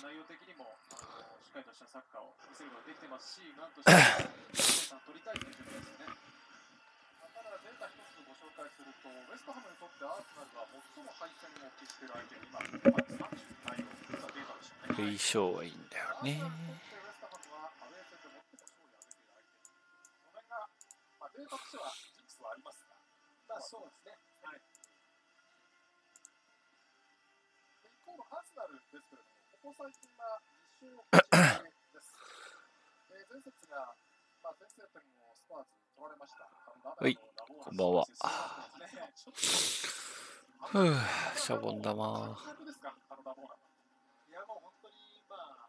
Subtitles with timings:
[0.00, 0.64] 内容的にも
[1.44, 6.08] しっかりとしたサッカーを見せることができてますし、なんとしても取りたいという状況ですね。
[7.36, 13.28] ただ、データ一つご紹介すると、ウェストハムにとってアーセナルが最も敗戦を喫している相手に今、30
[13.68, 15.04] 対応、実はデータでしたね。
[15.04, 16.40] 類勝はいいんだよね。
[21.30, 22.96] データとしてはジンクスはありますが、
[23.48, 24.16] まあ、そうですね。
[24.44, 24.60] はい。
[27.84, 29.29] 一方のアーセナルですけれども、
[29.60, 30.40] ここ最近は
[30.80, 32.16] 2勝1敗です。
[33.12, 33.92] えー前節が、
[34.42, 36.48] まあ、先制点をスパーズに取られました。
[36.48, 38.08] はいこんばんは
[40.64, 40.96] ふう
[41.36, 44.96] シャボン玉感覚ですか、あのダボーナいや、もう本当に、
[45.28, 45.68] まあ、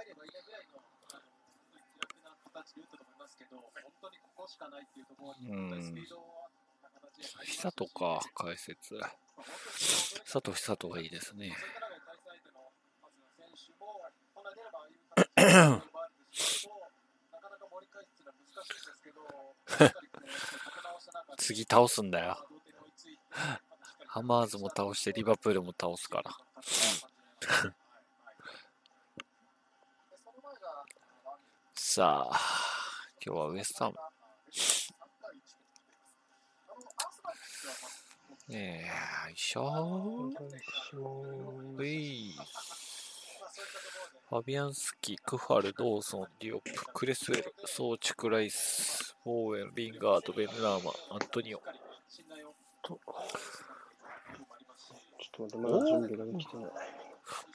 [0.00, 0.80] 入ればいいやぐらいの、
[1.12, 1.28] あの、
[1.68, 6.24] 気楽な形で打ったと思いますけど、本当にここしかないっていうところに、うん本当にスピード
[6.80, 8.96] な形で入りましたし久とか解説
[10.24, 11.52] 佐藤久とがいいですね
[21.38, 22.36] 次倒すんだよ。
[24.06, 26.30] ハマーズも倒してリバプールも倒すから。
[31.74, 32.40] さあ
[33.24, 33.94] 今日はウエスタン
[38.48, 38.88] ねえ
[39.28, 40.32] よいしょ。
[41.78, 42.34] うい
[44.28, 51.58] ファビアンスキ、クファル、ドーソン、ディオプ、クレスウェル、ソーチ、クライス、ボーウェン、リンガード、ベンラーマ、アントニオ。
[51.58, 52.98] ちょっ
[55.30, 56.66] と待って、まだ準備ができてない。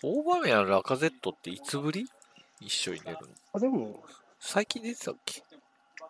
[0.03, 2.09] オーバーメアン、ラカゼットっていつぶり？
[2.61, 4.03] 一緒に出るのあ、でも、
[4.39, 5.47] 最近出てたっけこ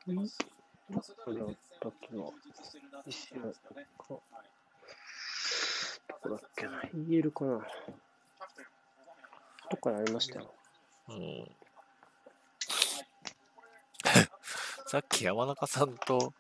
[0.07, 1.47] れだっ
[1.79, 2.23] たっけな。
[3.05, 3.53] 一試合か。
[4.09, 4.21] ど
[6.21, 6.81] こだっけな。
[6.93, 7.67] 言えるかな。
[9.69, 10.53] どっかにありましたよ。
[11.09, 11.55] うん。
[14.87, 16.33] さっき山中さんと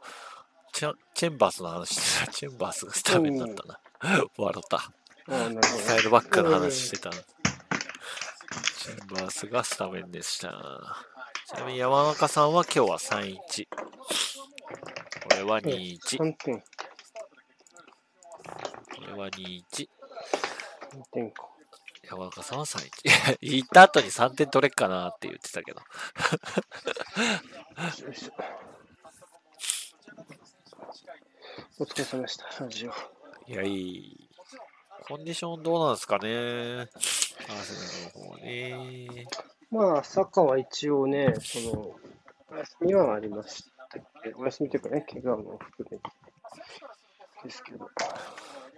[0.73, 2.31] チェンバースの話してた。
[2.31, 3.79] チェンバースがスタメンだったな。
[4.37, 4.91] 笑った。
[5.27, 7.11] サイドバックの話してた。
[7.11, 10.49] チェンバースがスタメンでした。
[11.47, 13.67] ちなみに山中さんは今日は3-1。
[15.33, 15.99] 俺は2-1。
[16.17, 16.59] 3点。
[16.61, 16.65] こ
[19.05, 19.89] れは2-1。
[20.93, 21.58] 2点か。
[22.09, 23.37] 山中さんは3-1。
[23.41, 25.81] 言った後に3点取れっかなって言ってたけど。
[31.79, 32.45] お疲れ様でした。
[32.63, 32.91] ラジオ。
[33.47, 34.29] いや、いい。
[35.07, 36.29] コンディションどうなんですかね。
[36.29, 39.27] アーセナルの方はね。
[39.71, 41.95] まあ、サッカーは一応ね、その、
[42.51, 46.03] お休みはありましたけど、お休みというかね、怪我も含めて
[47.43, 47.87] ですけど、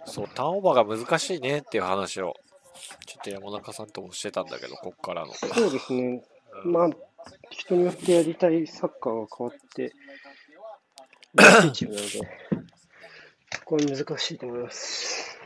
[0.04, 2.34] そう、ターンオーバーが難しいねっていう話を、
[3.06, 5.32] ちょっと山中さんともしてたんだけど、こっからの。
[5.32, 6.24] そうですね、
[6.64, 6.90] まあ、
[7.50, 9.92] 人によってやりたいサッカーが変わって、
[11.72, 12.20] チームなので、
[13.64, 15.38] これ難しいと思います。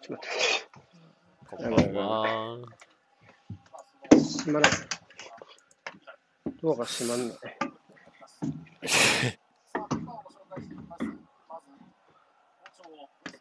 [0.00, 0.66] ちょっと待って。
[1.56, 2.58] こんばんは。
[4.10, 4.78] 閉まらない。
[6.62, 7.38] ドアが閉まんない。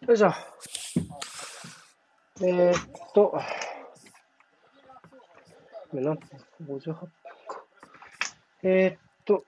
[0.07, 0.31] よいしょ。
[2.39, 2.81] えー、っ
[3.15, 3.41] と、
[5.91, 7.09] 何分 ?58 分か。
[8.61, 9.43] えー、っと、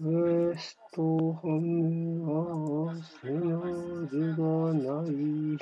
[0.00, 3.60] ウエストハムはセナ
[4.10, 5.58] ルがない。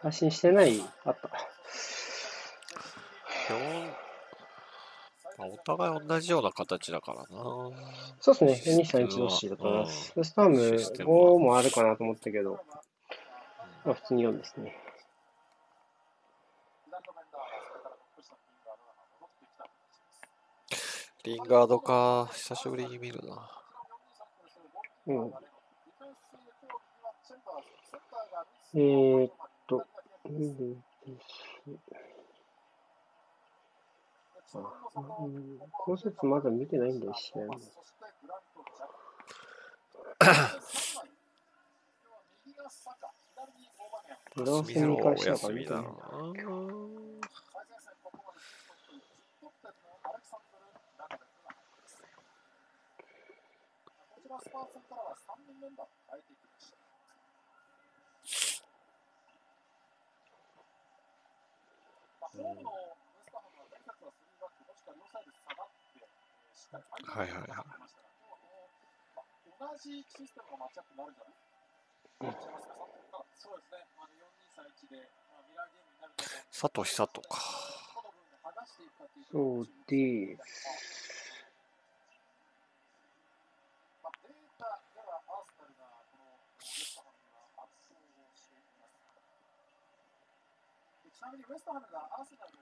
[0.00, 1.28] 発信してないあった。
[5.42, 7.26] まあお互い同じような形だからな。
[8.20, 10.12] そうですね、システムは231同士だと思います。
[10.22, 12.60] ストハムシステムは5もあるかなと思ったけど、
[13.84, 14.76] まあ普通に4ですね。
[21.24, 23.48] リンガードか、久しぶりに見るな。
[25.06, 25.32] うん。
[28.74, 29.32] えー、っ
[29.68, 29.84] と、
[30.24, 30.82] うん
[34.54, 34.58] あ
[35.20, 37.58] うん今節まだ見てないんだよ、試合も。
[44.34, 45.88] フランスに返しおたから見てないろ。
[45.90, 45.96] は
[62.38, 62.38] いはいはい。
[62.38, 62.62] 同じシステムのマッチアップになるん
[62.94, 65.12] じゃない？
[72.22, 74.14] そうですね、あの
[74.86, 77.42] 4231で、まあ、ミラーゲームになると思うんです佐藤久人か。
[77.94, 79.34] どの部分で剥がしていそうです。
[84.02, 89.02] まあ、データではアーセナルがこのウェストハムには圧勝をしています。
[91.02, 92.54] でちなみにウェストハムがアーセナル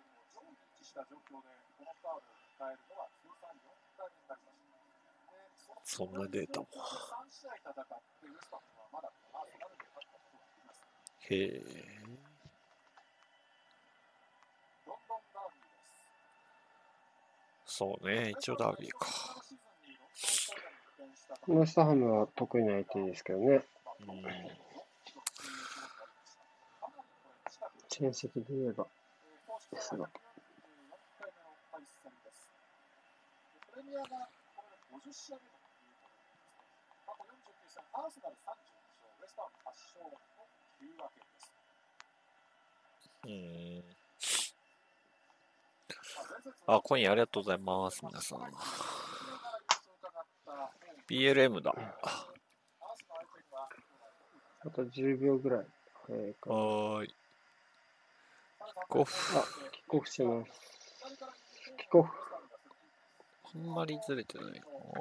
[0.91, 5.23] した状況でこのカードを迎えるのは通算4回目になります。
[5.31, 10.83] でそんなデータも3試合戦ってウェストハムはまだアーセナルで勝ったことがあります。
[11.31, 12.11] へえ。
[17.67, 19.07] そうね、一応ダービーか。
[21.47, 23.47] ウエストハムは得意な相手ですけどね。
[23.47, 24.25] うん。
[27.89, 28.89] 戦績で言えば
[29.73, 30.11] ですが。
[33.73, 36.39] プレミアがこれで50試合目ということで、
[37.07, 38.63] 過去49戦、アーセナル32勝、
[39.19, 40.15] ウェストハム8勝の
[40.79, 41.51] 9分けです。
[43.27, 43.35] う
[46.71, 46.75] ん。
[46.75, 48.39] あ、コインありがとうございます、皆さん。
[51.09, 51.75] BLM だ。
[54.63, 55.67] あと10秒ぐらい
[56.07, 56.51] 早いか。
[56.51, 57.09] はーい。
[57.09, 57.15] キ
[58.65, 59.39] ックオフ。
[59.39, 59.43] あ、
[59.73, 60.53] キックオフしてます。
[61.77, 62.30] キックオフ。
[63.55, 65.01] あんまりずれてないかな。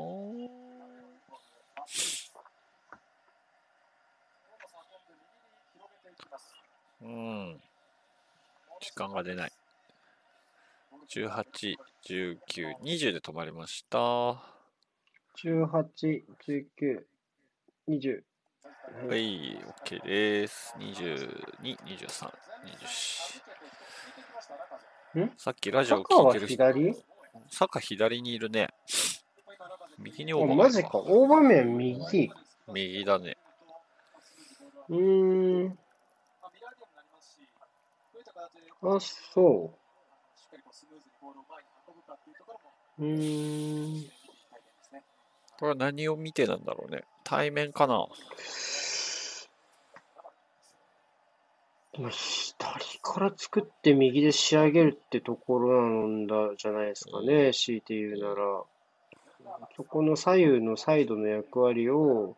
[7.02, 7.62] うん。
[8.82, 9.52] 時間が出ない。
[11.10, 11.76] 18、
[12.08, 13.98] 19、20で止まりました。
[15.44, 17.06] 18、19、
[17.88, 18.24] 20。
[19.08, 20.76] はい、OK です。
[20.78, 22.32] 22、23、
[25.16, 25.26] 24。
[25.26, 27.09] んさっきラジオ聞いてる人。
[27.50, 28.70] 左サッカー左にいるね。
[29.98, 30.92] 右にあオーバーマジか。
[30.94, 32.32] 大場面右。
[32.72, 33.38] 右だね。
[34.88, 35.80] うーん。
[38.82, 39.74] あ、そ
[43.00, 43.04] う。
[43.04, 44.10] うーん。
[45.60, 47.04] これは何を見てなんだろうね。
[47.26, 48.08] 対面かな
[51.89, 58.64] でも左から作って右で仕上げるってところなんだじゃないですかね、強いて言うなら。
[59.76, 62.38] そこの左右のサイドの役割を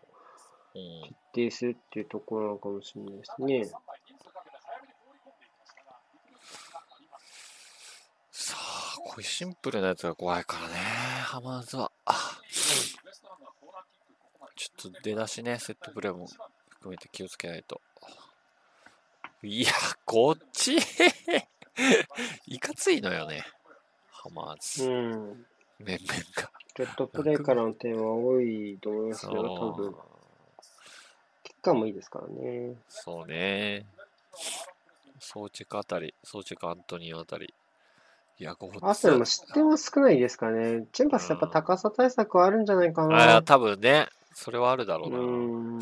[0.74, 1.02] うん。
[1.04, 3.66] 決定するっていうところなのかもしれないですね。
[8.32, 10.76] さあ、こういうシンプルなやつが怖いからね。
[10.76, 11.92] ハマーズは。
[12.06, 12.42] あ
[14.56, 16.28] ちょっと出だしね、セットプレーも
[16.70, 17.82] 含めて気をつけないと。
[19.44, 19.72] いや、
[20.06, 20.78] こっち？
[22.48, 23.44] いかついのよね。
[24.12, 24.90] ハマーうズ。
[24.90, 25.46] ん。
[25.80, 26.52] 面々が。
[26.78, 29.96] セットプレーからの点は多いと思いますよ、多分。
[31.44, 32.76] キッカーもいいですからね。
[32.88, 33.86] そうね。
[35.20, 37.54] ソーチェクあたり、ソーチェクアントニオあたり。
[38.38, 40.88] いや、こうアーセナルも失点は少ないですからね。
[40.94, 43.44] チェンバスやっぱ高さ対策はあるんじゃないかあなあ、。
[43.44, 44.08] 多分ね。
[44.34, 45.18] それはあるだろううな。
[45.18, 45.80] ーん。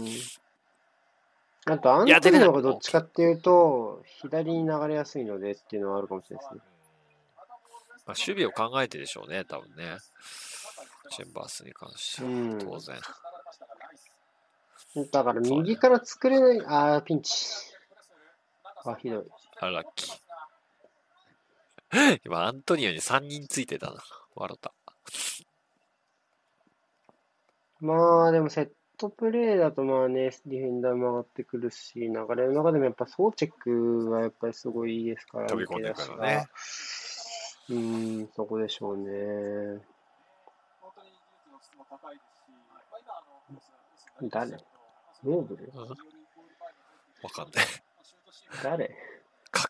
[1.65, 6.61] あと、アンいやトニ出れないオがどっちかっていうと、左に流れやすいのでっていうのはあるかもしれないですね。
[8.05, 9.97] まあ、守備を考えてでしょうね、多分ね。
[11.11, 12.97] チェンバースに関しては、うん当然。
[15.11, 17.35] だから右から作れない、あー、ピンチ。
[18.85, 19.23] あ、ひどい。
[19.59, 20.19] あ、ラッキー。
[22.25, 24.03] 今、アントニオに3人ついてたな。
[24.35, 24.73] 笑った。
[27.79, 32.15] まあ、でもセットプレーだとまあね、ディフェンダーも上がってくるし、流れ
[32.47, 36.45] の中でもやっぱソーチェックはやっぱりすごいいいですから、飛び込んでるからね。
[37.69, 39.81] うーん、そこでしょうね。
[44.23, 44.51] 誰？
[44.51, 45.71] ノーブル？
[45.73, 45.95] うんわ
[47.33, 47.65] かんない。
[48.61, 48.83] 誰？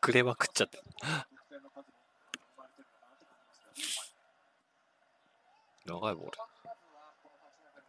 [0.07, 0.79] 隠れまくっちゃって。
[5.85, 6.31] 長いボー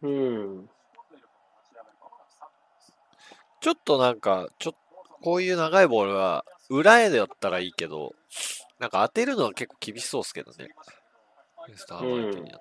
[0.03, 0.09] ル。
[0.09, 0.69] うん。
[3.61, 4.75] ちょっとなんか、ちょ
[5.21, 8.13] こういう長いボールは、裏へだったらいいけど、
[8.79, 10.69] なんか当てるのは結構厳しそうですけどね。
[11.69, 12.59] ウエストハム相手には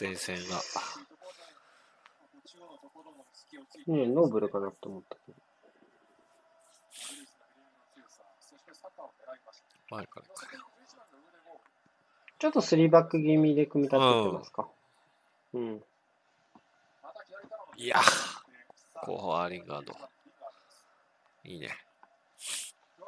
[0.00, 0.56] 前線が。
[3.88, 5.34] ねノーブルかなと思ったけど。
[9.90, 10.60] 前から行くよ
[12.38, 14.66] ちょっとスリーバック気味で組み立ててますか？
[15.52, 15.82] うん。
[17.76, 18.00] いや
[19.04, 19.94] 後半アーリンガード。
[21.44, 21.68] いいね。
[22.98, 23.02] ア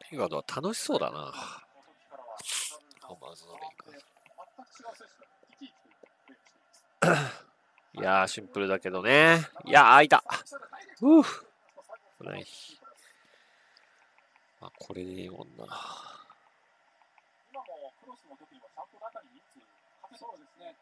[0.00, 1.18] ーリンガードは楽しそうだな。
[3.00, 3.70] ハマーズのリン
[7.02, 7.20] ガー
[7.94, 8.00] ド。
[8.00, 9.46] いやー、シンプルだけどね。
[9.64, 10.24] いやー、開いた。
[11.02, 11.44] うぅ。
[12.20, 12.46] 危ない。
[14.60, 15.66] まあ、これでいいもんな。
[17.52, 19.66] 今もクロスの時にはちゃんと中に人数
[20.02, 20.76] かけそうですね。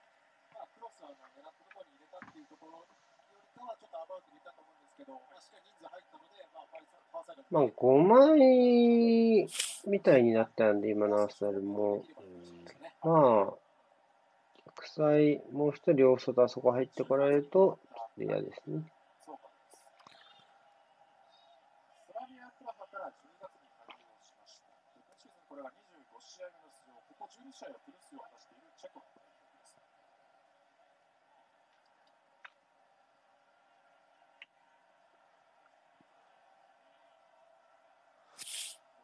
[0.99, 9.47] ス狙ったところに入れたっていうところよりかはちょっとアバウトにいたと思うんですけど、まあ、しっかり人数入ったので、まあ、ーサイドまあ、5枚
[9.87, 12.05] みたいになったんで、今のアーセナルも。
[13.02, 13.55] まあ、
[14.67, 18.83] 逆サイ、もう一人大外あそこ入ってこられると、ちょっと嫌ですね。
[19.25, 19.49] そうか
[22.07, 24.67] スラビアプラハから12月に加入をしました。
[24.67, 29.78] で今シーズンこれが25試合目の出場、ここ12試合はプルスを果たしているチェコの代表です。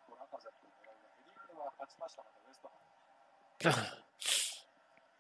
[0.08, 2.74] ここラカゼットを狙うがヘディングでは勝ちましたので、ウエストハ
[3.60, 4.04] ム。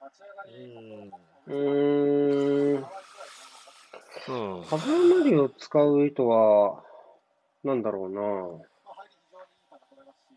[0.00, 1.12] 立ち上がり、
[1.46, 2.86] うーん。
[4.26, 4.62] うん。
[4.62, 6.82] ハブマリを使う意図は、
[7.64, 7.82] なん。
[7.82, 8.20] だろうな。
[8.20, 10.32] まあ、入、ってるっていうわけではなくて、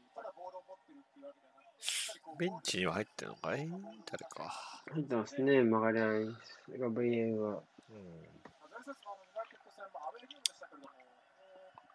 [1.79, 3.69] しっかりこうベンチには入ってるのかい
[4.11, 4.83] 誰か。
[4.91, 7.63] 入ってますね、マガリアンスが VA は。
[7.89, 8.27] うん。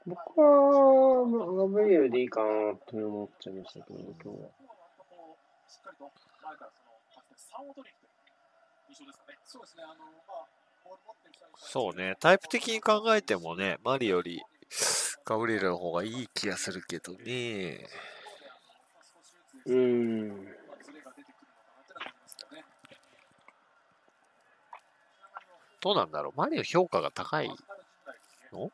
[0.04, 4.50] 僕は、マガ VA でいいかなって思っちゃいましたけど、今日は。
[5.68, 6.24] その、かつ
[7.28, 9.88] て3を取りに来てる印象ですかね。
[11.56, 12.16] そうですね。
[12.18, 14.42] タイプ的に考えてもね、マリより
[15.24, 17.86] ガブリエルの方がいい気がするけどね。
[19.66, 20.48] うーん。
[25.80, 26.32] どうなんだろう？
[26.36, 27.48] マリの評価が高い
[28.52, 28.70] の？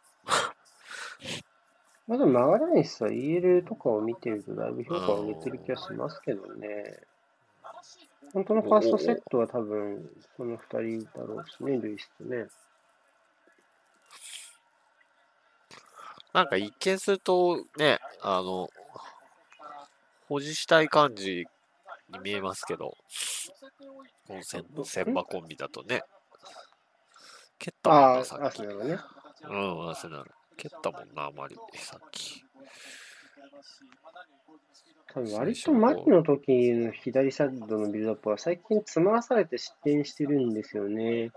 [2.06, 7.00] まあでもマガリアンスは EL とかを見てるとだいぶ評価を上げてる気がしますけどね。
[8.32, 12.46] 本当のファーストセットは多分、その2人だろうしね、ルイスとね。
[16.32, 18.68] なんか一見するとね、あの、
[20.28, 21.46] 保持したい感じ
[22.10, 22.96] に見えますけど、
[24.26, 26.02] このセンセンバコンビだとね、
[27.58, 28.60] 蹴ったもんあな、さっき。
[28.62, 28.68] ね。
[28.68, 30.30] うん、アーセナル。
[30.58, 32.44] 蹴ったもんな、あまり、さっき。
[35.14, 41.30] 多分割とマリの時の左サイドのビルドアップは最近詰まらされて失点してるんですよね。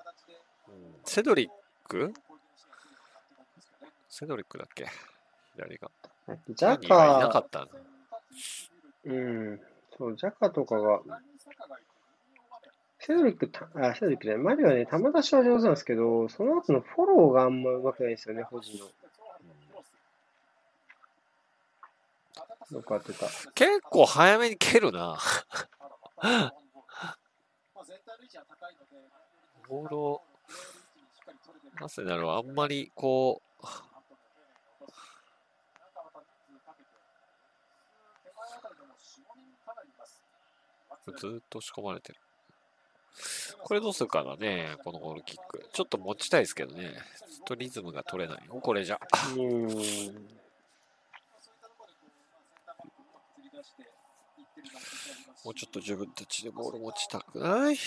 [1.05, 1.49] セドリッ
[1.87, 2.13] ク？
[4.09, 4.87] セドリックだっけ？
[5.55, 5.89] 左が。
[6.49, 7.67] ジャジャがいなかカ、ったの
[9.05, 9.61] うん、
[9.97, 11.01] そう、ジャカとかが、
[12.99, 18.85] セドリックた、あ、セドリックじゃない、マリはね、球出しは上手なんですけど、その後のフォローがあんま上手くないですよね、保持の。
[22.71, 23.27] よく当てた。
[23.53, 25.17] 結構早めに蹴るな。
[29.67, 30.21] ボールを、
[31.81, 33.51] アーセナルはあんまりこう、
[41.17, 42.19] ずーっと押し込まれてる。
[43.63, 45.67] これどうするかなね、このゴールキック。
[45.73, 46.93] ちょっと持ちたいですけどね。
[47.29, 48.43] ずっとリズムが取れない。
[48.49, 48.99] おこれじゃ。
[49.35, 50.41] うん。
[55.43, 57.77] もうちょっと自分たちでボール持ちたくない。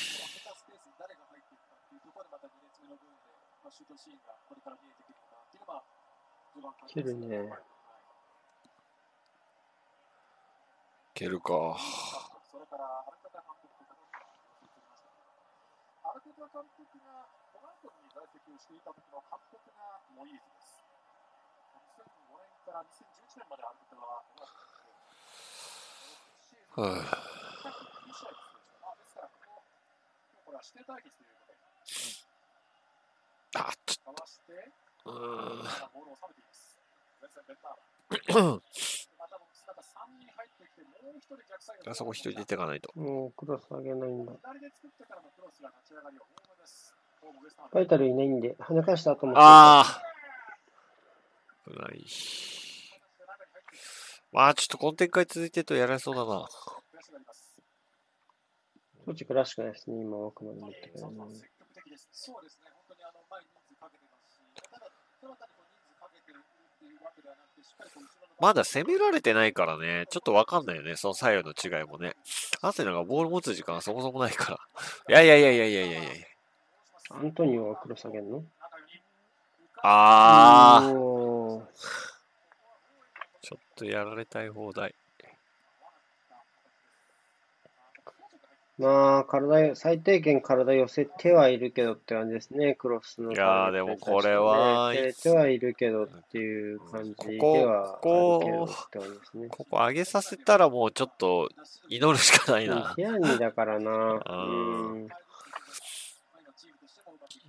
[6.89, 7.53] 蹴るね。
[11.15, 11.79] 蹴るか。
[12.51, 13.95] それからアルテタ監督と
[16.11, 20.83] アルテタ監督がこの後に在籍をしていた時の監督がモイーズです。
[22.03, 24.23] 2005年から2011年までアルテタは
[26.75, 28.85] はあ、対的に2試合出場した。
[28.85, 29.65] あですからここ、
[30.45, 31.25] これは指定対決と。
[31.25, 31.57] いうこと。
[33.53, 34.53] で、あ、ちかわして、
[35.05, 35.65] うーん。
[35.97, 36.77] ボールを収めています。
[37.25, 37.81] 前線ベンターラ。
[39.17, 42.93] またボックス中3人入ってきて、もう一人逆サイドあそこ一人出ていかないと。
[42.99, 44.33] もうクロス上げないんだ。
[44.37, 46.93] 左で作ってからのクロスが立ち上がりは多めです。
[47.21, 49.39] ホームウエストハムバイタルいないんで、跳ね返した後も。
[49.39, 50.03] ああ
[51.67, 52.05] 危ない。
[54.33, 54.79] まあ、ちょっと。
[54.79, 55.75] この展開続いてると。
[55.75, 56.49] やられそうだな。
[59.05, 61.35] 当時クラシックないですね、今奥まで持ってくるね。
[61.35, 62.09] 積極的です。
[62.13, 72.17] そうですね、本当にあの前に人数かけてますし、ただ、どなたにこう人数かけてるっていうわけではなくて、しっかりこう後ろのまだ攻められてないからね、ちょっとわかんないよね、その左右の違いもね。
[72.63, 74.59] アセナがボール持つ時間がそもそもないから。
[75.09, 76.27] いやいやいやいやいやいやいや。
[77.11, 78.43] アントニオはクロス上げんの
[79.83, 81.65] あー、おー
[83.43, 84.95] ちょっとやられたい放題。
[88.77, 99.49] まあ、体、最低限体寄せてはいるけどって感じですね、クロスのいやーでもこれは寄せてはいるけどっていう感じではあるけどって感じですね。
[99.49, 101.51] ここ上げさせたらもうちょっと
[101.89, 102.95] 祈るしかないな。
[102.97, 103.91] ティアニだからな。
[103.93, 105.09] うんうん。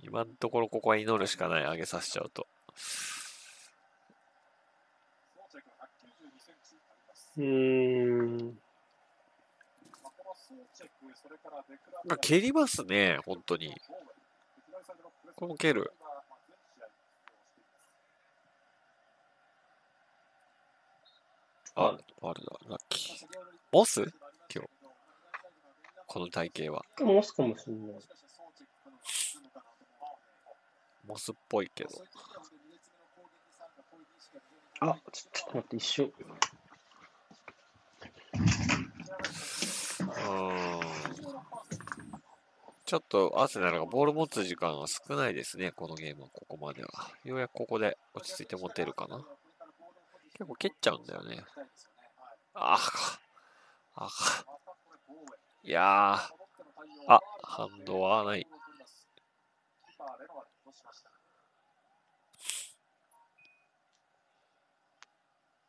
[0.04, 2.46] 今のところここは祈るしかない、上げさせちゃうと。
[7.36, 8.58] うーん。
[12.08, 13.74] あ蹴りますね、本当に。
[15.34, 15.92] これも蹴る。
[21.74, 23.26] あ、バルだ、ラッキー。
[23.70, 24.02] モス？
[24.02, 24.70] 今日。
[26.06, 26.84] この体型は。
[27.00, 28.00] モスかもしれない。
[31.06, 31.90] モスっぽいけど。
[34.80, 36.12] あ、ちょちょっと待って、一瞬。
[40.00, 40.75] うーん。
[42.86, 46.88] ちょっとアーセナルがボール持つ時間が少ないですね、このゲームは、ここまでは。
[47.24, 49.26] ようやくここで落ち着いて持てるかな。
[50.34, 51.44] 結構蹴っちゃうんだよね。
[52.54, 52.78] あ
[53.96, 54.08] あ、あ
[55.64, 58.46] いやー、あ、ハンドはない。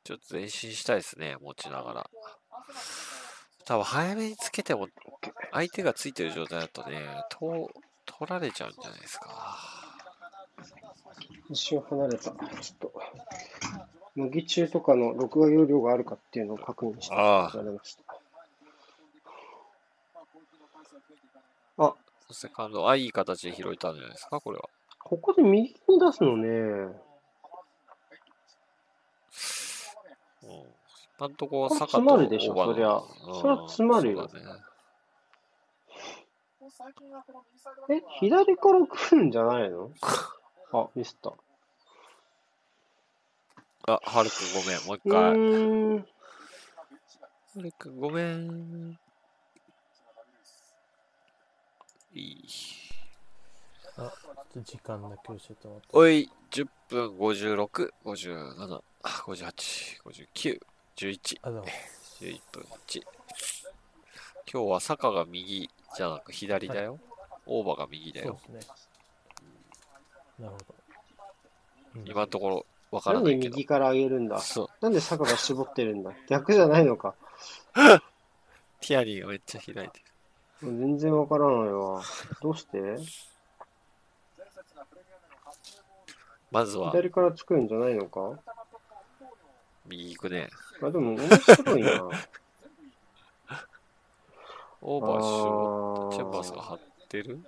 [0.04, 2.10] ちょっと前進したいですね、持ちながら。
[3.68, 4.88] 多分早めにつけても、
[5.52, 7.70] 相手がついてる状態だとね、と
[8.06, 9.60] 取られちゃうんじゃないですか。
[11.50, 12.24] 一瞬離れた。
[12.24, 12.36] ちょっ
[12.80, 12.94] と、
[14.16, 18.04] 麦中とかの録画容量があるかっていうのを確認してああられました。
[21.78, 21.94] あ、
[22.32, 24.70] セカンド、あ、いい形で拾えたんじゃないですか、これは。
[25.00, 26.48] ここで右に出すのね。
[26.48, 26.54] う
[30.48, 30.64] ん。
[31.20, 34.30] 今んとこ、坂と詰まるでしょそりゃうんそりゃ詰まるよ。
[37.90, 39.92] え、左から来るんじゃないの？
[40.74, 41.34] あ、ミスった。
[43.92, 45.22] あ、ハルくんごめん、もう一う回。
[45.34, 46.00] ーん。
[46.02, 49.00] ハルくんごめん。
[52.14, 52.48] いい。
[53.98, 55.88] あ、ちょっと時間だけ教えてもらって。
[55.94, 60.60] おい、10分56、57、58、59、
[60.98, 61.66] 11、あ、どうも。
[62.22, 63.02] 11分1。
[64.52, 66.98] 今日は坂が右じゃなく左だよ。
[67.46, 68.40] オーバーが右だよ。
[68.44, 68.74] そうですね。
[70.40, 70.66] なるほど。
[71.98, 73.44] うん今のところわからなんないけど。
[73.44, 74.40] で右から上げるんだ？
[74.40, 74.70] そう。
[74.82, 76.14] なんで坂が絞ってるんだ？
[76.30, 77.14] 逆じゃないのか。
[78.82, 80.06] ティアニーがめっちゃ開いてる。
[80.64, 82.02] 全然わからないわ。
[82.42, 82.80] どうして？
[86.50, 88.40] まずは左から作るんじゃないのか？
[89.86, 90.50] 右行くね。
[90.82, 92.10] あ、でも面白いな。
[94.82, 97.40] オーバーシュあチェンバースが張ってる？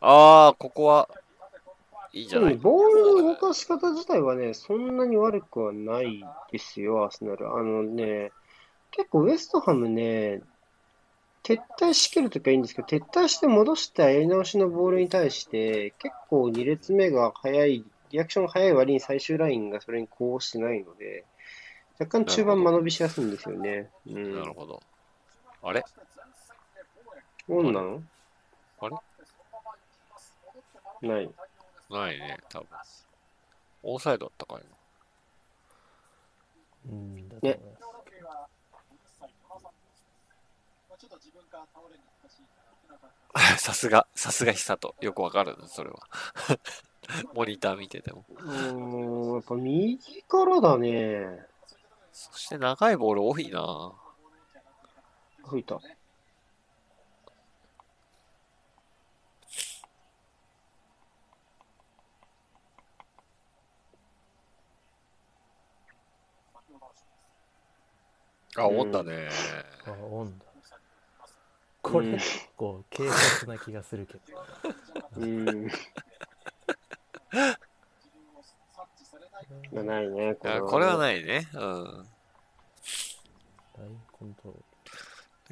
[0.00, 1.08] あー、ここは
[2.12, 2.50] いいんじゃない？
[2.50, 7.48] でもボールの動かし方自体はね、そんなに悪くはないですよ、アーセナル。
[7.54, 8.32] あのね、
[8.90, 10.42] 結構ウエストハムね、
[11.44, 21.24] 撤退しきるときはいいんですけど、撤退して戻したやり直しのボールに対して、結構2列目が早い、リアクションが早い割に最終ラインがそれに呼応してないので、
[21.98, 23.90] 若干中盤間延びしやすいんですよね。
[24.06, 24.34] うん。
[24.34, 24.80] なるほど。
[25.62, 25.84] あれ？
[27.48, 28.02] オンなの？
[28.80, 28.88] あ
[31.02, 31.08] れ？
[31.08, 31.30] ない。
[31.90, 32.68] ないね、多分。
[33.82, 34.62] オンサイドだったかい
[36.86, 37.80] うん、だと思います。
[43.32, 43.56] な。
[43.58, 44.94] さすが、さすが久と。
[45.00, 46.00] よくわかるな、それは。
[47.34, 48.24] モニター見てても。
[48.28, 51.46] うーん、やっぱ右からだね。
[52.12, 53.92] そして長いボール多いな。
[55.44, 55.80] 吹いた。
[68.56, 69.28] あ、オンだね。
[69.86, 70.44] あ、オンだ。
[71.82, 74.20] これ、うん結構軽率な気がするけど。
[75.16, 75.70] うん。
[79.72, 81.48] がないね、これは、あこれはないね。
[81.54, 81.60] うん。
[83.78, 84.70] ラインコントロー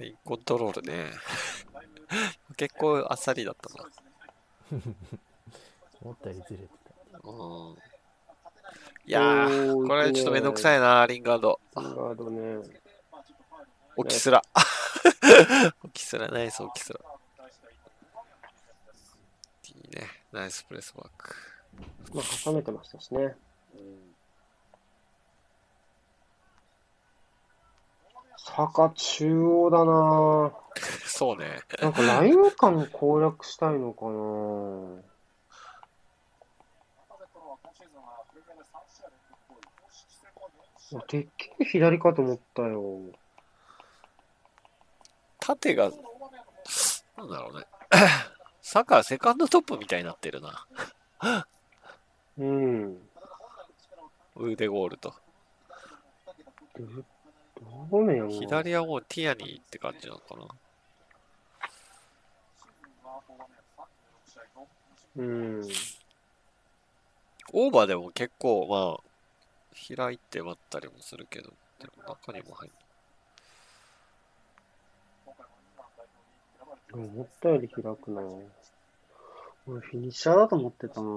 [0.01, 1.11] はいコントロールね。
[2.57, 3.85] 結構あっさりだったな。
[4.71, 4.83] ル。
[6.03, 6.69] 思ったよりずれて
[7.13, 7.29] た。
[7.29, 7.77] うん。
[9.07, 11.61] いやー、これちょっとめんどくさいな、リンガード。
[11.75, 12.63] ガードね。
[13.97, 14.43] オキスラ。
[15.83, 17.01] オキスラ、ナイスオキスラ。
[19.69, 20.23] いいね。
[20.31, 21.35] ナイスプレスバック。
[22.15, 23.35] まあ、挟めてましたしね。
[28.37, 30.53] サカ中央だな
[31.07, 31.61] そうね。
[31.81, 35.19] なんかライン間攻略したいのかな
[41.07, 43.01] てっきり左かと思ったよ。
[45.39, 45.91] 縦が、
[47.17, 47.67] なんだろうね。
[48.63, 50.67] サッカーセカンドトップみたいになってるな。
[52.39, 52.99] うん。
[54.37, 55.13] 腕ゴールと。
[56.79, 56.85] ど
[57.91, 60.47] どうねん左はもうティアニーって感じなのかな。
[65.17, 65.63] うん。
[67.53, 72.75] オーバーでも結構、まあ、開いて待ったりもするけど、でも中にも入る。
[76.93, 78.23] 思ったより開くな
[79.67, 81.09] 俺フィニッシャーだと思ってたな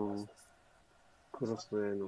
[1.42, 2.08] クロスへの。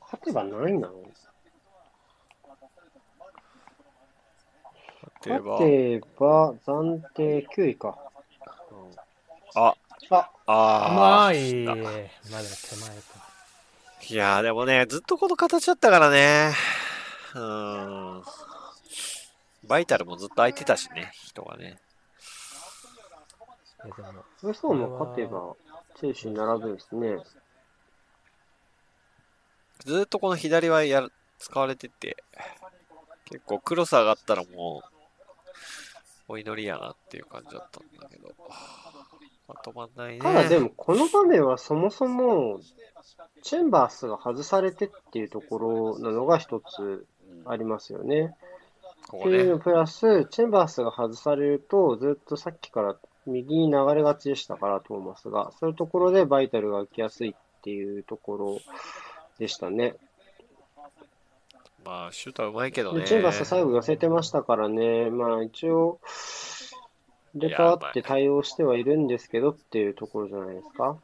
[0.00, 0.94] 勝てば何位なの？
[5.28, 7.96] 勝てば暫定9位か。
[9.54, 9.76] あ、
[10.10, 11.36] あ、あ甘い。
[11.36, 13.30] ーまだ手前か。
[14.08, 16.52] いやーでもね、ずっとこの形だったからね。
[17.34, 18.24] うーん。
[19.68, 21.78] バイタルもずっと空いてたしね、人がね。
[23.84, 25.54] でも、ウエストも勝てば、
[25.96, 27.18] チェルシーに並ぶんですね。
[29.84, 32.16] ずっとこの左はやる使われてて、
[33.24, 34.82] 結構クロス上がったらも
[36.28, 38.34] う、お祈りやなっていう感じだったんだけど、
[39.48, 40.20] まとまんないね。
[40.20, 42.60] ただでも、この場面はそもそも、
[43.42, 47.06] チェンバースが外されてっていうところなのが一つ
[47.46, 48.34] ありますよね。
[49.08, 49.58] こっていうの。
[49.58, 55.52] プラス、チェンバースが外されると、ずっとさっきから右に流れがちでしたから、トーマスが。
[55.58, 58.58] そういうところでバイタルが浮きやすいっていうところ
[59.38, 59.94] でしたね。
[61.84, 63.00] まあ、シュートはうまいけどね。
[63.00, 65.10] でチェンバース最後寄せてましたからね。
[65.10, 65.98] まあ一応、
[67.34, 70.96] 入れ替わって対応してはいるんですけどっていうところじゃないですか。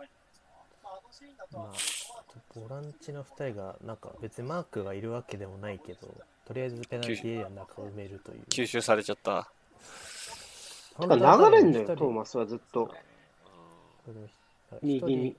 [1.53, 1.73] まあ、
[2.57, 6.09] ボランチの2人が、なんか別にマークがいるわけでもないけど、
[6.47, 8.43] とりあえずペナルティーエリアの中を埋めるという。
[8.49, 9.49] 吸収されちゃった。
[11.01, 12.93] てか流れんだよ、トーマスはずっと。
[14.83, 15.37] 右に。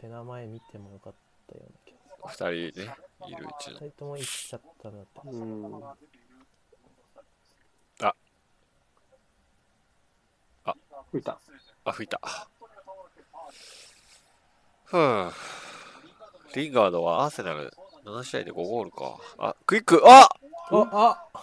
[0.00, 1.12] ペナ前見てもよかっ
[1.48, 3.74] たような気がす二人ね、いるうちる。
[3.74, 3.88] の2。
[3.88, 5.20] 人とも行っちゃったなって。
[5.24, 5.82] うん。
[11.10, 11.38] 吹いた。
[11.84, 12.20] あ、吹いた。
[14.90, 15.32] ふぅ。
[16.54, 17.72] リンガードはアーセナル
[18.06, 19.18] 7試合で5ゴールか。
[19.38, 20.30] あ、クイックあ
[20.70, 21.42] ああ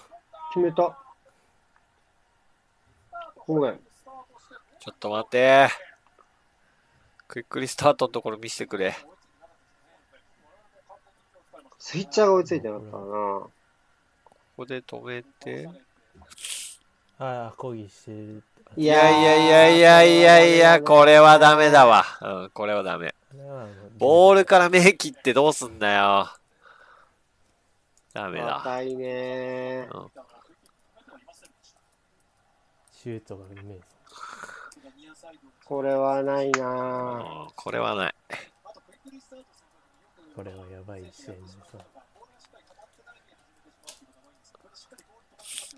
[0.51, 0.97] 決めた。
[3.45, 3.79] ごめん。
[4.79, 5.69] ちょっと待って。
[7.27, 8.95] クイックリスタートのところ見せてくれ。
[11.77, 12.97] スイッチャーが追いついてなかったな。
[12.97, 13.51] こ
[14.57, 15.69] こで止めて。
[17.19, 18.43] ああ、抗議してる。
[18.75, 22.03] いいやいやいやいやいやいや、これはダメだわ。
[22.21, 23.13] うん、これはダメ。
[23.97, 26.29] ボールから目切ってどうすんだよ。
[28.13, 28.61] ダメだ。
[28.63, 30.09] 硬いねうん
[32.91, 33.81] シュートがイメージ。
[35.65, 38.15] これはないなうんこれはない。
[40.35, 41.81] これはやばい試合になりそう。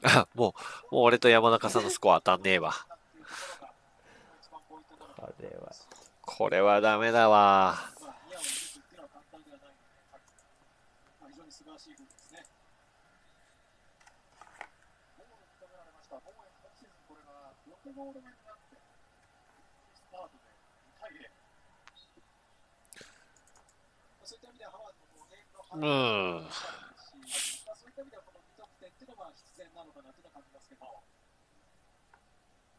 [0.04, 0.56] あ、も
[0.92, 2.74] う、もう俺と山中さんのスコア当たんねえわ。
[5.18, 5.72] あれは。
[6.38, 7.74] これはダメだわ。
[25.74, 26.48] うん。
[26.54, 30.86] そういった意味ではこの2得点っていうのは必然なのかなというのは感じますけど、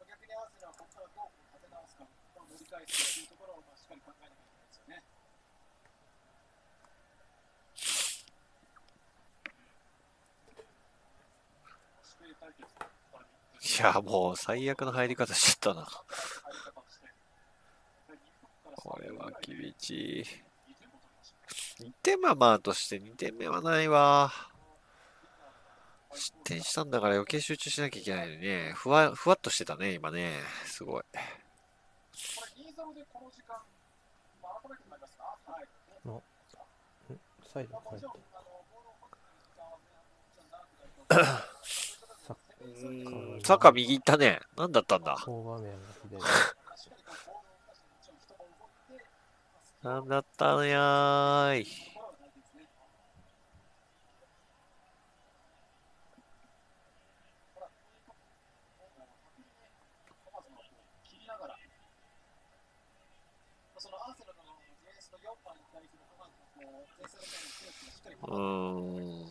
[0.07, 2.85] 逆にアーセナルはここからどう立て直すか、この盛りという
[3.27, 4.45] ところをまあしっかり考えなきゃい
[4.85, 5.05] けないで
[13.57, 13.81] すね。
[13.81, 15.87] いや、もう最悪の入り方しちゃったな。
[18.75, 20.23] これは厳しい。
[21.79, 24.31] 2点はまあとして2点目はないわ。
[26.13, 28.73] 失点したんだから余計集中しなきゃいけないのにね。
[28.75, 30.39] ふわ、ふわっとしてたね、今ね。
[30.65, 31.03] すごい。
[32.79, 33.59] ザムでこの時間、
[34.41, 35.67] まあ、改めてになりますか、はい、
[37.51, 38.01] サイド変え。
[43.43, 44.39] サッ、カー右行ったね。
[44.55, 45.17] 何だったんだ。
[49.83, 51.65] 何だったのやい。
[68.29, 69.25] うん。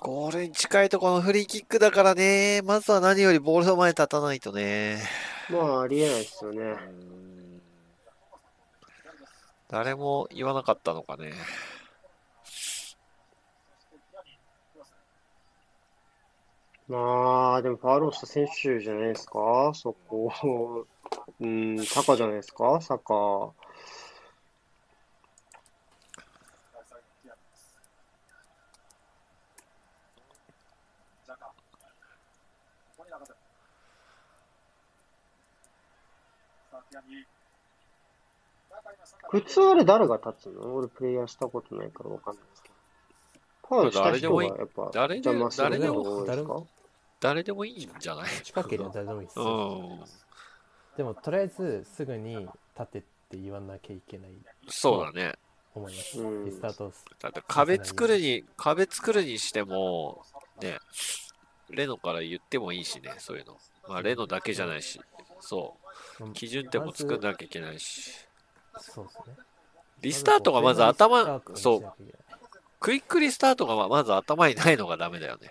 [0.00, 2.62] ゴールに近いところのフリーキックだからね。
[2.64, 4.98] まずは何よりボールの前に立たないとね。
[5.50, 7.27] まあ、ありえないですよね。
[9.68, 11.32] 誰も言わなかったのかね。
[16.88, 19.72] まあ、でもファウルをした選手じゃないですか？
[19.74, 20.86] そこ。
[21.38, 22.80] うん、サカじゃないですか？
[22.80, 23.52] サカ。
[39.30, 40.74] 普通あれ誰が立つの？
[40.74, 42.74] 俺プレイヤーしたことないからわかんないですけど。
[43.90, 46.62] た人がやっぱ誰でも誰でも方が多いですか？
[47.20, 48.26] 誰でもいいんじゃない？
[48.42, 49.38] 近ければ誰でもいいです。
[50.96, 54.30] でも、とりあえず、すぐに立てって言わなきゃいけない
[54.68, 55.34] そうだね。
[55.72, 56.20] 思います。
[56.20, 60.24] うんリスタートだって壁作るに、壁作るにしても、
[60.60, 60.78] ね、
[61.70, 63.56] レノから言ってもいいしね、そういうの。
[63.88, 65.00] まあ、レノだけじゃないし、
[65.40, 65.76] そ
[66.20, 66.24] う。
[66.24, 68.27] うん基準点も作んなきゃいけないし。
[68.78, 69.36] そうですね。
[70.00, 71.92] リスタートがまず頭、そう、う。
[72.80, 75.50] クイックリスタートがまず頭にないのがダメだよね。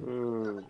[0.00, 0.66] うんうん。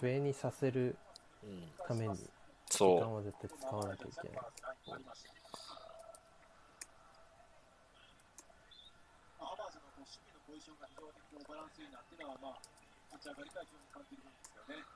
[0.00, 0.96] 笛にさせる
[1.44, 2.22] うん、ために時
[2.70, 4.38] そ間は絶対使わなきゃいけない。
[9.38, 12.62] ハバーズのこう守備のポジションが非常にこうバランスいいなっていうのは、まあ、
[13.18, 14.86] 立ち上がりから非常に感じるんですよね。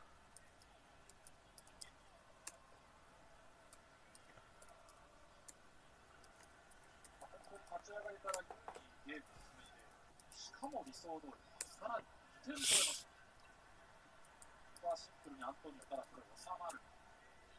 [7.18, 11.32] まあここ立ち上がりからいいゲームを進めて、しかも理想通り、
[11.80, 12.04] さらに
[12.44, 13.08] 2点取れます。
[14.76, 16.78] ここはシンプルにアントニオからこれ収まる。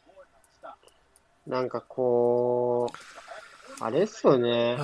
[0.06, 0.78] ゴールが来た。
[1.48, 4.78] なんかこう、あれっすよね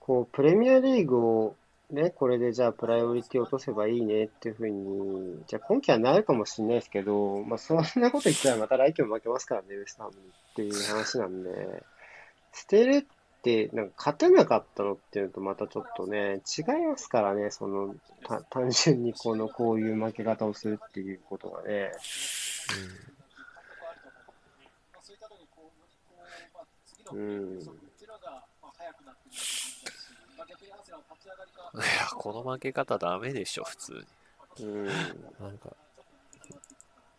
[0.00, 1.56] こう、プレミアリーグを
[1.90, 11.84] ね、これでじゃあプライオリティ落とせばいいねっていうふうに、じゃあ今季はなるかもしれないですけど、まあそんなこと言ったらまた来季も負けますからね、ウエストハムにっていう話なんで、
[12.56, 21.68] 捨てるって、なんか勝てなかったのっていうのとまたちょっとね、違いますからね、その、た単純にこの、こういう負け方をするっていうことがね。
[21.68, 21.74] う
[25.12, 25.70] いったところでこ
[27.12, 27.60] う、ん
[31.74, 34.64] いや、この負け方ダメでしょ、普通に。
[34.64, 34.86] うん。
[34.86, 35.76] なんか、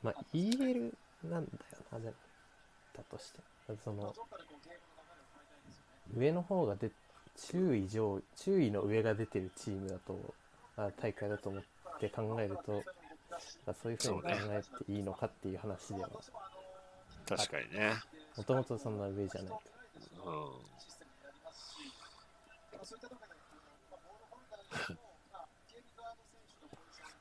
[0.01, 1.51] まあ、EL なんだよ
[1.91, 2.13] な、でも
[2.97, 3.39] だとして。
[3.83, 4.13] その、
[6.15, 6.91] 上の方がで、
[7.35, 10.33] 注意上、注意の上が出てるチームだと、
[10.77, 11.63] あ大会だと思っ
[11.99, 12.83] て考えると、
[13.65, 16.09] まあそういうふうに考えていいのかっていう話では、
[17.27, 17.93] 確かにね。
[18.37, 19.59] もともとそんな上じゃないか
[20.25, 20.77] うん。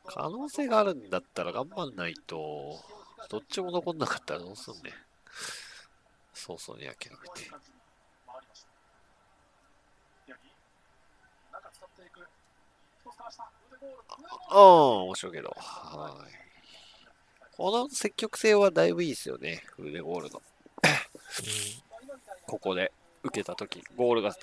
[0.06, 2.78] 可能性があるんだったら頑張んないと、
[3.28, 4.92] どっちも残んなかったらどうすんねん。
[6.32, 7.50] 早々に諦めて。
[14.50, 15.54] ああ、面白いけど。
[15.56, 16.36] はい。
[17.56, 20.42] この積極性はだいぶいいですよね、フルデゴールの。
[22.46, 24.36] ここで受けたとき、ゴールが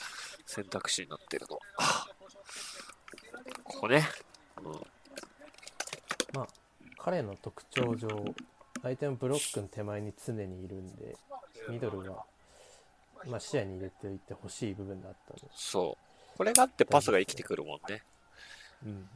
[0.46, 1.60] 選択肢になってるの。
[3.64, 4.08] ここね。
[4.64, 4.72] うん。
[6.34, 6.48] まあ、
[6.98, 8.08] 彼の特徴上、
[8.82, 11.16] 相手のブロックの手前に常にいるんで、
[11.70, 12.26] ミドルは、
[13.26, 15.98] まあ、視野に入れておいてほしい部分だったんで、そ
[16.36, 16.38] う。
[16.38, 18.04] これがあってパスが生きてくるもんね。
[18.86, 19.10] うん。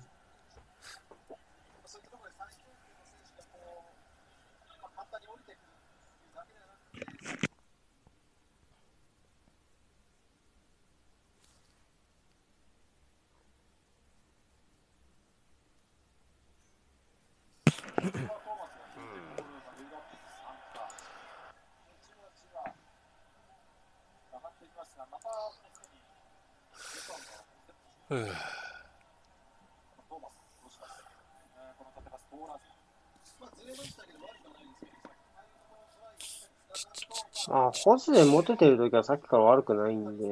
[37.49, 40.25] あ、ホ人で持ててるときはさっきから悪くないんで、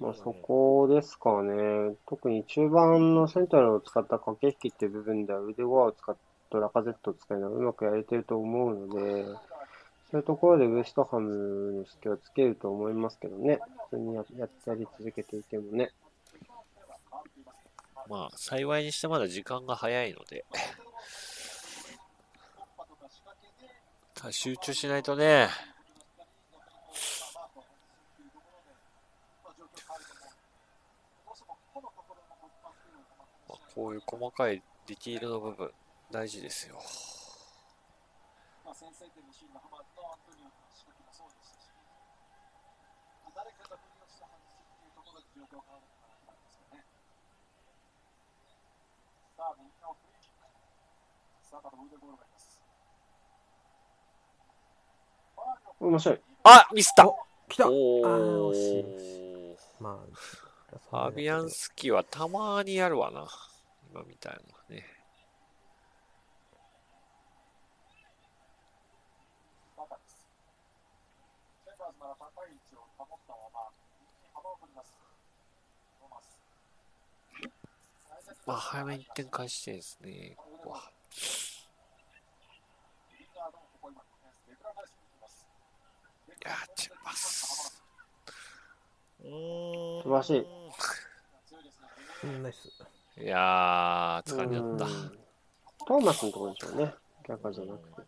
[0.00, 1.94] まあ、そこですかね。
[2.06, 9.24] 特に中盤のセントラルを使った駆け引きって部分では腕輪を使ってたラカゼット使いながらうまくやれてると思うので、
[10.10, 13.58] そういうところでウエストハムの隙をつけると思いますけどね。
[13.90, 15.90] 普通にやややり続けていてもね。
[18.08, 20.44] まあ、幸いにしてまだ時間が早いので、
[24.30, 25.48] 集中しないとね、
[33.48, 35.70] まあ、こういう細かいディティールの部分、
[36.12, 36.76] 大事ですよ。
[38.64, 41.72] まあ、先制点のシーンのハマーのアントニオの仕掛けもそうでしたし、
[43.24, 46.84] まあ、誰かが無理をして外すっていうところで状況が変わるのかなと思いますよね。
[49.32, 50.44] さあ、フリーキック。
[51.48, 52.60] さあ、また腕ボールがいます。
[55.80, 56.20] 面白い。
[56.44, 57.16] あミスったお
[57.48, 60.06] 来たあ惜しいーまあ
[60.90, 63.26] ファビアンスキーはたまにやるわな。
[63.90, 64.32] 今みたい
[64.68, 64.84] なね。
[69.76, 70.24] バカです。
[71.64, 73.68] チェンバーズなら高い位置を保ったまま、
[74.00, 74.96] 右に幅を取ります。
[76.00, 76.40] トーマス。
[78.46, 80.90] まあ、早めに1点返してですね、ここは。
[86.44, 87.82] いやー、チェンバス。
[89.22, 90.46] うーん素晴らしい。
[92.24, 92.68] うんナイス
[93.20, 94.84] いやー、疲れちゃった。
[94.86, 95.18] うん
[95.84, 96.94] トーマスのところでしょうね。
[97.28, 98.02] 逆じゃなくて。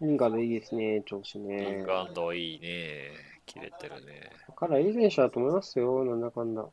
[0.00, 1.82] リンガードいいですね、調子イねン。
[1.82, 3.31] グランドいいね。
[3.52, 4.30] 切れてるね。
[4.56, 6.66] 彼はいい選手だと思いますよ、なんだかんだ。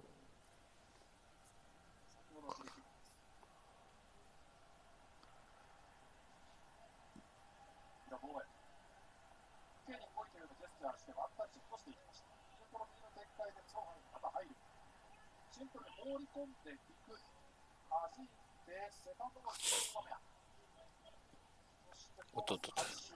[22.32, 23.14] おっとっとっと回収。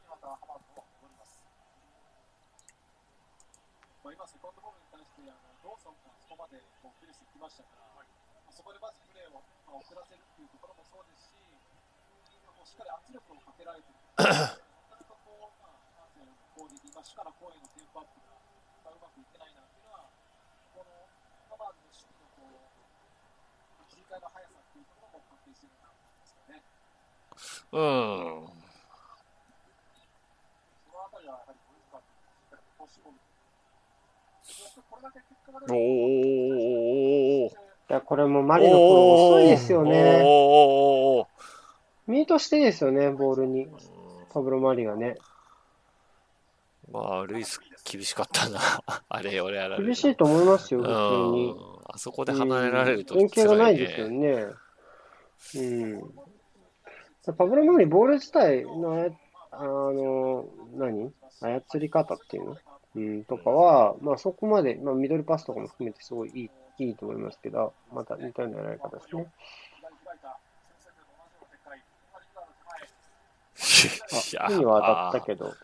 [0.00, 1.42] 次またハマードも戻ります。
[4.00, 8.08] まあ、今、セカンドボールに対してあのローソンがそこまでこうプレス行きましたから、まあ、
[8.48, 11.36] そこでまずプレーを、まあ、遅らせるっていうところもそうですし、
[12.48, 14.00] もうしっかり圧力をかけられてる。
[14.16, 14.56] なか
[14.96, 18.40] なかこう、まあ、アーセナルの攻撃、まあ、主から攻へのテンポアップが、
[18.88, 20.08] まあ、うまくいってないなっていうのは、
[20.72, 20.88] この
[21.52, 26.64] ハマーの守備のこう、切り替えの速さっていうところも関係してるなと思いますよね。
[27.68, 28.48] うん。
[30.88, 32.08] そのあたりはやはり、ポイントし
[32.48, 32.56] っか？
[32.56, 33.20] りこう絞る。
[33.20, 33.29] そしてこ
[35.68, 37.48] おー。
[37.48, 37.50] い
[37.88, 40.22] や、これもマリのフォロー遅いですよね。
[40.24, 41.26] おー。
[42.06, 43.68] ミートしてですよね、ボールに。
[44.32, 45.16] パブロ・マリがね。
[46.90, 48.58] まあ、ルイス厳しかったな。
[49.08, 49.86] あれ、俺やられる。
[49.86, 50.92] 厳しいと思いますよ、う普通
[51.36, 51.52] に。
[51.52, 51.56] ん。
[51.86, 54.46] あそこで離れられるとうん恩恵がない辛ですよね。
[55.56, 55.62] う
[55.96, 56.14] ん。
[57.36, 59.10] パブロ・マリ、ボール自体の、
[59.52, 61.12] あの、何？
[61.40, 62.56] 操り方っていうの？
[62.96, 69.26] うん、とかは、まあそこまで、まあミドルパスとかも含めてすごいいい、いいと思いますけど、また似たようなやり方ですね。
[74.40, 75.54] あ、手には当たったけど、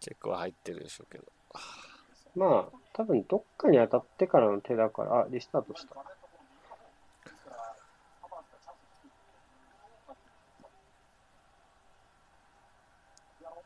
[0.00, 1.24] チェックは入ってるでしょうけど。
[2.36, 5.96] まあ、多分どっかに当たってからの手だから、あ、リスタートした。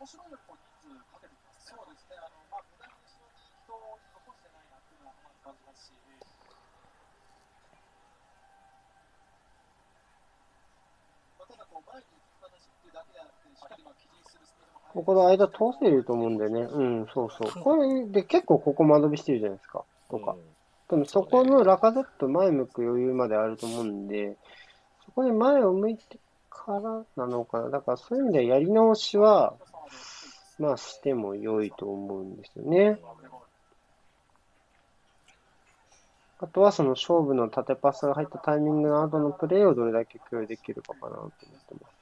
[0.03, 1.71] 面白いようにこう人数かけてきます。
[1.71, 2.19] そうですね。
[2.19, 5.95] あの、まあ、無駄に後ろに人を残してないなっていうのはまず感じますし、
[11.39, 11.83] まあ、ただこう、前に行き話っていうだけであって、しっかりまあ、起陣するスピードも速い
[14.95, 16.61] ここの間通せると思うんでね。
[16.61, 17.63] うん、そうそう。
[17.63, 19.85] これで結構ここ間延びしてるじゃないですか。
[20.11, 20.37] とか。
[20.91, 24.37] でもそこのラカゼット前向く余裕まであると思うんで、
[25.07, 26.19] そこで前を向いて
[26.51, 27.71] からなのかな。
[27.71, 29.55] だからそういう意味ではやり直しは、
[30.59, 32.99] まあしても良いと思うんですよね。
[36.43, 41.47] あとはその勝負の縦パスが入ったタイミングの後のプレーをどれだけ共有できるかかなと思って
[41.81, 41.95] ます。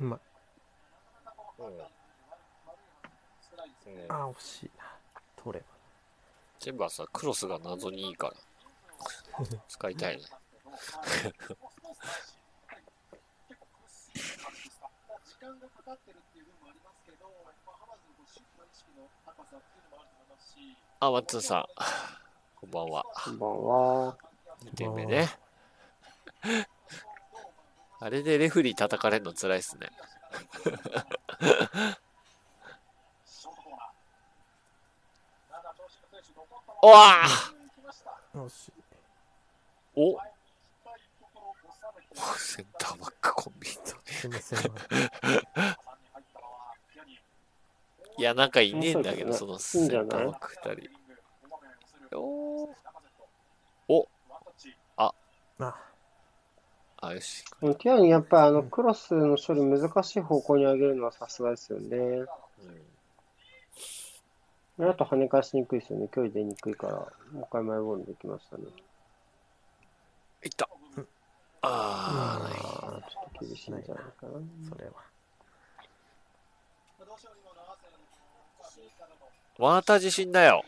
[0.00, 0.20] うまい
[4.08, 4.84] あ、惜しいな。
[5.36, 5.66] 取れば。
[6.58, 8.34] チェンバースはクロスが謎にいいから。
[9.68, 10.22] 使いたいね。
[10.72, 10.80] 時
[15.38, 21.66] 間がかかってるっていう部分もありますけど、まあ、ハマーズのこうシュートの意識の高さっていうのもあると思いますし、あ、マッツンさん。
[22.56, 23.04] こんばんは。
[23.12, 24.16] こんばんは。
[24.64, 25.28] 2点目ね。
[28.00, 29.90] あれでレフェリー叩かれるの辛いっすね。
[33.26, 35.60] ショートコーナー。
[35.60, 37.26] 7長身の選手残ったままおわ。
[39.94, 42.01] お前に行きたいところを収めて
[42.38, 44.58] センターバックコンビニすいません。
[44.58, 44.80] 3に入っ
[45.20, 47.18] たのはピアニ
[48.18, 50.80] いや、なんかいねえんだけど、そのセンターんじゃないバック2
[52.10, 52.18] 人。
[52.18, 52.70] おー
[53.88, 54.08] お
[54.96, 55.14] あ、
[56.98, 57.44] あ、よし。
[57.60, 61.96] ティアニやっぱりあのクロスの処理難しい方向に上げるのはさすがですよね。
[64.78, 66.08] うん、あと跳ね返しにくいですよね。
[66.12, 68.64] 距離出にくいから、もう一回マイボールできましたね。
[71.62, 72.40] あ。
[72.42, 74.32] ああ、ちょっと厳しいんじゃないかな。
[74.68, 74.92] それは。
[79.58, 80.64] また自信だよ。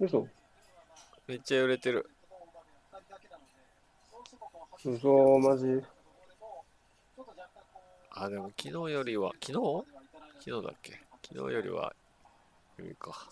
[0.00, 0.26] 嘘
[1.26, 2.10] めっちゃ揺れてる。
[4.84, 5.82] 嘘、マジ。
[8.10, 9.84] あ、でも昨日よりは、昨日？
[10.40, 11.00] 昨日だっけ？
[11.22, 11.94] 昨日よりは、
[12.78, 13.28] 揺れか。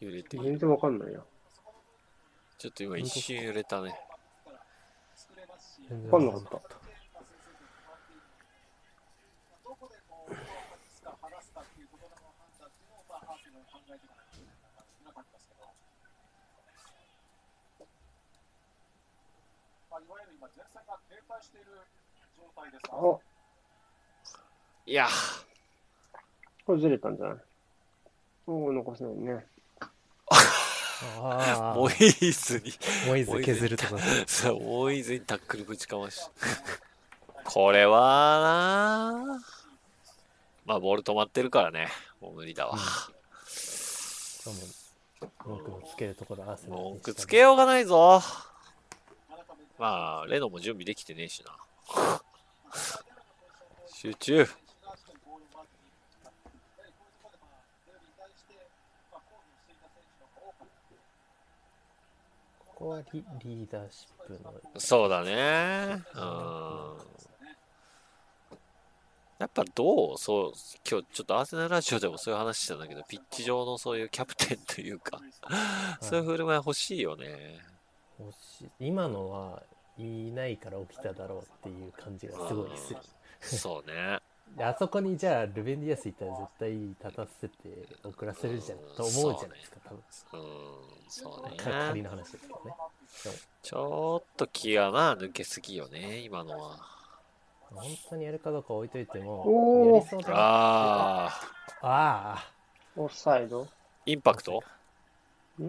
[0.00, 0.44] 揺れている。
[0.46, 1.20] 全然わかんないや。
[2.58, 3.98] ちょっと今一瞬揺れたね。
[5.92, 6.56] 全然わかんなかった。
[22.94, 23.18] あ、
[24.86, 25.06] いや
[26.64, 27.36] これずれたんじゃない？
[28.46, 29.46] おお、残せないね。
[31.20, 32.72] モイーズに、
[33.06, 33.98] モイズ削るとか。
[34.26, 36.20] そう、モイーズにタックルぶちかまし。
[37.44, 39.42] これはな
[40.64, 41.88] まあ、ボール止まってるからね。
[42.20, 42.78] もう無理だわ。
[45.44, 48.20] 文句のつけるところアーセナルに文句つけようがないぞ。
[49.78, 51.56] まあ、レノも準備できてねえしな。
[53.92, 54.46] 集中。
[62.82, 66.02] ここはリリーダーシップのそうだね。
[66.16, 66.96] うん。
[69.38, 70.52] やっぱどうそう、
[70.90, 75.20] 今日ちょっとアーセナルラジオでもそういう話してたんだけど、ピッチ上のそういうキャプテンというか、
[76.00, 77.60] そういう振る舞い欲しいよね。
[78.18, 79.62] 欲しい今のは
[79.96, 83.00] いないから起きただろうっていう感じがすごいする。
[83.40, 84.18] そうね。
[84.56, 87.54] であそこにじゃあルベンディアスいたら絶対立たせて
[88.04, 89.98] 遅らせるじゃんと思うじゃないですか多分。
[89.98, 91.56] うん、そうね。
[91.56, 92.74] か仮の話ですけどね
[93.62, 96.76] ちょっと気がな、抜けすぎよね、今のは。
[97.70, 99.24] 本当にやるかどうか置いといておー。
[99.24, 101.30] もやりそうだなああ、
[101.80, 102.52] ああ
[102.96, 103.66] オフサイド？
[104.04, 104.62] インパクト？
[105.58, 105.64] い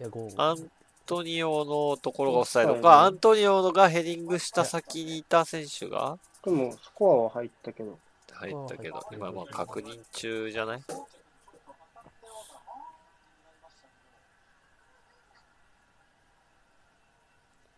[0.00, 0.70] やゴーアン
[1.06, 2.72] トニオのところがオフサイド。
[2.72, 6.18] オフサイドか、アントニオがヘディングした先にいた選手が？
[6.44, 7.98] でも、スコアは入ったけど。
[8.32, 10.82] 入ったけど今まあ確認中じゃない？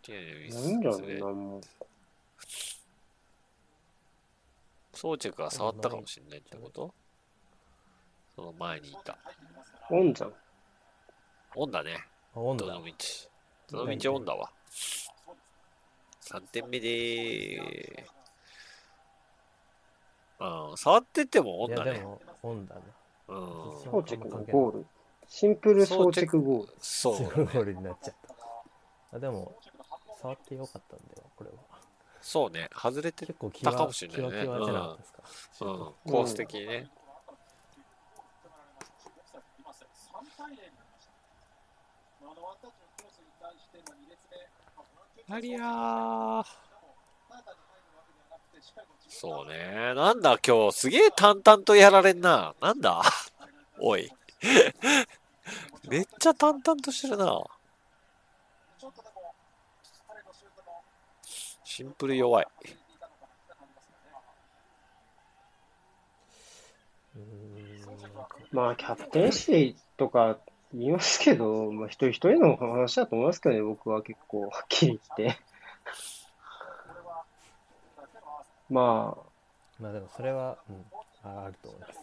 [0.09, 1.01] いやいやいいんじゃない？
[1.01, 1.61] 失礼なんも。
[4.93, 6.95] 装着が触ったかもしれないってこと？
[8.37, 9.19] その前にいた。
[9.91, 10.33] オンじゃん。
[11.57, 11.97] オンだね。
[12.35, 12.93] あ温度だどの道？
[13.73, 14.15] どの道？
[14.15, 14.53] オンだわ。
[16.21, 18.22] 3点目でー
[20.71, 21.91] うん、触っててもオンだね。
[21.93, 22.81] いやでも温だな
[23.29, 23.83] うん。
[23.85, 24.87] 装着のゴール。
[25.29, 26.75] シンプル装着ゴール。
[26.81, 28.15] そうゴールになっちゃっ
[29.11, 29.55] たあでも
[30.21, 31.57] 触ってよかったんだよこれは
[32.21, 32.69] そうね。
[32.75, 35.23] 外れて結構気たかはもしれないね気は気はじゃなかったですか、
[35.61, 36.91] うん、コース的にね。
[40.13, 41.13] 3対0になりました。
[42.23, 44.37] あのワンタッチのクロスに対して、まあ、2列目、
[44.77, 46.73] まあ、ボランティアありゃー。
[49.15, 49.93] そうね。
[49.95, 52.55] なんだ今日、すげえ淡々とやられんな。
[52.61, 53.03] なんだ？
[53.79, 54.11] おい。
[55.89, 57.45] めっちゃ淡々としてるな。
[61.63, 62.47] シンプル弱い。
[68.51, 70.39] まあ、キャプテンシーとか
[70.73, 75.39] 言いますけど、まあ、一人一人の話だと思いますけどね、僕は結構、はっきり言って。
[78.71, 79.17] ま
[79.81, 80.85] まあでもそれは、うん、
[81.23, 82.03] あると思いますよ。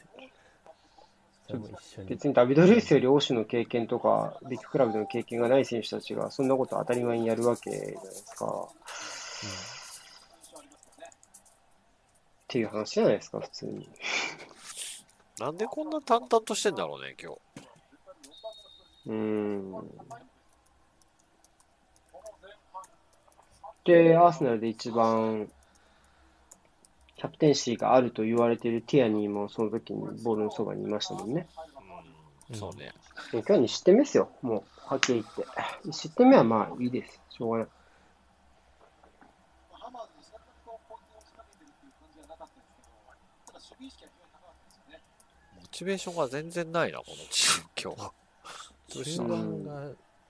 [1.48, 2.10] それも一緒に。
[2.10, 8.68] 別にダビド・ルイスより欧州の経験とか、ビッグクラブでの経験がない選手たちが、そんなこと当たり前にやるわけじゃないですか。
[12.44, 13.90] っていう話じゃないですか、普通に。
[15.40, 17.40] なんでこんな淡々としてんだろうね、今日。
[19.08, 19.72] うーん。
[23.86, 25.50] で、アーセナルで一番
[27.20, 31.48] キャプテンシーがあると言われているティアニーもその時にボールのそばにいましたもんね。
[32.50, 32.94] うん、そうね。
[33.34, 35.44] 今日は2失点目ですよ、もう、はっきり言って。
[35.86, 37.22] 1失点目はまあいいです。
[37.30, 37.68] しょうがない。
[45.56, 47.98] モチベーションが全然ないな、このチーム、今日。
[48.96, 49.74] どうした中盤が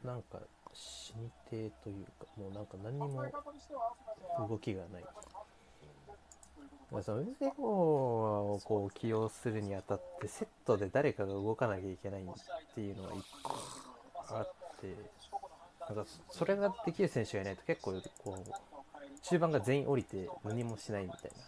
[0.04, 0.40] なんか
[0.74, 3.24] 死に手というか、もうなんか何にも
[4.50, 5.04] 動きがない。
[6.92, 7.64] まあそのウゼゴ
[8.56, 12.26] をこう起用するにあたってセットで誰かが動かなきゃいけないっ
[12.76, 13.56] ていうのが一個
[14.30, 14.96] あって
[15.88, 21.44] なんかそれができる選手がいないと結構こう中盤が全員降りて何もしないみたいな。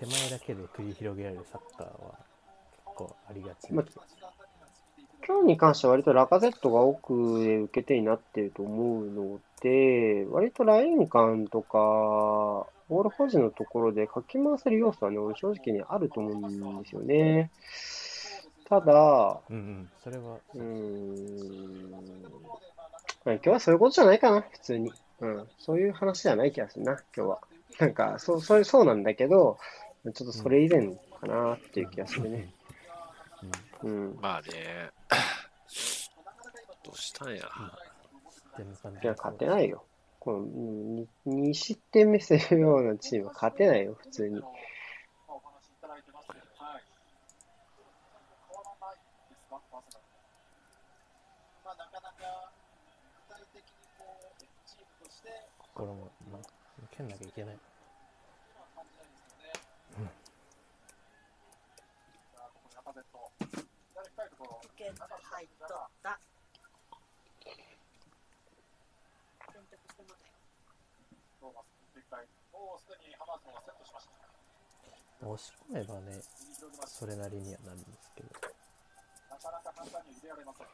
[0.00, 2.14] 手前だけで繰り広げられるサッカーは
[2.86, 4.16] 結構ありがちな気がし
[5.26, 17.50] 今日に関しては割とラカゼットが奥で受け手になっていると思うので、割とライン間とか、ボール保持のところでかき回せる要素はね、俺正直にあると思うんですよね。
[18.68, 21.92] ただ、うんうんそれはうーん、
[23.24, 24.92] まあ今日はそういうことじゃないかな、普通に。
[25.20, 27.40] うん、そういう話じゃない気がするな、今日は。
[27.78, 29.58] なんか、そう、そうそうなんだけど、
[30.02, 30.88] ちょっとそれ以前
[31.20, 32.48] かなっていう気がするね。
[33.84, 34.18] うん。
[34.20, 34.90] まあね。
[36.84, 37.36] どうしたんや。
[37.36, 39.84] いや、勝てないよ。
[40.20, 44.42] この 2, 2失点目するようなチームは勝てないよ、普通に。
[44.42, 44.60] こう、
[54.66, 55.28] チームとして、
[55.74, 56.50] これもなんか
[56.90, 60.12] 蹴んなきゃいけない今は感じないですよね。
[62.34, 63.32] さあ、ここにアカゼット。
[63.94, 64.60] 左深いところ。
[64.64, 66.20] 受け入っとった。
[69.50, 70.28] 選択してません。
[70.28, 70.36] ローマス、一回。
[70.36, 71.29] もうすでにハマーズのがセットしました。
[75.20, 76.20] 押し込めばね。
[76.86, 78.28] それなりにはなるんですけど
[79.30, 80.66] なかなか簡単に入れられません。
[80.66, 80.72] プ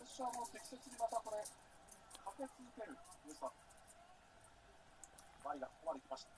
[0.00, 3.52] レッシャーも適切にまたこれ、かけ続けるウエスタン。
[5.44, 6.32] マリがここまで来ました。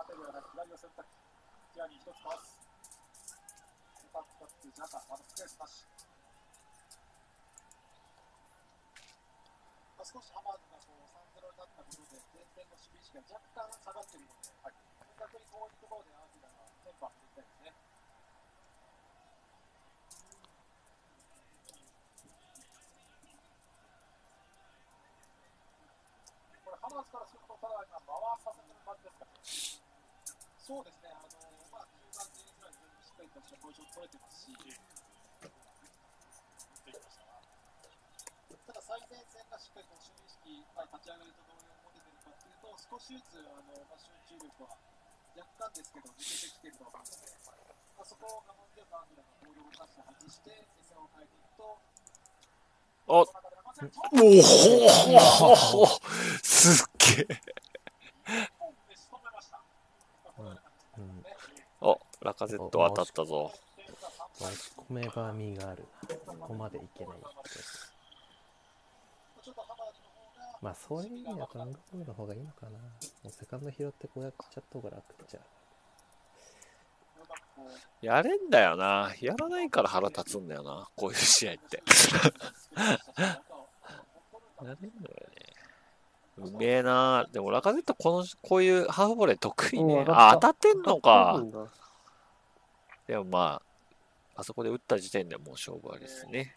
[0.00, 1.04] 縦ではなく左を選択。
[1.74, 2.56] ティアに一つかわす。
[4.00, 5.84] セカットってジャカ、まだスペースなし。
[10.00, 14.80] まあ、少しハマーズがこう3-0になったことで、前線の守備意識が若干下がっているので、はい、
[15.20, 17.76] 逆にこういうところでアーティガがテンポアップしていきたいですね。
[26.64, 29.28] これ、ハマーズからすると、ただ今、回させてる感じですか
[30.64, 31.36] そうですね、あの
[31.76, 34.56] まあ、中盤、前日まで全部しっかりとしたポジション取れてますし、
[36.88, 37.19] た
[38.50, 44.74] ただ、最前線がしっかりと守備意識、まあ、立ち上がりと同様に持ててるかっていうと、少しずつあの、まあ、集中力は
[45.38, 47.30] 若干ですけど、抜けてきてると思うので、
[47.94, 51.78] まあ、そこを我慢強くアングラがボールを動かして外して、目線を変えていくと、
[53.06, 53.22] お。
[53.22, 53.94] その中でまさに
[55.14, 55.86] お。
[55.86, 55.86] お
[56.42, 57.38] すっげえ。
[60.38, 61.24] うん
[61.80, 63.52] お、ラカゼット当たったぞ。
[64.40, 65.84] 押し込めばみがある
[66.26, 67.26] ここまでいけないって
[69.44, 72.78] ちょっとハマーズの方が、まあそういう意味だとアングボールの方がいいのかなも
[73.24, 75.42] うセカンド拾ってこうやっちゃった方が楽っちゃう
[77.28, 77.66] まくこ
[78.02, 79.12] う、やれんだよな。
[79.20, 80.88] やらないから腹立つんだよな。
[80.96, 81.82] こういう試合って。
[82.76, 82.98] や
[84.62, 84.90] れんだよね。
[86.36, 87.26] うめえな。
[87.32, 90.04] でもラカゼットこの、こういうハーフボレー得意ね。
[90.08, 91.42] あ、当たってんのか。
[93.06, 93.62] でもま
[94.36, 96.54] あ、あそこで打った時点でもう勝負ありですね。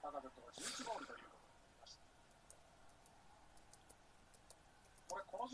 [0.00, 2.02] 高田とが11ゴールということになりました。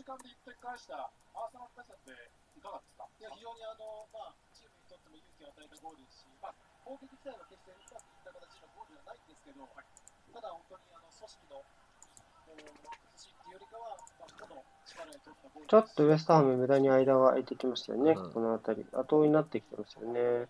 [0.05, 3.09] 間で1点返したアーセナルいかがですか？
[3.17, 6.53] いや、非常にあの、まあ、チームにとっても勇気を与えたゴールですし、まあ、
[6.85, 18.89] 攻撃自体は決してうまくいった形のゴールではないんですけど、ただ本当にあの組織の、こう、崩しっていうよりかは、まあ、個の力で取ったゴールちょっとウエストハム無駄に間が空いてきましたよね、うんこの辺り。
[18.93, 20.45] 後追いになってきてましたよね。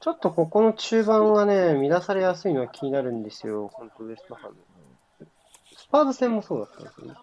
[0.00, 4.56] ちょっとここの中盤がね、乱されやすいのは気になるんですよ、本当ウエストハム。
[5.94, 7.14] スパーズ戦もそうだったんですよね。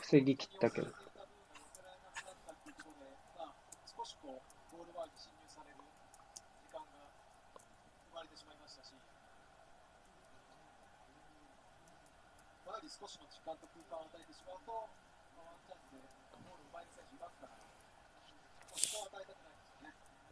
[0.00, 0.86] 防ぎ切ったけど。
[12.88, 14.72] 少しの時間と空間を与えてしまうと、
[15.36, 16.00] まあワンチャンスで
[16.32, 17.52] ゴールを奪選手いますから、
[18.72, 19.60] そこを与えたくない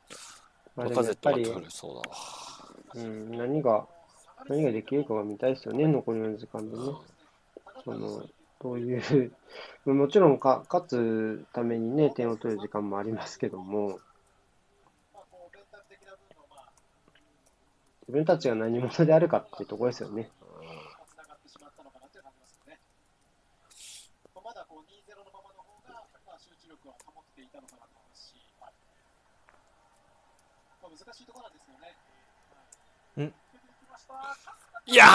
[0.09, 0.49] ですよね。
[0.75, 1.45] まあやっぱり。
[2.95, 3.87] うん、何が、
[4.47, 6.85] 何ができるかが見たいですよね、残りの時間でね。
[7.85, 8.25] その、
[8.61, 9.33] どういう、
[9.87, 14.01] もちろんか勝つためにね、点を取る時間もありますけども、
[18.09, 20.31] 自分たちが何者であるかっていうところですよね。
[21.07, 22.81] つながってしまったのかなという感じますよね。
[24.35, 28.73] まあまだこう2-0のままの方が、まあ、集中力は保っていたのかなと思いますし、はい
[30.81, 33.29] まあ、難しいところなんですよね。
[33.29, 33.48] ん
[34.87, 35.09] いやー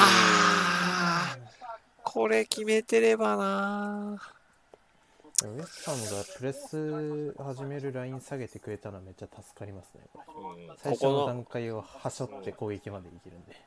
[2.03, 4.21] これ決めてればな
[5.43, 10.01] ウエストハムがプレス始めるライン下げてくれたのはめっちゃ助かりますね。
[10.13, 10.75] これうん。
[10.77, 13.59] 最初のここの段階をはしょって攻撃までいけるんで。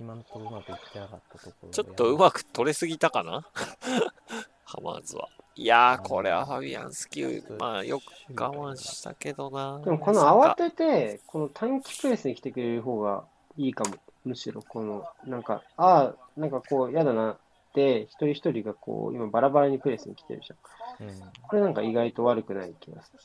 [0.00, 3.44] 今のところうまくいってなかったところちょっとうまく取れすぎたかな？
[4.64, 5.28] ハマーズは。
[5.56, 8.04] いやー、これはファビアンスキー、まあよく
[8.40, 9.80] 我慢したけどな。
[9.84, 13.24] でもこの慌てて、この短期プレスに来てくれる方が
[13.56, 13.96] いいかも。
[14.24, 17.38] むしろこの、なんか、ああ、なんかこう、嫌だなっ
[17.74, 21.08] て、一人一人がこう、今バラバラにプレスに来てるじゃん。
[21.08, 23.18] うんこれなんか意外と悪くない気がする。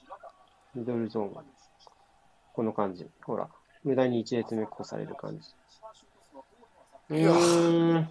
[0.75, 1.43] ミドルゾーンが。
[2.53, 3.07] この感じ。
[3.21, 3.47] ほら。
[3.83, 5.47] 無駄に一列目越される感じ。
[7.09, 8.09] ういやーん。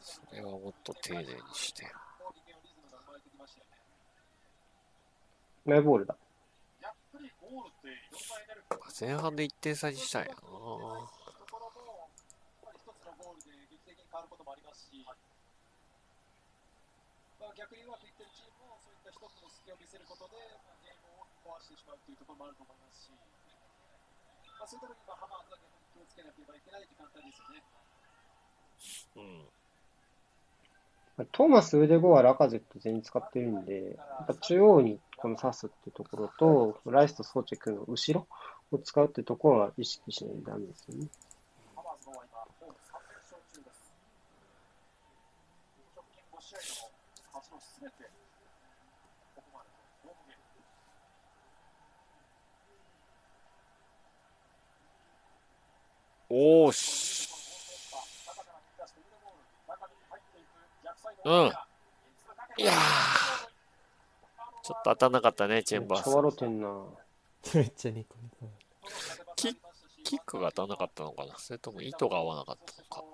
[0.00, 1.84] それはもっと丁寧にして。
[5.64, 6.16] マイボールだ。
[9.00, 10.34] 前半で1点差にしたいな。
[14.60, 15.14] 一し、ま
[17.48, 27.62] あ、逆にうまくいってるチームも、そういった一つの隙を見せることで、まあ、ゲームを壊してしまうというところもあると思いますし、まあ、そういった時にまあハマーズは逆に気をつけなければいけない時間帯ですよね。
[29.16, 29.59] うん。
[31.32, 38.26] トーマス、ウデゴはラカゼット全員使ってるんで、やっぱ中央にこの刺すってところと、ライスとソーチェクの後ろ
[38.72, 41.08] を使うってところは意識しないとダメですよね。
[56.32, 57.19] おーし。
[61.24, 61.32] うん。
[62.58, 62.74] いやー。
[64.62, 66.16] ちょっと当たんなかったね、チェンバースめっちゃ。
[66.16, 66.68] 笑ってんな。
[67.54, 68.46] めっちゃニコニコ
[69.36, 69.56] キ
[70.04, 71.34] キックが当たんなかったのかな？
[71.38, 73.04] それとも糸が合わなかったのか？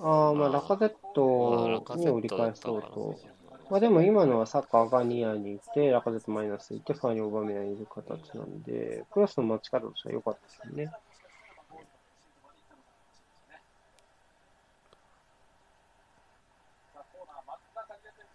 [0.00, 3.18] ああ、まあラカゼットに折り返そうと。
[3.70, 10.92] まあでも今のはサッカーがニアにいて、ラカゼットマイナスいて、ファーにオバメアにいる形なんで、クロスの待ち方としては良かったですよね。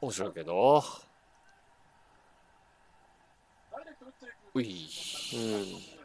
[0.01, 0.83] 面白いけど。
[4.53, 4.87] うい。
[5.33, 5.99] うん。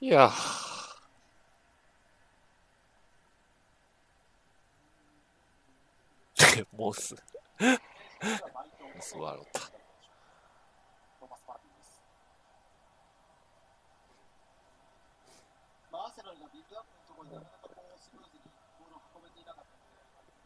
[0.00, 0.30] いや。
[6.72, 7.14] モス。
[8.94, 9.60] モスワロタ。
[15.90, 18.42] まあ、アーセナルがビルドアップのところになかなかこうスムーズに
[18.78, 20.38] ボールを運べていなかったので、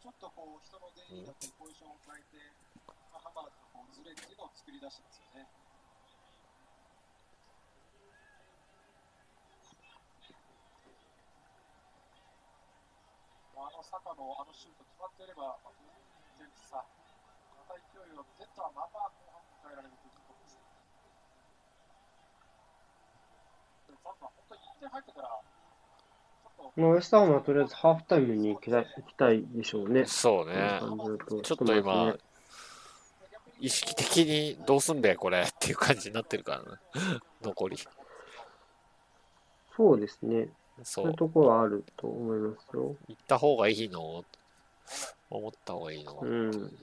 [0.00, 2.50] ちょっとこう人の出入りだったりポジションを変えて、
[2.82, 5.46] まあ、ハマーズのこうズレっていうのを作り出してますよね。
[13.54, 15.94] まあ、あのサカのあのシュート決まっていれば、まあ、全
[16.42, 20.58] 然さ、また勢いをゼットはまた後半迎えられるというところです。
[23.86, 25.38] でもザッカ本当に1点入ってから、
[26.76, 30.04] まあウエスターハムはとりあえずハーフタイムに行きたい行きたいでしょうね。
[30.06, 30.80] そうね。
[31.42, 32.14] ちょっと今、
[33.60, 36.80] 意識的にどうすんだよ、これっていう感じになってるからな。
[37.42, 37.78] 残り。
[39.76, 40.48] そうですね。
[40.82, 41.14] そうそういう。
[41.14, 42.96] ところはあると思いますよ。
[43.08, 44.24] 行った方がいいの？
[45.30, 46.18] 思った方がいいの？
[46.20, 46.78] うん。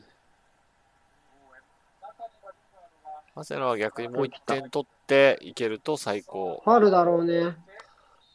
[3.35, 6.61] アセナは逆にもう1点取っていけると最高。
[6.63, 7.55] ファールだろうね。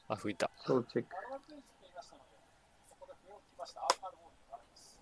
[0.08, 0.50] あ、吹いた。
[0.56, 1.27] そうチェック。
[3.68, 4.96] したアーカルボールに変わります。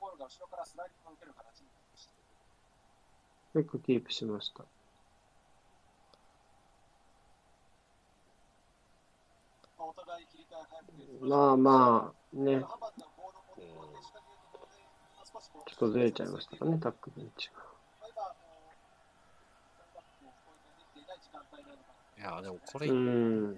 [0.00, 3.58] ゴールが後ろからスライディングを受ける形になりました。
[3.58, 4.64] よくキープしました。
[11.20, 12.60] まあまあ、ね。
[12.60, 12.66] ちょ
[15.74, 17.62] っとずれちゃいましたかね、タックベンチが。
[22.18, 23.56] いや、でもこれ、もう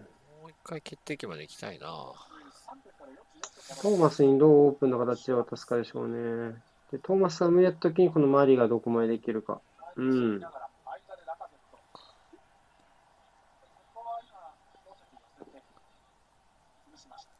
[0.48, 2.12] 一回決定機まで行きたいな。
[3.82, 6.54] トーマスにどうオープンな形で渡すかでしょうね。
[6.92, 9.60] で、トーマスさん無理やった時にこのマリがどこまでできるか。
[9.96, 10.38] うん。
[10.38, 10.48] 間
[11.16, 11.76] でラカゼット。
[11.76, 11.82] こ
[13.94, 14.54] こは今、
[14.86, 15.62] 大崎寄せて、
[16.90, 17.32] 潰しました。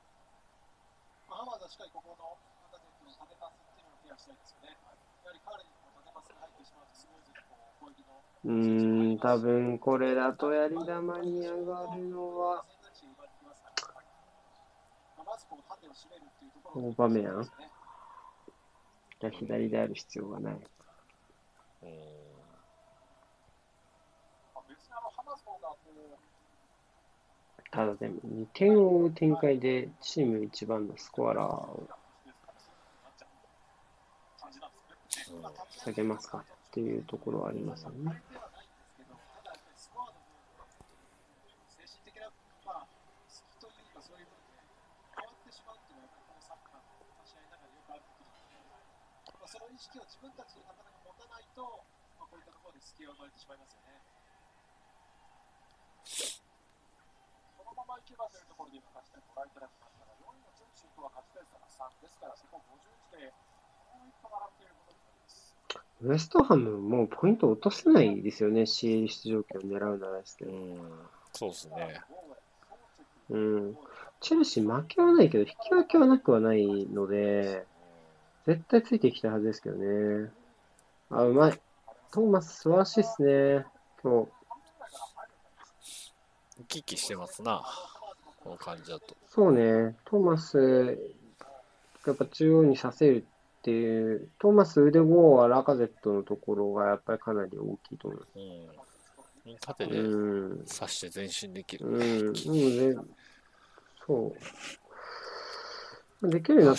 [1.30, 2.38] まあ、ハマーズはしっかりここの
[2.74, 4.74] ラカゼットの縦パスっていうのをケアしたいですよね。
[5.22, 14.00] やはり彼にこう縦パスが入ってしまうと、スムーズにこう攻撃のうーん、多分これだとやり玉に上がるのは、選択肢が生まれてきますから、
[15.20, 17.70] まあ、まずこう縦を締めるっていうところオーバメヤンですね。
[19.20, 20.56] じゃあ左である必要がない。
[27.76, 31.86] ただでも2点を追う展開でチーム一番のスコアラーを
[35.84, 36.42] 下げますかっ
[36.72, 38.22] ていうところはありますよね。
[41.68, 42.32] 精神的な、
[42.64, 42.86] まあ、
[43.28, 44.64] 好きというか、そういう部分で
[45.12, 48.56] 変わってしまうっていうのは、このサッカーの試合の中でよくあることなので、
[49.36, 51.62] まあ、その意識を自分たちでなかなか持たないと、
[52.18, 54.02] まあ、こういったところで隙が生まれてしまいますよね。
[57.54, 62.58] このままいけばというところで今、勝ち点ご覧いただきましたが、4位のチェルシーとは勝ち点差が3ですから、そこ
[63.14, 65.54] 51で、もう一歩並ぶということになります。
[66.02, 70.50] ウエストハムもうポイント落とせないですよね、CL 出場権を狙うならですけど。
[70.50, 70.82] うん、
[71.30, 72.02] そうですね。
[73.30, 73.78] うん。
[74.18, 77.66] チェルシー負けはないけど、引き分けはなくはないので、
[78.46, 80.30] 絶対ついていきたいはずですけどね。
[81.10, 81.60] あ、うまい。
[82.12, 83.66] トーマス素晴らしいですね。
[84.02, 84.30] 今日。
[86.58, 87.62] 生き生きしてますな。
[88.44, 89.16] この感じだと。
[89.28, 89.96] そうね。
[90.04, 90.98] トーマス、
[92.06, 93.26] やっぱ中央にさせる
[93.58, 98.30] っていう、トーマス腕5はラカゼットのところがやっぱりかなり大きいと思います。
[99.46, 99.56] うん。
[99.60, 100.64] 縦でうん。
[100.66, 101.86] 刺して前進できる。
[101.88, 102.26] うん。
[102.26, 102.96] なので、
[104.06, 104.32] そ
[106.22, 106.28] う。
[106.28, 106.76] できるようにな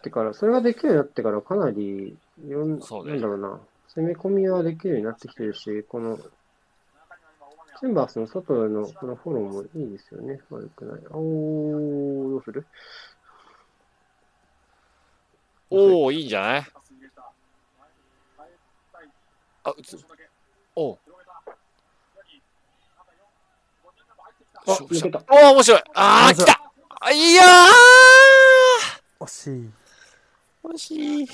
[0.00, 0.02] し。
[0.02, 3.60] てから、それができるようになってからかなり、よんそうねなんだろうな、
[3.94, 6.18] 攻め込みはできるようになってきてるし、この、
[7.80, 10.40] チェンバースの外へのこのフォローもいいですよね。
[10.50, 11.00] 悪くない。
[11.10, 12.66] おー、どうする？
[15.70, 16.66] おおいいんじゃない？
[19.64, 19.98] あ、打つ。
[20.74, 20.98] おう
[24.66, 25.22] あ、抜けた。
[25.30, 27.42] おお面白いあー、来たあいや
[29.20, 29.70] 惜しいー
[30.72, 31.26] 惜しい。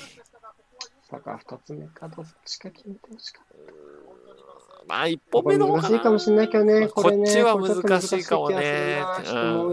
[1.09, 3.45] さか二つ目か、どっちか決めてほしかっ
[4.87, 5.41] まあ、一た。
[5.41, 6.87] これ本目の方難しいかもしれないけどね。
[6.87, 9.03] これねっちは難しいかもね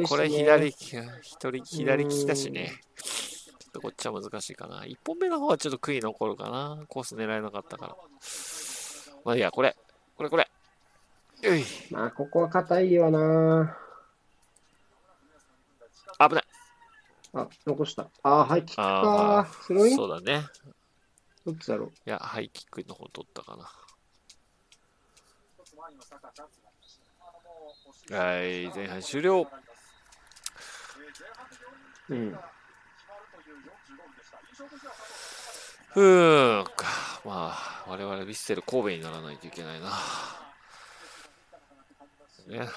[0.09, 2.73] これ左利き、一人左利きだしね。
[2.97, 4.85] ちょっとこっちは難しいかな。
[4.87, 6.83] 一本目の方はちょっと悔い残るかな。
[6.89, 7.97] コース狙えなかったから。
[9.25, 9.77] まあいいや、これ。
[10.17, 10.49] これこれ。
[11.91, 13.77] まあ、ここは硬いわな。
[16.21, 16.45] 危ない。
[17.35, 18.11] あ、残した。
[18.23, 19.53] あ、ハイキックあか。
[19.63, 20.47] スローインそうだね。
[21.47, 21.89] どっちだろう？
[21.89, 23.71] いや、ハイキックの方取ったかな。
[28.17, 29.51] はい、前半終了。
[32.11, 32.39] うん。
[35.89, 36.73] ふーんか。
[37.25, 39.91] まあ、我々ヴィッセル神戸にならないといけないな。
[42.47, 42.69] ね。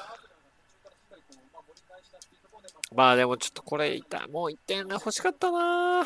[2.96, 4.28] まあでもちょっとこれ痛い。
[4.30, 5.58] もう1点が欲しかったな。
[5.58, 6.06] もう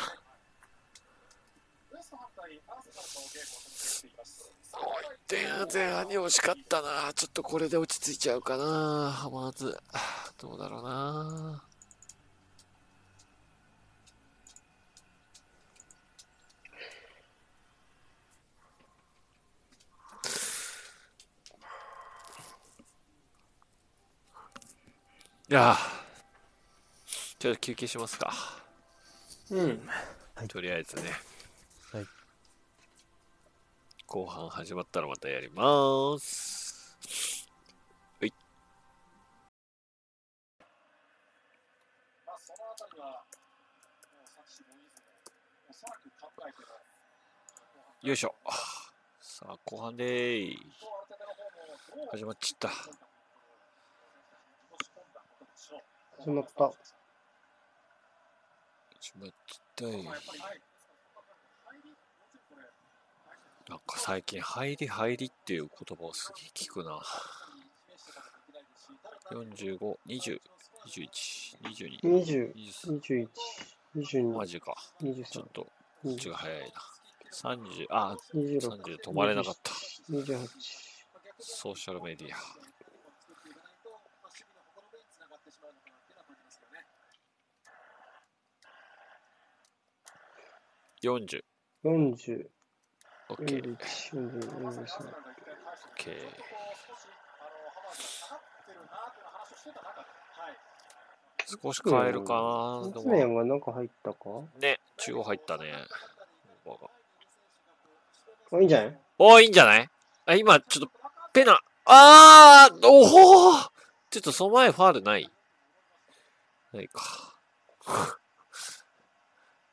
[5.28, 5.38] 点
[5.72, 7.12] 前半に欲しかったな。
[7.14, 9.28] ちょっとこれで落ち着いちゃうかな。
[9.32, 9.78] まず、
[10.38, 11.62] どうだろうな。
[25.48, 25.99] いやー
[27.40, 28.30] ちょっと休憩しますか。
[29.50, 29.80] うん。
[30.46, 31.02] とりあえずね。
[31.90, 32.06] はい
[34.06, 36.98] 後半始まったらまたやります。
[38.20, 38.32] はい。
[42.26, 43.14] まあ、そのあたりは、も
[44.22, 44.82] う昨シーズンも
[45.70, 46.58] おそらく考えて
[48.02, 48.34] の、よいしょ。
[49.22, 50.56] さあ、後半でー
[52.10, 52.68] 始まっちった。
[56.18, 56.99] 始まった。
[59.00, 59.30] 始まっ
[59.76, 60.04] たい。
[63.68, 67.00] なんか最近、入り入りっていう言葉をすげえ聞くな。
[69.30, 70.38] 45、20。
[70.86, 71.08] 21、
[71.62, 73.00] 22、20、23。
[73.00, 73.28] 21、
[73.96, 74.74] 22、マジか。
[75.00, 75.70] ちょ23っ、と、こ
[76.04, 76.66] うんっちが早いな。
[77.32, 79.72] 30、あ、26、30止まれなかった。
[80.10, 80.48] 28、
[81.38, 82.69] ソーシャルメディア。
[91.02, 91.42] 40、
[91.84, 92.46] 40、
[93.30, 93.76] OK、41、
[94.12, 95.14] 42、43。
[95.96, 96.16] OK。
[101.62, 102.34] 少し変えるか
[102.84, 102.90] な。
[102.92, 104.16] でツメンが中入ったか？
[104.60, 105.72] ね、中央入ったね。
[108.52, 108.98] あ、いいんじゃない？
[109.18, 109.88] おー、いいんじゃない？
[110.26, 110.92] あ、今、ちょっと、
[111.32, 113.54] ペナ、あー、おお
[114.10, 115.28] ちょっとその前ファールない？
[116.72, 117.02] ないか。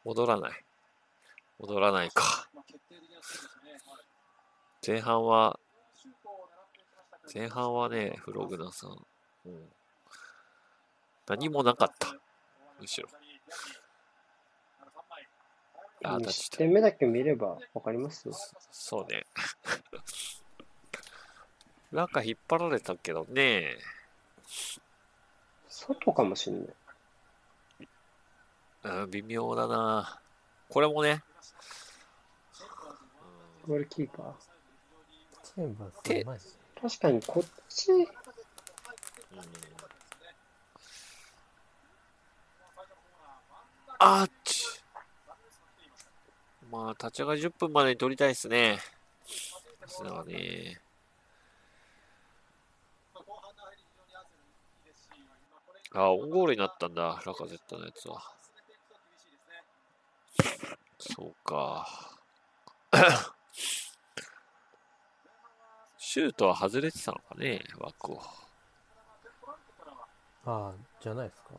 [0.03, 0.63] 戻らない。
[1.59, 2.49] 戻らないか。
[4.85, 5.59] 前半は、
[7.33, 9.05] 前半はね、フログナさん。
[9.45, 9.69] うん、
[11.27, 12.15] 何もなかった。
[12.79, 13.09] むしろ。
[16.03, 18.29] あ、だ1点目だけ見ればわかります
[18.71, 19.25] そうね。
[21.91, 23.77] なんか引っ張られたけどね。
[25.67, 26.75] 外かもしんない。
[28.83, 30.21] うん、微妙だな。
[30.69, 31.23] これもね。
[33.67, 34.33] ゴールキーパー。
[35.43, 36.45] チェンバースうまいし。
[36.81, 38.07] 確かにこっち、うん
[43.99, 44.63] あっち。
[46.71, 48.77] まあ、立ち上がり10分までに取りたいですね。
[49.81, 50.79] ですからね。
[55.93, 58.21] あ、オンゴールになったんだ、ラカゼットのやつは。
[60.99, 61.87] そうか。
[66.17, 68.19] シュートは外れてたのかね、枠を。
[70.45, 71.49] ああ、じゃないですか。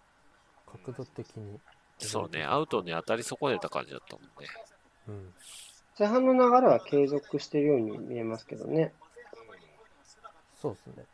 [0.84, 1.61] 角度的に。
[1.98, 4.30] そうね、アウトに当たり損ねた感じだったもんね。
[5.06, 5.34] うん。
[5.96, 8.92] 前半の流れは継続しているように見えますけどね。
[10.61, 11.04] そうですね。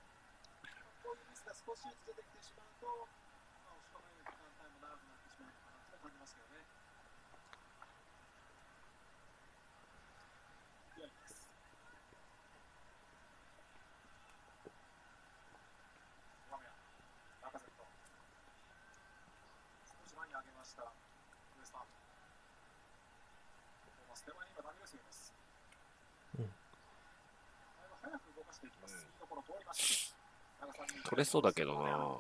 [31.15, 32.19] 取れそうだけどな。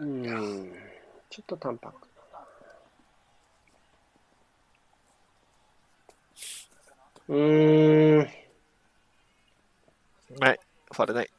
[0.00, 0.72] うん。
[1.28, 1.94] ちょっと淡白。
[7.28, 8.18] うーん。
[10.40, 11.30] はい、ファレない。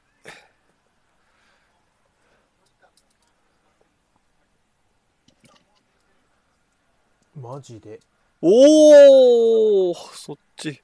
[7.36, 8.00] マジで。
[8.44, 10.83] おおそっち。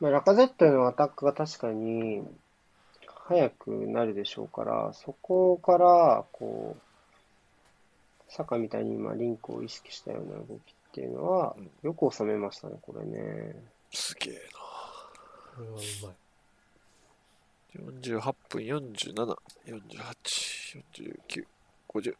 [0.00, 2.22] まあ、ラカゼットへのアタックが確かに
[3.06, 6.82] 速くなるでしょうから、そこから、こう、
[8.28, 13.54] サカみたいに今リンクを意識したような動きっていうのはうん、よく収めましたね、これね。
[13.92, 14.34] すげえ
[15.56, 16.14] これはうまい。
[16.14, 16.20] な。
[17.74, 19.36] 48分47、
[19.66, 21.46] 48、49、
[21.88, 22.16] 50。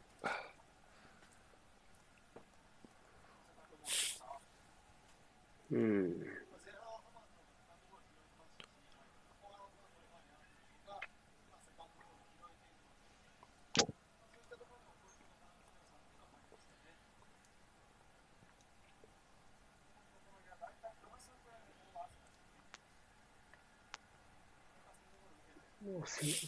[5.73, 6.40] うん。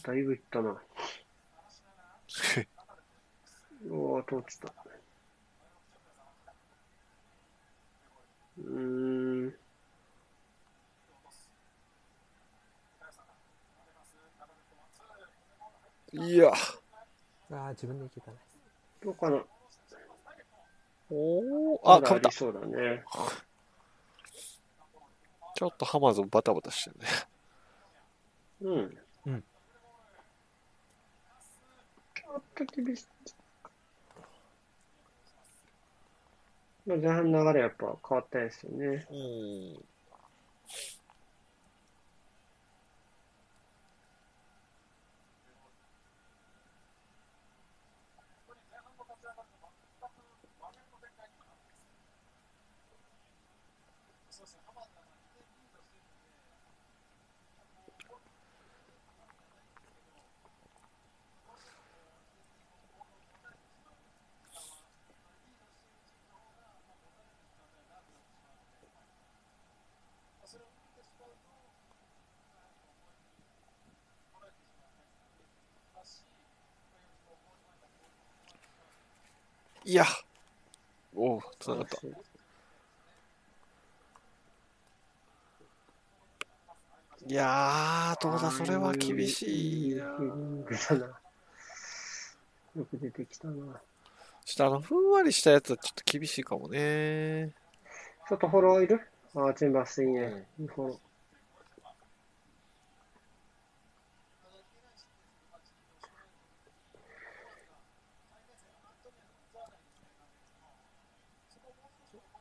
[0.03, 0.81] だいぶいったな。
[3.91, 4.73] おー、通ってた。
[8.59, 9.55] うーん。
[16.13, 16.51] いや。
[17.51, 18.37] ああ、自分でいけたね。
[19.01, 19.43] どうかな
[21.09, 22.31] おおあ、かぶった。
[22.31, 23.03] そうだね。
[25.55, 27.07] ちょっとハマゾンバタバタしてるね。
[28.61, 29.02] うん。
[29.25, 29.43] うん。
[32.15, 33.07] ちょっと厳しい。
[36.85, 39.07] まあ、前半の流れやっぱ変わったですよね。
[39.09, 39.92] うん。
[79.85, 80.05] いや。
[81.15, 81.97] おう、つながった。
[87.25, 90.03] いやー、どうだ、それは厳しいな。
[90.03, 90.17] よ
[92.85, 93.79] く出てきたな。
[94.45, 97.53] ちょっとあの、ふんわりしたやつはちょっと厳しいかもね。
[98.27, 98.99] ちょっとフォローいる？
[99.35, 100.45] あー、チェンバースいいね。
[100.57, 100.97] フォロー。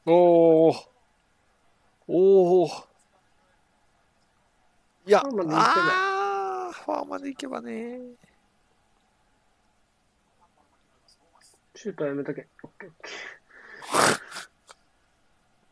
[0.07, 0.87] おー。
[2.09, 2.85] おー。
[5.07, 5.91] いや、ファーまで行けば
[6.67, 8.01] あー、ファーまで行けばね。
[11.75, 12.47] シュートはやめとけ。
[12.63, 13.11] オッケーオッケ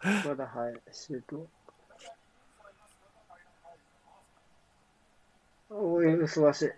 [0.08, 0.28] ー。
[0.28, 1.46] まだはい、シュート。
[5.70, 6.70] おい、嘘わしい。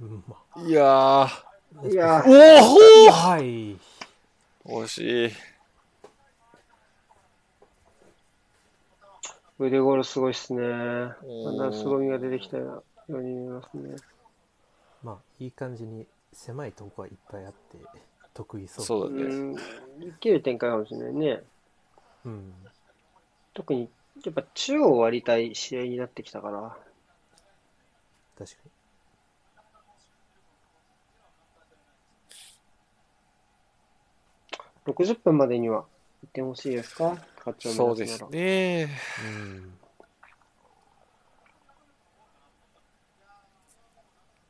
[0.00, 1.90] うんまいやー。
[1.90, 3.78] いやー、おおはい
[4.64, 5.53] 惜しい。
[9.58, 10.62] 腕ゴールすごいっすね。
[10.62, 13.96] おだーんだん凄みが出てきたように見えますね。
[15.02, 17.78] まあいい感じに狭いとこがいっぱいあって
[18.32, 19.22] 得意そうそうだね。
[19.22, 19.54] うん、
[20.02, 21.42] いける展開かもしれないね。
[22.24, 22.52] うん
[23.52, 23.88] 特に、
[24.24, 26.76] やっぱ中央を割りたい試合になってきたから。
[28.36, 28.70] 確かに
[34.86, 35.84] 60分までには
[36.22, 37.16] 行ってほしいですか？
[37.58, 38.24] そうです。
[38.30, 38.88] ね。
[39.24, 39.74] うん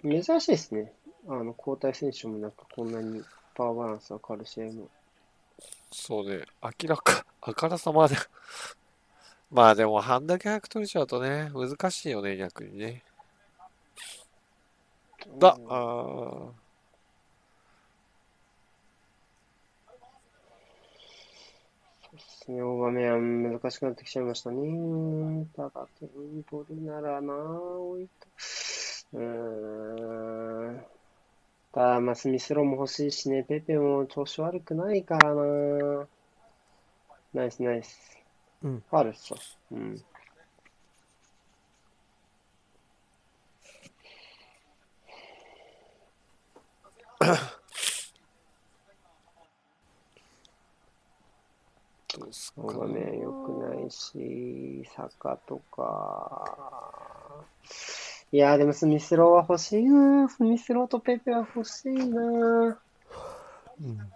[0.05, 0.93] 珍しいですね。
[1.29, 3.23] あの、交代選手もなく、こんなに
[3.55, 4.89] パワーバランスが変わる試合も。
[5.91, 6.45] そうね。
[6.63, 8.15] 明らか、 あからさまで。
[9.51, 13.03] まあでも、半だけ早く取れちゃうとね、難しいよね、逆にね。
[15.39, 16.64] だ、あー
[22.45, 25.47] ですね、大場面難しくなってきちゃいましたね。
[25.57, 26.09] ただ、点
[26.45, 28.27] 取るならな、置いた。
[29.15, 30.85] うーん。
[31.73, 36.07] ただ、まあ、スミスローも欲しいしね、ペペも調子悪くないからな。
[37.33, 38.19] ナイス、ナイス。
[38.63, 39.37] うんファウルっしょ。
[39.73, 40.05] うん。
[52.19, 57.45] どうすか大場面良くないし、坂とか。
[58.33, 60.29] いやー、でもスミスローは欲しいな。
[60.29, 62.79] スミスローとペペは欲しいな。
[63.81, 64.15] うん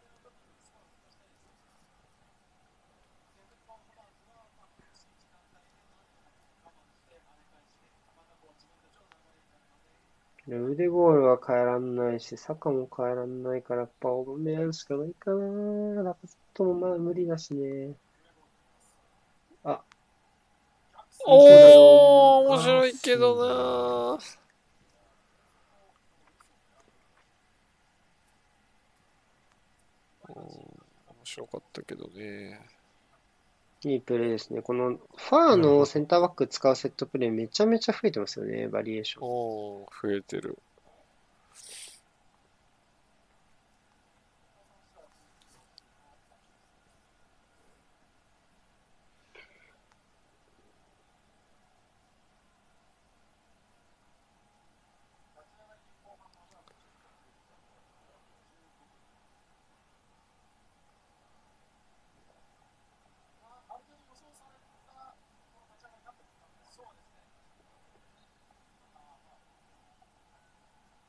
[10.49, 16.17] で腕ゴールは変えらんないし、サカも変えらんないから、やっぱオバメヤンしかないかな。
[16.59, 17.95] トもまあ無理だしね。
[19.65, 19.81] あ。
[21.25, 24.19] おー、面白いけどな
[30.29, 30.79] うん面
[31.25, 32.61] 白かったけどね。
[33.85, 34.61] いいプレーですね。
[34.63, 39.29] このファーのセンターバック使うセットプレーめちゃめちゃ増えてますよね、バリエーション。
[39.29, 40.59] おー、増えてる。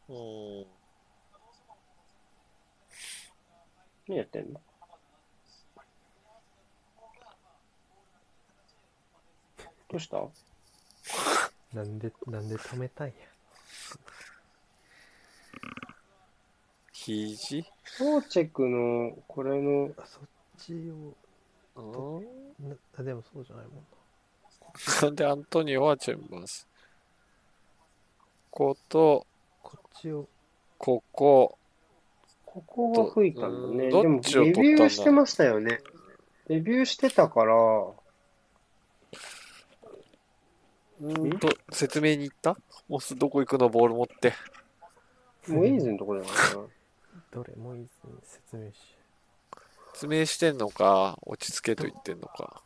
[0.09, 0.65] うん。
[4.07, 4.59] 何やってんの
[9.88, 10.17] どうした？
[11.73, 13.13] なんでなんで止めたんや？
[16.93, 17.65] 肘？
[17.85, 20.21] ソーチェクの、これの、あそっ
[20.57, 21.15] ちを
[21.75, 23.75] うんなあでもそうじゃないもん
[25.01, 25.09] な。
[25.09, 26.67] んでアントニオはチェンバース。
[28.51, 29.25] こと、
[29.61, 30.27] こっちを。
[30.77, 31.57] ここ、
[32.45, 33.89] ここが吹いたんだね。
[33.89, 34.63] どでも、どっちを取ったんだ？
[34.63, 35.79] レビューしてましたよね。
[36.47, 37.53] レビューしてたから、
[41.01, 42.57] うんと、説明に行った？
[42.87, 44.33] モスどこ行くのボール持って。
[45.47, 46.67] モイーズのところだからな。
[47.31, 48.75] どれもいいですね説明し
[49.93, 52.61] 説明してんのか、落ち着けと言ってんのか。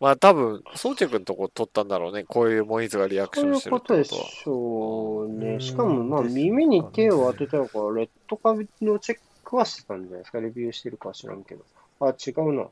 [0.00, 2.24] まあ多分、ソーチェクのとこ取ったんだろうね。
[2.24, 4.22] こういうモイーズがリアクシそういョンしてるうことでことは。
[4.28, 5.52] しょうね。
[5.54, 10.40] うんしかも、まあ、ですかね耳に手を当てたから、レッドカードのチェッ食わしてたんじゃないですか？
[10.40, 11.64] レビューしてるかは知らんけど。
[12.00, 12.68] あ、違うな。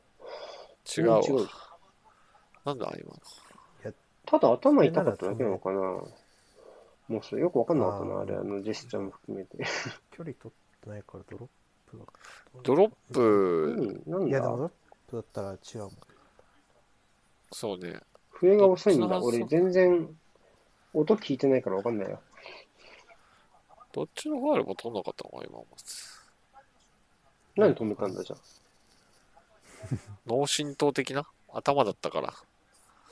[0.97, 1.19] 違うわ。
[1.19, 1.47] 違う。
[2.65, 3.19] なんだ、今の。
[4.29, 5.79] ただ頭痛かっただけなのかな。
[5.79, 6.07] も
[7.09, 9.57] うそれよくわかんなかったな、あれ、あのジェスチャーも含めて。
[10.11, 12.03] 距離取ってないからドロップだ
[12.61, 14.71] ドロップ、うん、なんいやでもだドロッ
[15.07, 15.91] プだったら違うもん
[17.51, 17.99] そうね。
[18.29, 19.19] 笛が遅いんだ。
[19.19, 20.07] 俺全然
[20.93, 22.19] 音聞いてないからわかんないよ。
[23.91, 25.65] どっちのファールも取んなかったのか、今も。
[27.55, 28.35] 何止めたんだじゃ
[30.27, 31.25] 脳震盪的な？
[31.51, 32.33] 頭だったから。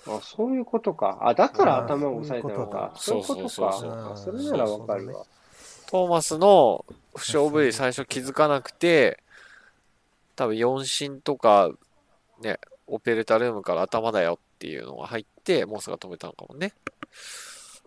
[0.07, 0.17] あ。
[0.17, 1.19] あ、そういうことか。
[1.21, 2.93] あ、だから頭を押さえたのか。
[2.95, 3.73] そそうういうことそうか。
[3.73, 5.25] そうそうあそれならわかるわ。
[5.87, 6.85] トーマスの
[7.15, 9.23] 負傷部位最初気づかなくて、
[10.35, 11.71] 多分4進とか、
[12.41, 16.73] ね、オペレータールームから頭だよっていうのが入って、モスが止めたのかもね。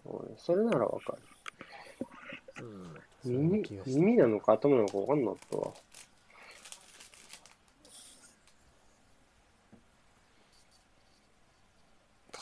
[0.05, 2.65] うんそれならわかる。
[2.65, 2.97] うん。
[3.25, 5.73] 耳耳なのか頭なのかわかんなかったわ。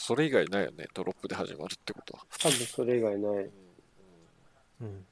[0.09, 2.25] それ以外ないよね、ドロップで始まるってことは。
[2.39, 3.51] 多分それ以外ない。
[4.81, 5.07] うん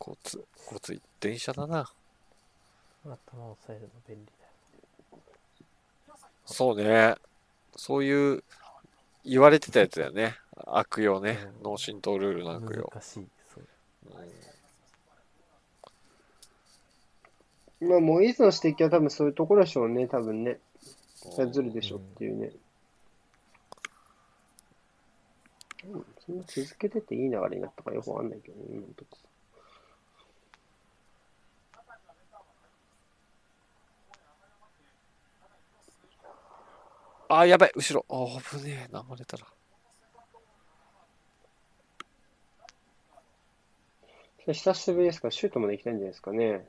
[0.00, 1.92] 交通、交通、電車だな。
[3.04, 5.28] 頭を押さえるの便利だよ
[6.46, 7.16] そうね。
[7.76, 8.42] そういう、
[9.26, 10.38] 言われてたやつだよね。
[10.56, 11.38] 悪用ね。
[11.58, 12.90] うん脳震盪ルールの悪用。
[12.94, 13.68] 難しいそう
[17.80, 20.58] まあ、もういつの指摘は多分そういうところでしょうね、多分ね。
[21.14, 22.50] それずるでしょっていうね。
[25.84, 29.18] うんそんな続けてていい流れになったかよくわかんないけどね、今のとこ。
[37.28, 38.04] あー、やばい、後ろ。
[38.10, 39.46] あー、危ねえ、流れたら。
[44.52, 45.28] 久しぶりですか？
[45.28, 46.66] ら、シュートまで行きたいんじゃないですかね。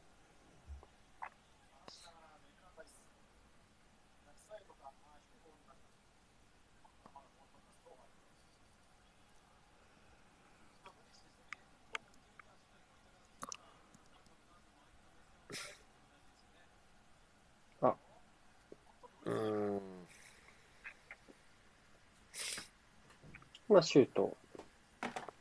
[23.72, 24.38] まあ、シュート。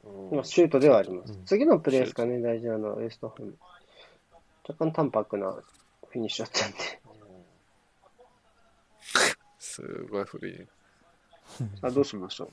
[0.05, 1.45] うんまあ、シュートではありますうん。
[1.45, 3.57] 次のプレーですかね、大事なのは、ウエストハム。
[4.67, 7.01] 若干淡白なフィニッシュだったんで。
[9.59, 10.67] すごい古いね。
[11.81, 12.51] さあ、どうしましょう。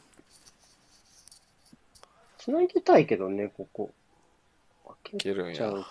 [2.38, 3.92] つなぎたいけどね、ここ。
[5.14, 5.84] いけるんやちゃう。
[5.84, 5.88] か。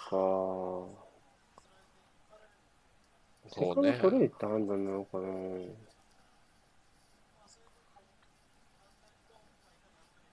[3.49, 5.27] セカンドそうね取れるって判断なのかな。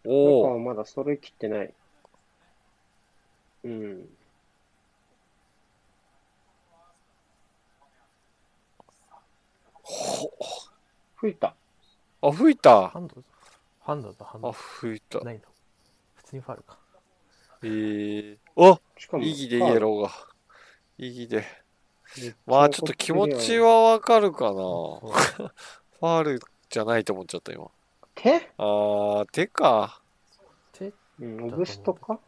[0.06, 1.74] お中おはまだ揃い切ってない。
[3.64, 4.10] うん。
[11.16, 11.56] 吹いた。
[12.22, 13.24] あ、吹いたハンド
[13.82, 15.20] ハンドだハンあ、ド吹いた。
[15.20, 15.42] ないの
[16.16, 16.78] 普通にファウルか
[17.64, 20.12] えー、おしかも、意義でイエローが。
[20.98, 21.46] 意義で。
[22.46, 24.52] まあちょっと気持ちはわかるかな。
[24.54, 26.40] ファール
[26.70, 27.72] じゃないと思っちゃった今。
[28.16, 28.52] 手？
[28.58, 30.02] あー、手か。
[30.72, 30.94] 手？
[31.20, 32.20] うん、オブストか？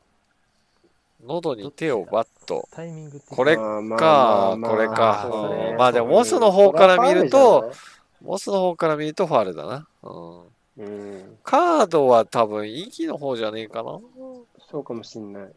[1.25, 2.67] 喉に手をバッと。
[2.71, 7.71] タイミング的にこれまあまあかまあまあこれかそうねうんまあでもモスの方から見ると、
[8.21, 9.87] モスの方から見るとファールだな。
[10.03, 10.41] うん。
[10.77, 13.97] うん、カードは多分、意義の方じゃねえかな。
[14.69, 15.53] そうかもしんない。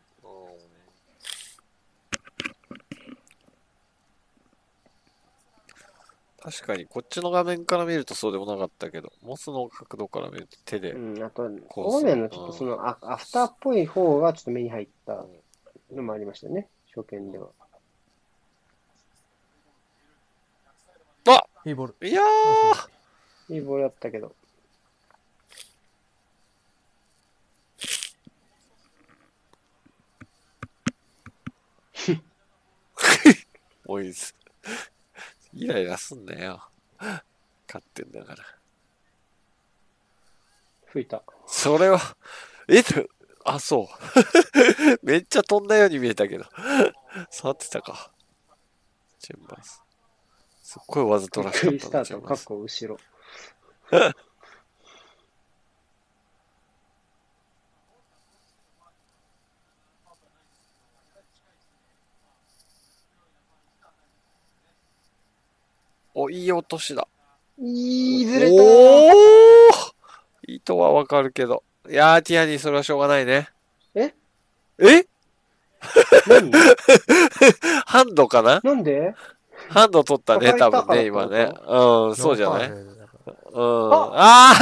[6.50, 10.92] 確かに、こっちの画面から見るとそうでもなかったけど、モスの角度から見ると手で。
[10.92, 15.26] うん、あと、こうする大家のちょっとそのアアフターっぽい方がちょっと目に入った
[15.92, 17.48] のもありましたね、初見では。
[21.66, 24.34] いいボールいやーいいボールだったけど。
[33.86, 34.32] おいず。
[35.58, 36.68] イライラすんなよ。
[36.98, 38.44] 勝ってんだから。
[40.86, 41.22] 吹いた。
[41.46, 42.00] それは、
[42.68, 43.08] えっと、
[43.44, 44.98] あ、そう。
[45.02, 46.44] めっちゃ飛んだように見えたけど。
[47.30, 48.12] 触ってたか。
[49.18, 49.82] チェンバース。
[50.62, 52.44] すっごいわざとらしかったな、スタート、かっチェンバース。
[52.44, 52.98] こ後ろ。
[66.20, 67.06] お、いい落としだ。
[67.60, 68.62] いい、ずれたおー
[70.48, 71.62] 意図はわかるけど。
[71.88, 73.48] いやー、ティアニー、それはしょうがないね。
[73.94, 74.14] え？
[74.78, 75.06] え？
[76.26, 76.50] 何？
[77.86, 78.60] ハンドかな？
[78.64, 79.14] なんで？
[79.68, 81.52] ハンド取ったね、あ多分ね、入今ね。
[81.66, 82.88] うん、そうじゃないうん。
[83.92, 84.54] あ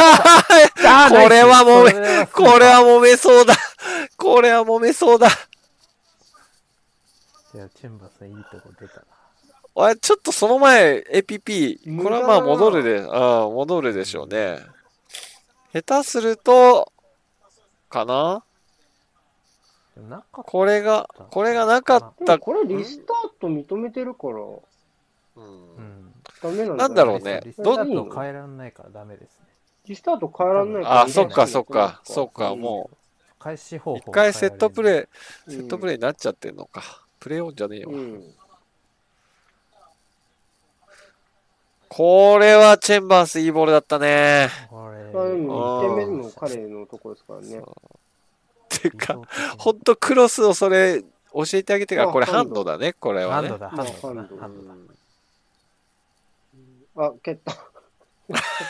[0.85, 1.93] あこれはもめ、
[2.27, 3.55] これは揉めそうだ。
[4.17, 5.29] これは揉めそうだ。
[5.29, 5.31] い
[7.59, 9.07] や、チェンバースいいとこ出たな。
[9.79, 13.09] あれ、ちょっとその前、APP、これはまあ戻るで、うん、
[13.55, 14.59] 戻るでしょうね。
[15.73, 16.93] 下手すると、
[17.91, 18.43] かな？
[20.33, 22.39] これが、これがなかった。
[22.39, 24.57] これリスタート認めてるから、うん
[25.37, 26.13] うん。
[26.43, 29.47] ダメなんなんだろうねリスタどート変えらんないからダメですね。
[29.87, 31.01] リスタート変えらんないから。
[31.03, 32.91] あ、そっかそっか、そっか、も
[33.39, 35.07] 開始方う、法一回セットプレイ、うん
[35.49, 36.83] セットプレイになっちゃってんのか。
[37.21, 37.91] プレイオンじゃねえよ。
[37.91, 38.23] うん。
[41.89, 44.49] これはチェンバースいいボールだったね。
[44.69, 47.59] これ、まあでもあー1点目彼のとこですからね。
[47.59, 47.63] っ
[48.69, 49.21] ていうか、
[49.59, 51.03] ほんとクロスをそれ
[51.33, 53.59] 教えてあげてから、これあハンドだね、これはねハンド。
[53.59, 54.65] だ、ハンドハンド
[56.99, 57.07] だ。
[57.07, 57.53] あ、蹴った。
[57.53, 57.61] ちょっ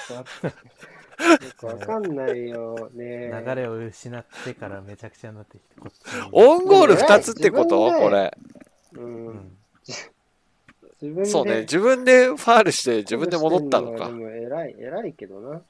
[0.09, 0.57] と待って。
[1.47, 3.31] よくわかんないよね。
[3.47, 6.29] 流れを失ってからめちゃくちゃになってきて、こっちに。
[6.33, 7.91] オウンゴール2つってこと？
[7.93, 8.37] これ。
[8.93, 9.01] う。
[9.01, 9.57] うんん。
[11.01, 11.31] 自分で。
[11.31, 14.12] そうね、自分でファールして自分で戻ったのかで。
[14.12, 15.62] も偉い、偉いけどな。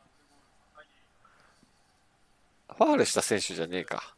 [2.69, 4.15] ファールした選手じゃねえか。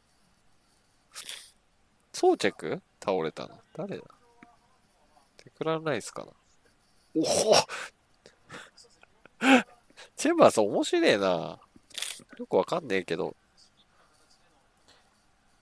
[2.12, 2.82] ソーチェク？
[3.00, 4.04] 倒れたの誰だ？
[5.36, 6.32] テクランライスかな
[7.14, 7.24] おお
[10.16, 11.60] チェンバース面白えな。
[12.38, 13.36] よくわかんねえけど。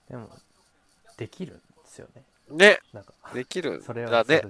[0.09, 0.29] でも、
[1.17, 2.23] できるんですよね。
[2.49, 4.41] ね、なんか、できるんそれだね。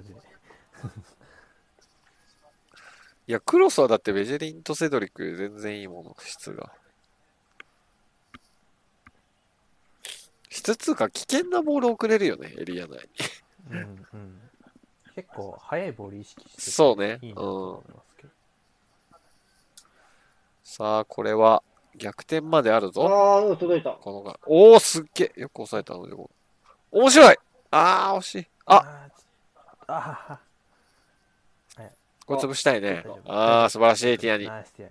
[3.26, 6.72] いや、クロスはだってベジェリンとセドリック全然いいもの、質が。
[10.48, 12.98] 質つうか危険なボール送れるよね、エリア内に。
[13.70, 14.40] うんうん。
[15.14, 18.28] 結構、速いボール意識しててそうねいいなと思いますけど。
[20.64, 21.62] さあ、これは
[21.96, 23.06] 逆転まであるぞ。
[23.08, 23.90] ああ、届いた。
[23.90, 24.40] このが。
[24.46, 25.40] おお、すっげえ。
[25.40, 26.14] よく抑えたので。
[26.92, 27.36] 面白い
[27.70, 28.46] ああ、惜しい。
[28.64, 29.08] あ、
[29.86, 30.40] あー、あ
[32.28, 34.46] これ潰したいねああ、素晴らしい、ティアニ。
[34.46, 34.90] ナイスティア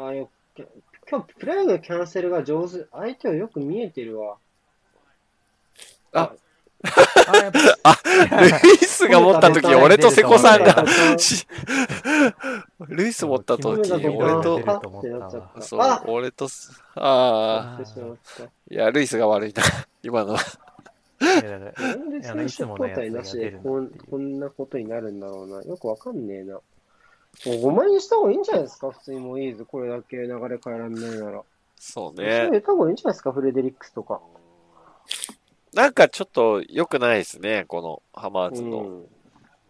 [0.00, 0.04] ニ。
[0.06, 0.30] ああ、よ
[1.08, 2.86] 今日プレーのキャンセルが上手。
[2.92, 4.38] 相手をよく見えてるわ。
[6.14, 6.32] あ
[7.84, 7.96] あ、
[8.40, 10.82] ルイスが持った時、 俺と瀬古さんが
[12.88, 13.86] ルイス持った時、俺
[14.42, 14.58] と
[15.60, 17.82] そうあ、俺とす、ああ。
[18.70, 19.62] いや、ルイスが悪いな、
[20.02, 20.40] 今のは。
[21.20, 25.62] なんであのいつ選手ものやつ交代なしでこんこんなことになるんだろうな。
[25.62, 26.54] よくわかんねえな。
[26.54, 26.62] も
[27.44, 29.64] う5万円にした方がいいんじゃないですか普通にもういいぞ。
[29.66, 31.42] これだけ流れ変えらんないなら。
[31.78, 32.50] そうそうね入。
[32.52, 34.20] れた方がいいんじゃないですかフレデリックスとか。
[35.74, 39.06] なんかちょっと良くないですね、このハマーズのうん。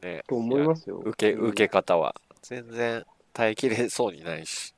[0.03, 0.99] ね、と思いますよ。
[0.99, 2.15] 受け、うん受け方は。
[2.43, 4.75] 全然耐えきれそうにないし。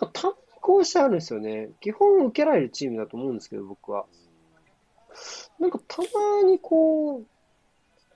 [0.00, 1.70] なんか単行してあるんですよね。
[1.80, 4.04] 基本受けられるチームだと思うんですけど、僕は。
[5.58, 7.24] なんかたまにこう、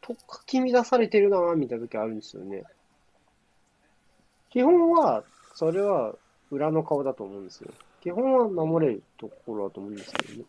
[0.00, 2.64] とっかき乱されてるな、みたいな時あるんですよね。
[4.50, 6.14] 基本は、それは
[6.50, 7.72] 裏の顔だと思うんですよ。
[8.00, 10.44] 基本は守れるところだと思うんですけどね。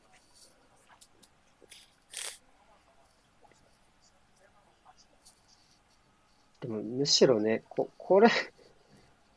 [6.61, 8.29] でも、むしろね、こ、これ、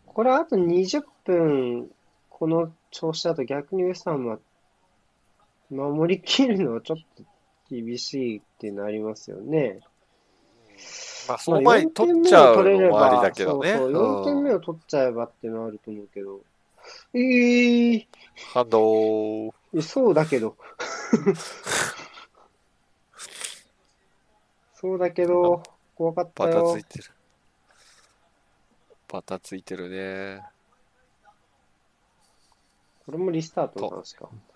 [0.07, 1.91] これあと20分、
[2.29, 4.39] この調子だと逆にウエスタンは
[5.73, 7.25] 守りきるのはちょっと
[7.71, 9.81] 厳しいってなりますよね。
[11.29, 13.75] まあ、その前に取っちゃうのもありだけどね。
[13.75, 16.41] そうそう、4点目うんを取っちゃえばってのはあると思うけど。
[17.15, 18.07] えー、
[18.53, 19.53] ハンドー。
[19.81, 20.57] そうだけど。
[24.75, 25.63] そうだけど、
[25.95, 26.85] 怖かったよバタつい。
[26.85, 27.05] てる。
[29.09, 30.43] バタついてるね。
[33.07, 34.27] これもリスタートの話か。
[34.27, 34.52] これをと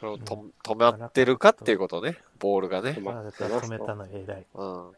[0.00, 2.16] 止まってるかっていうことね。
[2.38, 2.90] ボールがね。
[2.92, 4.46] 止めたの偉い。
[4.54, 4.88] うん。
[4.88, 4.94] うん。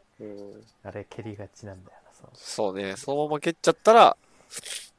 [0.83, 2.29] あれ、蹴りがちなんだよな、そう。
[2.33, 2.95] そうね。
[2.95, 4.17] そのまま蹴っちゃったら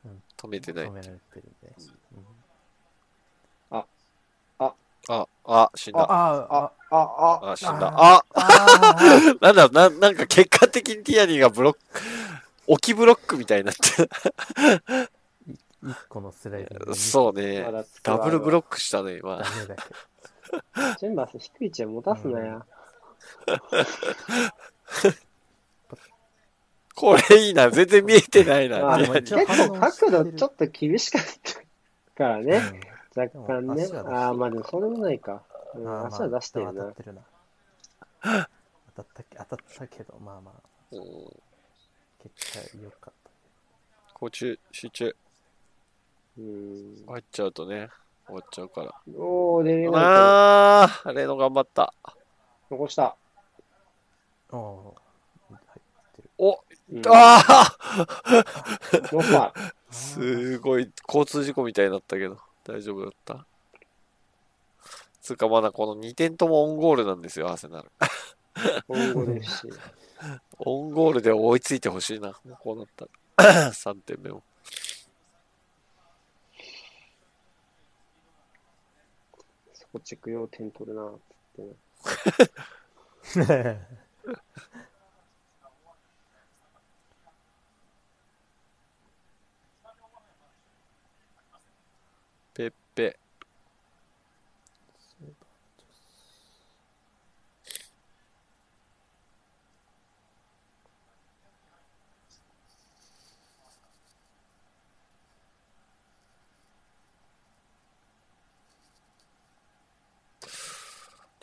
[0.05, 0.93] うん、止めてない止。
[0.93, 1.73] められてるんで。
[2.17, 2.25] うん
[5.09, 6.01] あ、あ、死んだ。
[6.01, 6.97] あ、あ、あ、
[7.43, 7.89] あ、あ、死んだ。
[7.89, 11.81] あああ、 なんだ、な、なんか結果的にティアニーがブロック、
[12.69, 15.11] 置きブロックみたいになって
[15.83, 17.65] 一個のスライディングそうね
[18.03, 19.45] ダブルブロッックしたね、今ダ。
[19.61, 20.99] メだけク。
[20.99, 22.67] チェンバース低い位置は持たすなや。
[26.95, 27.71] これいいな。
[27.71, 28.95] 全然見えてないな。
[28.95, 31.55] あティアニでも一応ー結構角度ちょっと厳しかった
[32.15, 32.61] からね。
[33.15, 33.23] ど。
[33.23, 35.43] 若干ねああ、まあでもそれもないか。
[35.75, 36.95] うんまあまあ足は出してるな当たっ。
[36.95, 37.23] てるな
[38.97, 40.55] 当たったけ当たったけどまあまあ
[40.93, 41.01] うん。
[42.23, 43.31] 結果良かった
[44.29, 45.17] 集中、集中。
[46.41, 47.07] うん。
[47.07, 47.89] 入っちゃうとね、
[48.27, 48.95] 終わっちゃうから。
[49.15, 51.93] おー、出れないあー、レノ頑張った。
[52.03, 52.17] と。
[52.71, 53.17] 残した。
[54.51, 57.77] おおー入ってるお、うんあ。
[59.91, 63.47] すごい、交通事故みたいになったけど、大丈夫だった
[65.21, 67.91] つうかまだこの2点ともオンゴールなんですよ、アーセナル。
[68.89, 69.69] 今後ですし。
[70.59, 73.07] オンゴールで追いついてほしいな、もうこうなった
[73.37, 73.71] ら。
[73.73, 74.43] 3点目を。
[79.93, 81.75] こチェック用点取るな、つってね。
[92.55, 93.19] ペッペ。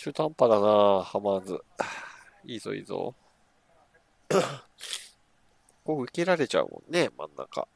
[0.08, 1.62] 中途半端だな、ハマーズ。
[2.46, 3.14] いいぞ、いいぞ。
[5.84, 7.68] ここ受けられちゃうもんね、真ん中。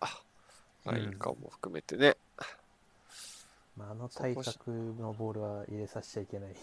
[0.85, 2.15] ライン間も含めてね。
[3.75, 6.55] まあ、あの体格のボールは入れさせちゃいけない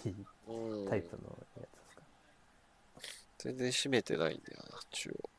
[0.49, 2.03] うんタイプのやつですか
[3.39, 5.31] 全然締めてないんだよな、中央。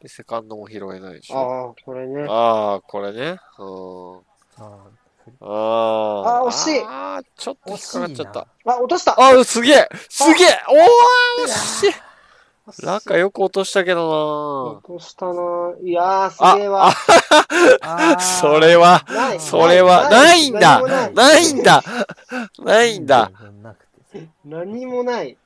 [0.00, 1.36] で、セカンドも拾えないでしょ。
[1.36, 2.26] ああ、これね。
[2.28, 3.40] ああ、これね。
[3.58, 4.18] うん。
[4.18, 4.22] あ
[4.58, 5.05] あ
[5.40, 6.38] ああ。
[6.38, 6.82] あー惜しい。
[6.84, 8.46] ああ、ちょっと引っかかっちゃった。
[8.66, 9.12] あ、落とした。
[9.12, 9.88] あー、すげえ。
[10.08, 10.48] すげえ。
[11.38, 11.94] おー惜しい。
[12.82, 15.32] ラッカよく落としたけど落としたな。
[15.84, 16.90] いやー、すなげえわ。
[17.82, 19.40] あ、それは、ない。
[19.40, 20.50] それは、ない。
[20.50, 20.80] んだ。
[20.80, 21.14] 何もない。
[21.14, 21.84] ないんだ。
[22.58, 23.30] ないんだ。
[23.40, 25.36] 全然なくて何もない。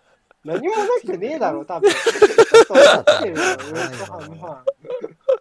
[0.47, 1.90] 何もなくねえだろ、多分。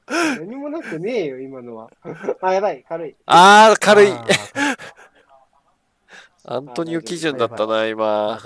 [0.40, 1.92] 何もなくねえよ、今のは。
[2.42, 3.16] あ、やばい、軽い。
[3.26, 4.12] ああ、軽い
[6.46, 8.40] アントニオ基準だったな、あ今。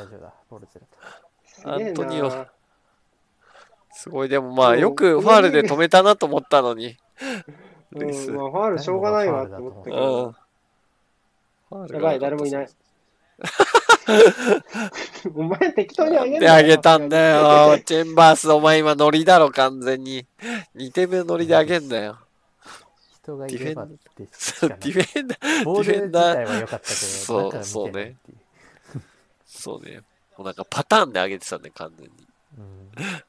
[1.63, 2.47] アントニオな。
[3.91, 6.97] すごい、でもまあ、うんよくファールで止めたなと思ったのに。
[7.93, 9.97] うん、まあ、ファールしょうがないわって思ったけうん。
[9.97, 10.31] ど。
[11.69, 12.69] ファールやばい、誰もいない。
[15.35, 17.79] お前適当にあげんであげたんだよ。
[17.79, 20.25] チェンバース、お前今ノリだろ、完全に。
[20.75, 22.19] 2点目のノリであげんだよ。
[23.23, 28.37] 人がいればってかないディフェンダー、ボール自体は良かったけどそう中見てないっていう
[29.45, 30.01] そうね。
[30.37, 32.11] もうなんかパターンで上げてたね、完全に。
[32.57, 33.23] うん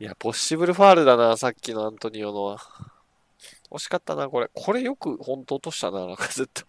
[0.00, 2.58] いや、ポッシブルファールだな、さっきのアントニオのは。
[3.70, 4.50] 惜しかったな、これ。
[4.54, 6.62] これよく本当落としたな、なんかずっと。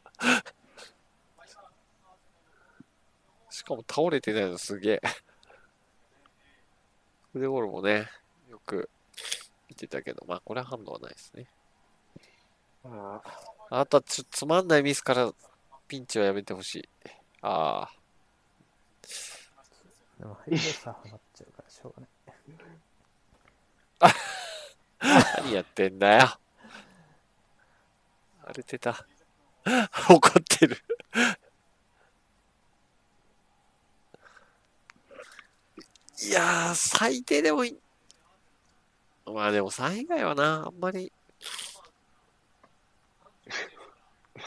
[3.61, 5.01] しかも倒れてないのすげえ。
[7.35, 8.09] 腕ゴールもね、
[8.49, 8.89] よく
[9.69, 11.45] 見てたけど、まあこれは反応はないですね。
[12.83, 13.21] あ
[13.69, 15.31] あとはちょっとつまんないミスから
[15.87, 16.89] ピンチはやめてほしい。
[17.43, 17.91] ああ。
[20.17, 22.07] でもハイドさハマっちゃうからしょうが
[24.01, 24.13] ない
[25.43, 26.39] 何やってんだよ。
[28.41, 29.05] 荒れてた。
[30.09, 30.83] 怒ってる。
[36.23, 37.79] いやー、最低でもいい。
[39.25, 41.11] まあでも災害はな、あんまり。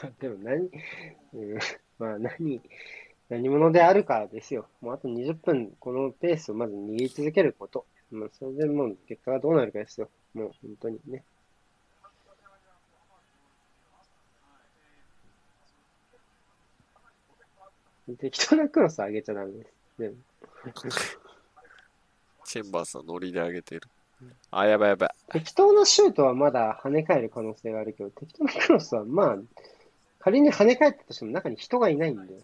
[0.03, 0.71] あ、 でも何、
[1.33, 1.59] うん、
[1.99, 2.63] まあ何、
[3.29, 4.69] 何者であるかですよ。
[4.81, 7.87] もうあと20分、このペースをまず握り続けること。
[8.13, 10.09] まあ、それでもう結果がどうなるかですよ。
[10.33, 11.25] もう本当にね。
[18.19, 19.73] 適当なクロス上げちゃダメです。
[19.99, 20.17] でも
[22.45, 23.83] チェンバースのノリで上げてる。
[24.51, 25.11] あ、やばいやばい。
[25.33, 29.39] 適当なシュートはまだ跳ね返る可能性があるけど、適当なクロスはまあ、
[30.19, 32.35] 仮に跳ね返ったとしても中に人がいないんで。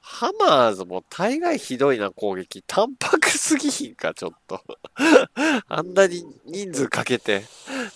[0.00, 2.62] ハマーズも大概ひどいな、攻撃。
[2.66, 4.60] 淡白すぎひんか、ちょっと。
[5.66, 7.42] あんなに人数かけて、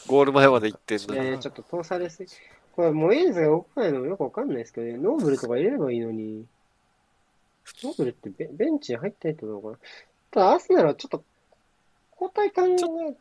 [0.06, 1.14] ゴール前まで行ってんのに。
[1.14, 2.32] いやいや、ちょっと通されすぎ。
[2.72, 6.46] これ、モイーズが動かないのもよくわかんないですけどね、ノーブルとか入れればいいのに、
[7.82, 9.78] ノーブルってベベンチに入ってないってことなのかな。
[10.30, 11.24] ただ、アーセナルはちょっと、
[12.20, 12.62] 交代考
[13.08, 13.16] え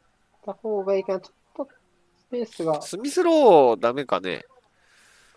[0.45, 1.19] た方がいいかな。
[1.19, 1.69] ちょっと、
[2.17, 4.45] スペースが、スミスローダメかね。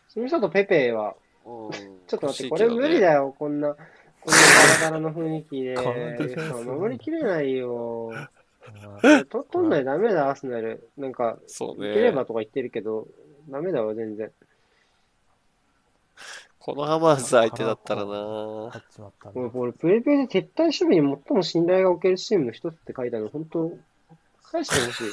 [0.09, 1.15] スミソとペペは、
[1.45, 4.39] うん、ちょっと待って、これ無理だよ、こんな、こんな
[4.81, 5.77] ガラガラの雰囲気で。
[6.65, 8.11] 守りきれないよ。
[8.13, 8.29] ま
[9.21, 10.89] あと取んないとダメだ、アーセナル。
[10.97, 12.27] なんか、そういければね。
[12.27, 13.07] とか言ってるけど、
[13.49, 14.33] ダメだわ、全然。
[16.61, 19.59] このハマーズ相手だったらな始まったん俺、で。
[19.59, 23.73] 俺プレペで撤退守備に最も信頼がおけるチームの一つって書いたの、本当
[24.43, 25.07] 返してほしい。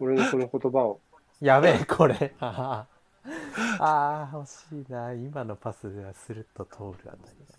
[0.00, 1.00] 俺のこの言葉を。
[1.40, 2.34] やべえ、これ。
[2.40, 2.94] あー
[3.78, 5.12] あー、欲しいな。
[5.12, 7.58] 今のパスではスルッと通るあたりだ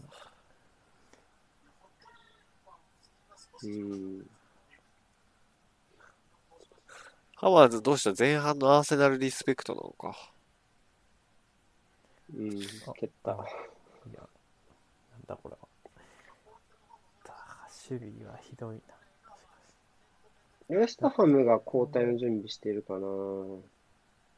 [3.64, 3.64] な。
[3.64, 4.30] うん。
[7.38, 8.14] ハマーズどうした？
[8.18, 10.35] 前半のアーセナルリスペクトなのか。
[12.34, 12.60] うん。
[12.88, 13.32] あ蹴った。
[13.32, 14.26] あいや、な
[15.18, 15.68] んだこれは。
[17.88, 18.96] 守備はひどいな。
[20.70, 23.00] ウェストハムが交代の準備しているかな。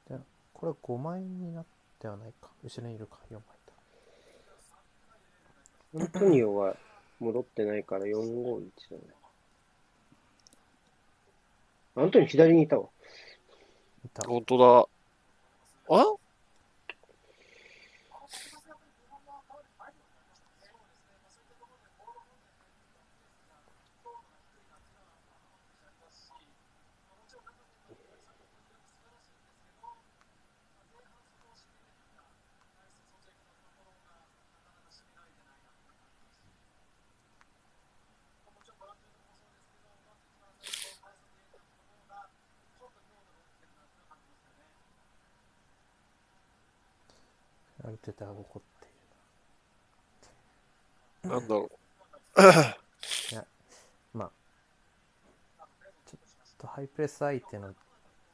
[0.09, 0.21] で
[0.53, 1.65] これ5枚になっ
[1.99, 2.49] てはないか。
[2.61, 3.41] 後ろにいるか、4枚
[5.95, 6.01] だ。
[6.01, 6.75] アントニオは
[7.21, 9.03] 戻ってないから451だね。
[11.95, 12.89] アントニオ左にいたわ。
[14.05, 14.27] いた。
[14.27, 15.95] 本当だ。
[15.95, 16.05] あ？
[48.07, 48.87] アルテタが怒って
[51.27, 51.69] いるなんだろ
[53.31, 53.45] いや、
[54.13, 54.31] まあ、
[56.05, 56.19] ちょっ
[56.57, 57.75] とハイプレス相手の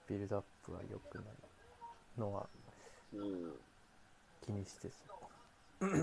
[0.08, 1.26] ビルドアップは良くない
[2.18, 2.48] のは
[3.14, 3.60] うん。
[4.46, 5.94] 気にしてそう。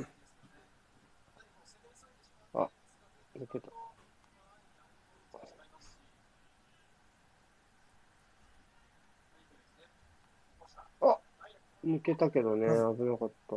[3.38, 3.70] 抜けた。
[11.02, 11.18] あ
[11.84, 13.56] 抜けたけどね、危なかった。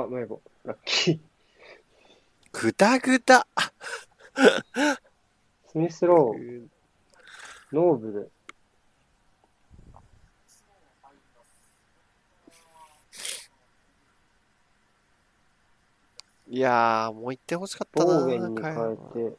[0.00, 0.40] あ、迷子。
[0.64, 1.16] ラッキー。
[1.16, 1.20] う。
[2.52, 3.46] ぐだぐだ。
[5.68, 6.66] スミスロー、
[7.72, 8.30] ノーブル。
[16.48, 19.36] いやー、もう一点欲しかったなボーウェンに変えて、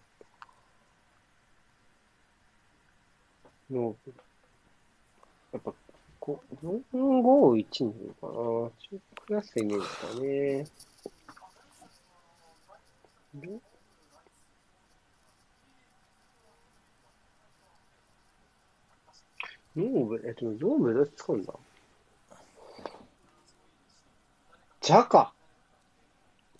[5.52, 5.74] やっぱ、
[6.20, 8.34] こ451になるかな。
[8.34, 9.88] ちょっとクラスイメージ
[10.18, 10.68] だね。
[19.76, 21.54] ノーブ、えっと、ノーブどうやって使うんだ
[24.82, 25.34] ジャカ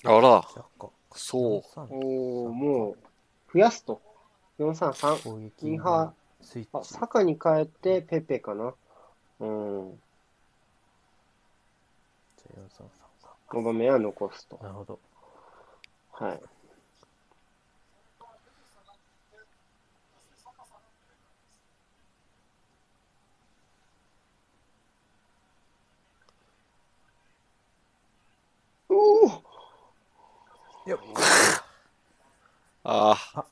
[0.06, 0.44] あら、
[1.14, 1.80] そう。
[1.80, 2.98] 4-3おー、もう、
[3.54, 4.02] 増やすと。
[4.60, 5.24] 433。
[5.24, 6.12] 攻撃ミー、
[6.44, 6.94] スイッチ。
[6.94, 8.74] サカに変えてペペかな。
[9.40, 10.00] うん。
[12.38, 12.90] じゃあ4-3-3
[13.24, 13.36] か。
[13.50, 14.60] 5番目は残すと。
[14.62, 15.00] なるほど。
[16.12, 16.42] はい。
[28.90, 29.30] おお
[30.86, 31.00] よっ
[32.84, 33.46] あーあ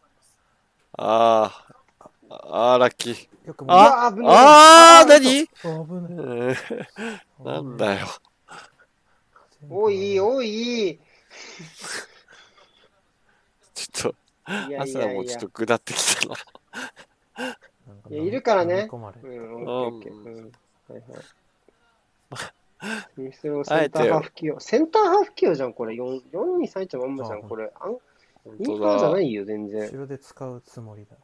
[0.94, 1.71] あー。
[2.64, 3.28] あー、ラッキー。
[3.48, 5.48] よくうあわ危ないあー、ー何？
[5.48, 5.58] 危
[7.44, 8.08] なんなんだよ。
[9.70, 11.00] おい、おい。
[13.74, 14.16] ちょっと、
[14.68, 15.40] いやい朝もちょっ。
[15.42, 16.36] とぐだってきたな。
[18.12, 20.14] いやいるからねうん、オッケーオッケー。
[20.14, 20.52] うん。
[20.88, 21.00] はいは
[23.28, 23.34] い。
[23.34, 24.60] センターハーフ起用。
[24.60, 25.96] センターハーフ起用じゃん、これ。
[25.96, 27.72] 4、4に3一まんまじゃん、これ。
[27.80, 27.98] あん？
[28.44, 29.10] 本インハーじゃ。
[29.12, 29.90] ないよ、全然。
[29.90, 31.16] 後ろで使うつもりだ。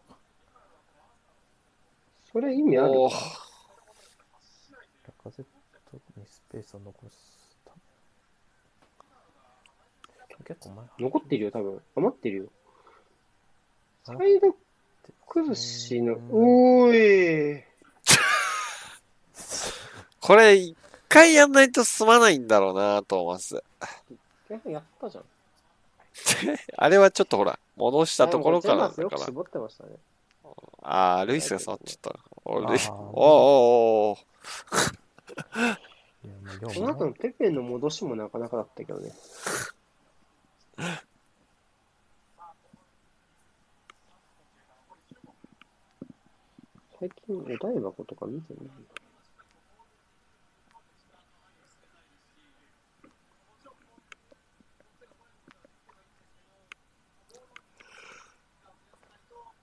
[2.38, 3.18] それ意味あるおーか
[5.08, 5.46] ラカゼッ
[5.90, 7.72] トにスペースを残すた
[10.38, 10.46] め。
[10.46, 11.82] 結構前残ってるよ、多分。
[11.96, 12.46] 余ってるよ。
[14.04, 14.56] サ余イド
[15.28, 17.64] 崩しの、うんおーい。
[20.22, 20.78] これ、一
[21.10, 23.64] 回やんないと済まないんだろうな、トーマス。
[24.48, 25.24] ややったじゃん。
[26.78, 28.94] あれはちょっとほら、戻したところからだから。
[28.94, 29.98] スよく絞ってましたね。
[30.82, 32.20] ああ、ルイスが触っちゃった。
[32.46, 34.28] おルイあーおーおーおー
[36.28, 39.12] いやもうこの後のペペの戻しもなかなかだったけどね。
[47.00, 48.68] 最近、お台箱とか見てない？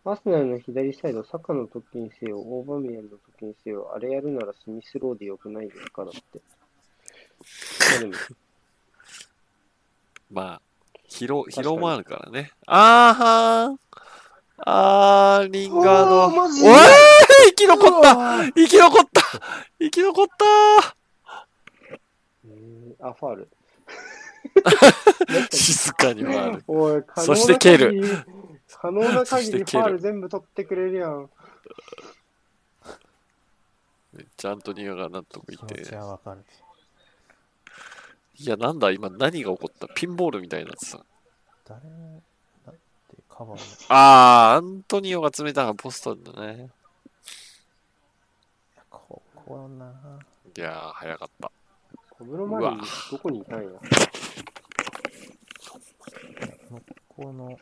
[0.07, 6.43] アーセナルの左サイド、サカの時にせよ、オーバメヤンの時にせよ、あれやるならスミスローでよくないですかだって。
[10.31, 10.63] まあ
[11.09, 12.53] 疲労、疲労もあるからね。
[12.67, 13.79] あーはー
[14.67, 16.17] あー、リンガード。
[16.17, 16.51] うわーおい
[17.49, 19.23] 生き残った生き残った
[19.79, 20.97] 生き残った
[22.47, 23.49] えーあ、ファール。
[25.51, 26.63] 静かに回る。
[26.67, 28.27] おい、可能そなして蹴る。
[28.81, 31.31] 可能な限りファール全部取ってくれるやん。
[34.13, 35.97] めっちゃアントニオが納得い気持ちて。
[35.97, 36.45] はわかる。
[38.37, 39.89] いや、なんだ、今何が起こった？
[39.95, 41.05] ピンボールみたいになってた。
[41.65, 42.23] 誰も、
[42.67, 42.81] なんて
[43.29, 43.57] カバーの。
[43.89, 46.57] あー、アントニオが詰めたのがポストだね。
[46.57, 46.61] い
[48.77, 49.87] やここな。
[50.57, 51.51] いやー、早かった。
[52.11, 52.81] 小室マリン、
[53.11, 53.71] どこにいたんや？
[56.71, 57.59] ここの。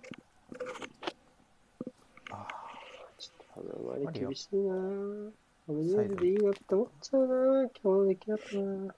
[3.63, 5.31] あちょっと小室マリン厳しいなぁ。
[5.69, 7.71] オムニーズでいいなって思っちゃうなぁ。
[7.83, 8.95] 今日の出来だったなぁ。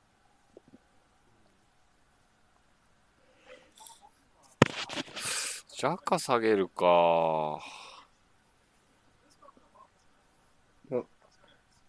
[5.77, 7.61] ジャカ下げるか。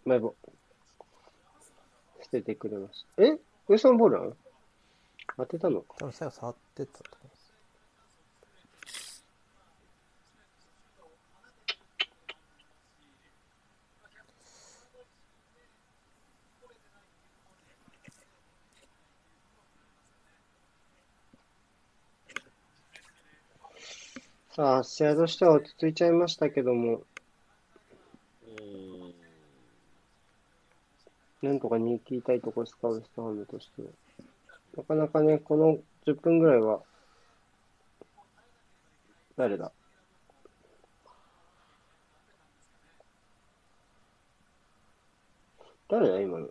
[0.04, 0.34] マイボ。
[2.22, 3.22] 捨ててくれました。
[3.24, 3.38] え？
[3.68, 4.36] ウエストンボールなの？
[5.38, 5.80] 当てたの？
[5.80, 7.15] か多分最後触ってったと
[24.58, 27.02] あ、試合としては落ち着いちゃいましたけども、
[31.42, 33.88] なんとか逃げ切りたいところですか、ウエストハムとしては。
[34.76, 36.80] なかなかね、この10分ぐらいは、
[39.36, 39.70] 誰だ？
[45.88, 46.48] 誰だ、今の？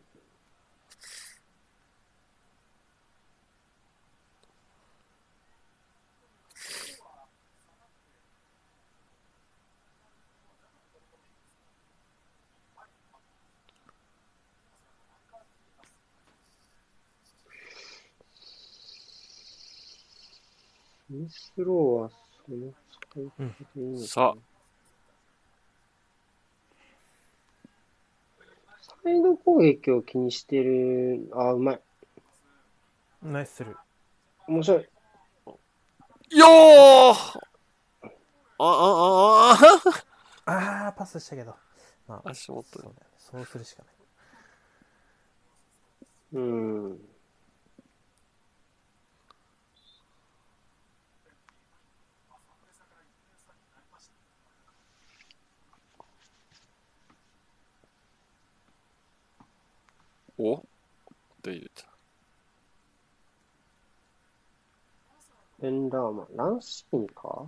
[21.26, 22.72] ミスローはその
[23.12, 23.44] 使い方
[23.76, 24.34] でいいのかな、さ
[29.04, 31.82] サイド攻撃を気にしてる、あ、うまい。
[33.24, 33.76] ナイススルー。
[34.48, 34.84] 面白い。
[36.38, 37.40] よー
[38.58, 39.58] あ、あ、あ、
[40.46, 41.56] あ、ああ、パスしたけど。
[42.08, 43.02] まあ、足元そうだよね。
[43.18, 43.96] そうするしかない。
[46.34, 47.15] うん。
[60.38, 60.58] お？
[61.42, 61.86] で入れた。
[65.62, 66.28] ベンダーマン。
[66.36, 67.46] ランシーンか？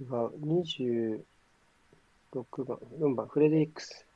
[0.00, 0.08] 違う。
[2.34, 4.06] 26番、4番、フレデリックス。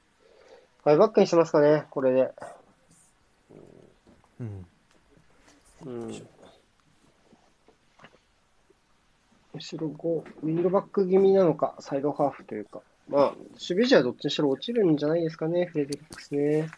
[0.84, 2.32] ファイバックにしてますかね、これで。
[4.40, 4.66] うん。
[5.84, 6.26] うん。
[9.54, 10.08] 後ろ5、
[10.42, 12.82] ウィンドバック気味なのか、サイドハーフというか。
[13.08, 16.68] まあ、守備時はどっちにしろ落ちるんじゃないですかね、フレデリックスね。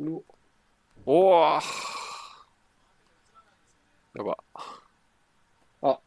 [0.00, 0.22] う
[1.54, 1.62] おおー
[4.18, 4.36] やば。
[5.82, 6.00] あ、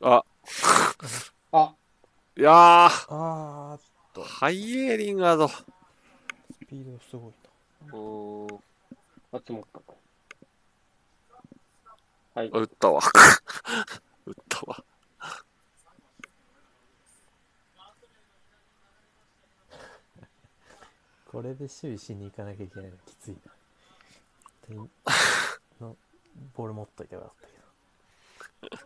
[0.00, 0.24] あ、
[1.50, 1.74] あ、
[2.36, 3.80] いやー、あーっ
[4.12, 5.48] と、ハイエーリンガード。
[5.48, 5.64] ス
[6.68, 7.50] ピードすごいと。
[7.96, 9.80] うーん集まった。
[12.40, 12.50] はい。
[12.52, 13.00] あ打ったわ。
[14.24, 14.84] 打ったわ。
[21.24, 23.55] これで守備しに行かなきゃいけないのきついな。
[24.68, 25.96] 本当にの
[26.54, 27.52] ボール持っといてよかったけ
[28.68, 28.76] ど。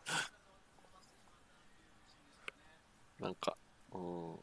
[3.26, 3.56] なんか、
[3.92, 4.38] うん、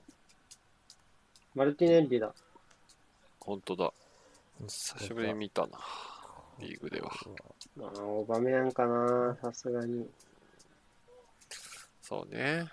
[1.56, 2.34] マルティネッリだ。
[3.40, 3.94] 本当だ。
[4.68, 5.80] 久しぶりに見たな。
[6.60, 7.12] リーグでは。
[7.80, 10.10] ああ、オバメヤンかな、さすがに。
[12.02, 12.66] そうね。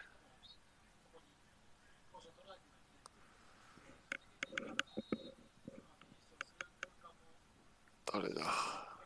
[8.14, 8.42] 誰だ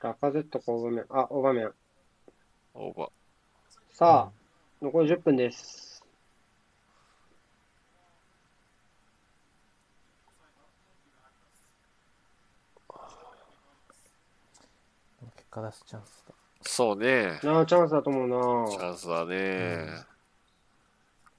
[0.03, 1.05] ラカゼットかオバメン。
[1.09, 1.73] あ、オバメン。
[2.75, 3.11] オーバー。
[3.91, 4.33] さあ、
[4.83, 6.05] 残り10分です。
[15.37, 16.35] 結果出すチャンスだ。
[16.61, 17.41] そうね。
[17.43, 18.71] なあ、チャンスだと思うな。
[18.71, 19.87] チャンスだね。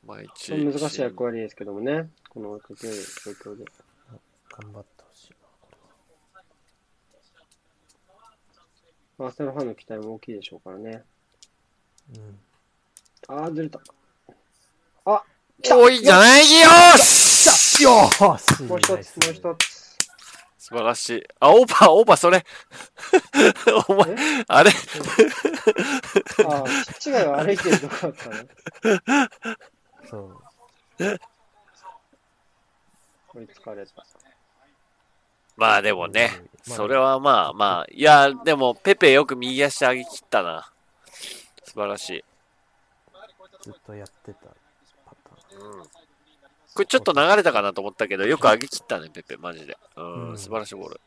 [0.03, 0.45] 毎日。
[0.45, 2.09] ちょっと難しい役割ですけどもね。
[2.29, 3.65] この状況で。
[4.49, 5.67] 頑張ってほしいな、こ
[9.19, 11.03] アーセナルファンの期待も大きいでしょうからね。
[12.15, 12.39] うん。
[13.27, 13.79] あー、ずれた。
[15.61, 19.97] 多いんじゃないよーしよーしもう一つ、もう一つ。
[20.57, 21.23] 素晴らしい。
[21.39, 22.45] あ、オーバー、オーバー、それ。
[23.89, 24.15] お前、
[24.47, 24.71] あれ？
[24.71, 28.47] あー、ちっちが歩いてるとこだったね。
[30.09, 30.41] そう。
[33.35, 34.05] 追いつかれた。
[35.59, 36.31] まあでもね、
[36.67, 40.71] まあそれはまあまあ、いや、でも、ペペよく右足上げ切ったな。
[41.65, 42.23] 素晴らしい。
[43.61, 44.47] ずっとやってた
[45.05, 45.79] パターン。
[45.79, 45.83] うん。
[45.83, 45.89] こ
[46.79, 49.77] れちょっと流れたかなと思ったけど、よく上げ切ったね、ペペ、マジで。
[49.97, 51.01] うん、うん素晴らしいボール。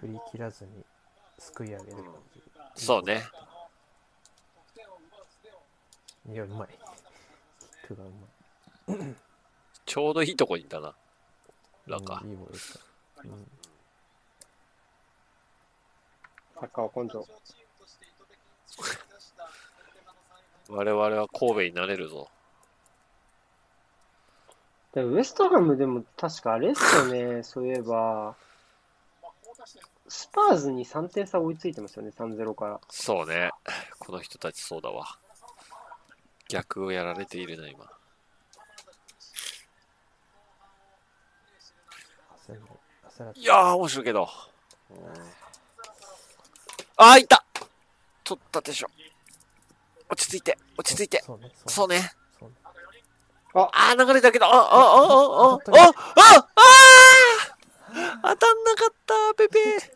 [0.00, 0.70] 振り切らずに
[1.38, 2.04] すくい上げる感
[2.34, 2.84] じ。
[2.84, 3.24] そうね。
[6.30, 6.68] いや、うまい。
[6.68, 9.14] キックがうまい。
[9.86, 10.94] ちょうどいいとこにいたな。
[11.86, 12.64] なんかう、いいボールた。
[13.24, 13.46] うん。
[16.54, 17.26] サッカーは根性。
[20.68, 22.28] 我々は神戸になれるぞ。
[24.94, 28.36] でもウエストハムでも確かあれですよね、 そういえば、
[30.08, 32.80] スパーズに3点差追いついてますよね、3-0から。
[32.88, 33.50] そうね。
[33.98, 35.18] この人たちそうだわ。
[36.48, 37.84] 逆をやられているな、今。
[37.84, 37.96] 焦る焦ら
[42.26, 42.33] ず
[43.36, 44.28] いやー、面白いけど。
[44.90, 44.98] うん
[46.96, 47.44] あー、いった
[48.22, 48.88] 取ったでしょ。
[50.08, 51.24] 落ち着いて、落ち着いて。
[51.66, 52.12] そうね。
[53.54, 56.48] あー、流れたけど、あ、あ、あ、あ、あ、あ、あ、あ、
[58.22, 59.94] あ当たんなかった、ペペ。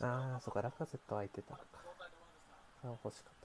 [0.00, 1.64] ああ、そうか、ラカゼット空いてたのか。
[2.84, 3.37] あー欲しかった。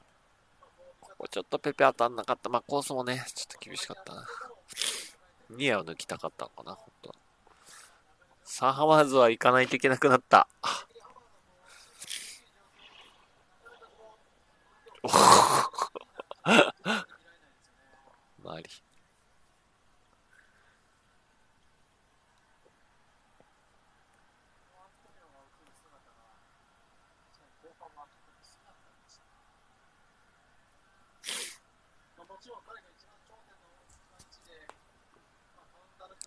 [1.23, 2.49] こちょっとペペ当たんなかった。
[2.49, 4.27] まあ、コースもね、ちょっと厳しかったな。
[5.51, 7.15] ニアを抜きたかったのかな、本当は。
[8.43, 10.49] サンハワーズは行かないといけなくなった。
[15.01, 15.07] お
[18.43, 18.65] マリ。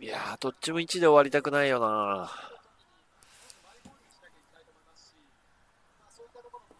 [0.07, 2.31] いやー、どっちも1で終わりたくないよな。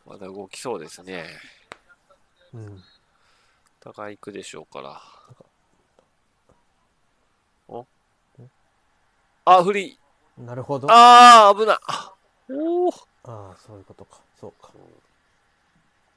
[0.07, 1.27] まだ動きそうですね。
[2.55, 2.85] うん。
[3.81, 5.03] お互い行くでしょうから。
[7.67, 7.85] お？
[9.45, 10.43] あ、フリー。
[10.45, 10.87] なるほど。
[10.89, 11.79] あー、危ない。
[12.49, 12.93] おー。
[13.25, 14.21] ああ、そういうことか。
[14.41, 14.71] そうか。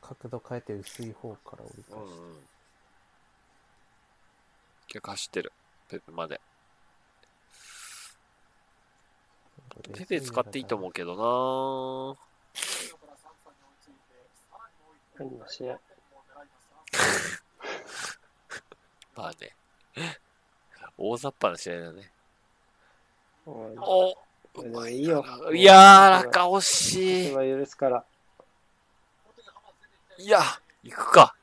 [0.03, 2.19] 角度変えて薄い方から折り返して。
[2.19, 2.47] うんうん。
[4.85, 5.51] 結構走ってる。
[5.87, 6.39] ペペまで。
[9.93, 12.17] ペペ使っていいと思うけどな
[15.17, 15.79] 何の試合
[19.15, 19.55] まあね。
[20.97, 22.11] 大雑把な試合だね。
[23.45, 23.75] おい
[24.55, 25.25] おでもいいよ。
[25.53, 27.33] いやー、落下惜しい。
[27.33, 28.05] は許すから。
[30.17, 30.41] いや、
[30.83, 31.35] 行くか。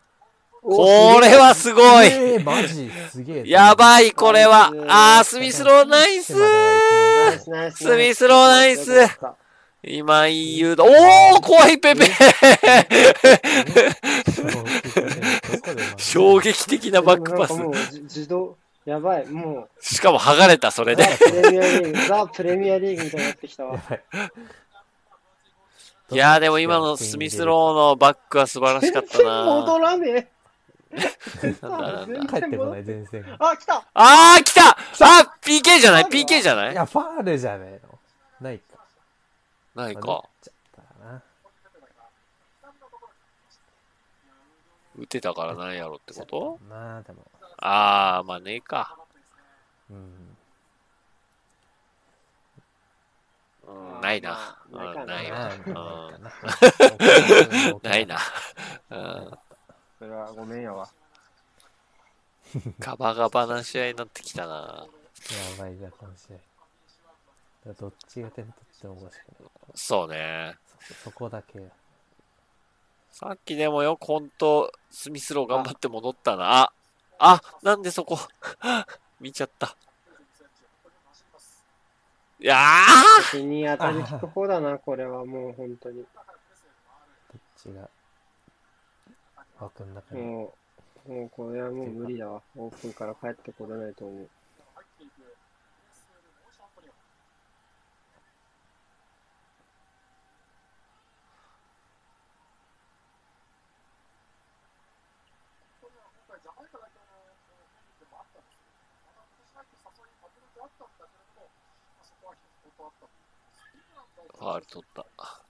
[0.68, 2.06] おこれはすごい。
[2.08, 3.42] えー、マジすげえ。
[3.46, 6.34] やばい、これはあー、スミスローナイス
[7.76, 8.90] スミスローナイス
[9.84, 10.82] 今いい誘導。
[10.82, 12.06] おー、怖いペペ
[15.96, 17.54] 衝撃的なバックパス
[18.02, 21.16] 自動、やばい、もう、しかも剥がれた、それザ・で。
[21.16, 23.78] プレミアリーグ、ザ・プレミアリーグみたいになってきたわ。
[26.10, 29.90] いやー、でも今のスミスローのバックは素晴らしかった戻な。
[29.90, 30.35] らねなんだなんだ。
[32.26, 33.28] 帰ってこない、前線が。
[33.32, 33.36] え。
[33.38, 34.74] あ、来たあー、来たあ、
[35.42, 36.72] PK じゃない ?PK じゃない？
[36.72, 37.98] いや、ファールじゃねえの。
[38.40, 38.78] ないか。
[39.74, 40.22] ないかまあなっ。
[40.42, 40.54] ちゃっ
[41.00, 41.22] たな。
[44.98, 46.58] 打てたからなんやろってこと？
[46.68, 47.22] まあ、でも。
[47.58, 48.96] あー、まあねえか。
[49.90, 50.36] うん。
[53.68, 54.58] うん、ないな。
[54.70, 54.94] うない
[55.30, 55.50] な。
[57.82, 58.18] ないな。
[60.00, 60.08] うん。
[60.08, 60.88] それはごめんやわ。
[62.78, 64.86] ガバガバな試合になってきたな。
[65.56, 66.34] やばいじゃん、この試合。
[66.34, 66.42] だか
[67.66, 69.50] らどっちが点取ってもおかしくない。
[69.74, 70.54] そうね。
[70.80, 71.60] そそこだけ。
[73.10, 76.62] さっきでもよ、ほんと、スミスロー頑張って戻ったな。
[76.62, 76.72] あ、
[77.18, 78.18] あ、なんでそこ、
[79.20, 79.76] 見ちゃった。
[82.38, 86.04] いやー敵に当たり引く方だな、これはもう本当に。
[86.04, 87.88] どっちが
[89.58, 90.22] 枠の中に。
[90.22, 90.54] も
[91.06, 92.42] う、もうこれはもう無理だわ。
[92.56, 94.28] オープンから帰ってこれないと思う。
[114.38, 115.45] ファール取った。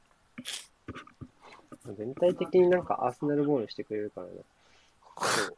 [1.94, 4.32] 全体的になんかアーセナルボールしてくれるからな。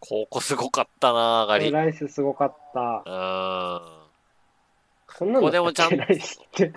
[0.00, 1.68] ここすごかったな、上がり。
[1.68, 2.80] うライスすごかった。
[2.80, 3.82] ーん。
[5.18, 6.72] こんなのでもちゃんライスって。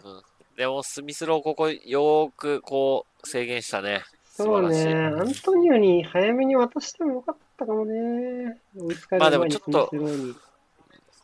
[0.58, 4.04] でも、スミスローここ、よーく、こう、制限したね。
[4.26, 4.70] 素そう。
[4.70, 4.94] ね。
[4.94, 8.60] アントニオに早めに渡してもよかったかもね。
[8.78, 10.36] 追いつかまあでれる前にもちょっとスミスローに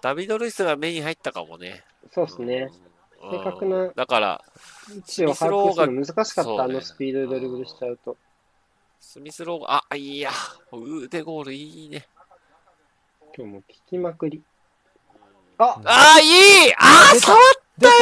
[0.01, 1.83] ダビド・ルイスが目に入ったかもね。
[2.11, 2.69] そうですね。
[2.83, 2.88] うん
[3.21, 4.41] 正確なだから、
[4.95, 8.17] 位置を把握するの難しかった、あのスピードでドリブルしちゃうと。
[8.99, 10.31] スミスローが、あ、いや、
[10.71, 12.07] 腕ゴールいいね。
[13.35, 14.41] 今日も聞きまくり。
[15.57, 16.73] ああー、いい！
[16.77, 17.41] あー、触っ
[17.79, 17.93] たよ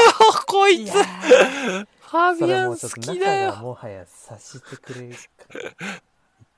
[0.46, 0.92] こいつ。
[0.92, 1.88] フいやー。
[2.10, 3.56] ァビアン好と中がきだよ。
[3.58, 5.20] もはや察してくれるか。
[5.54, 5.76] ら言っ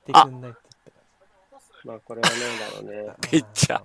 [0.04, 0.92] てくんないとって
[1.84, 3.14] まあこれはないだろうね。
[3.32, 3.82] めっちゃ。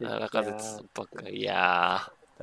[0.00, 1.40] 中でつばっかり。
[1.40, 2.42] いやー、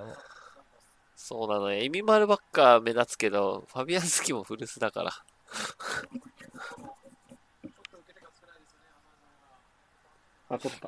[1.23, 1.79] そうなのよ。
[1.79, 5.11] エミマルばっか目立つけど、ファビアンスキも古巣だから。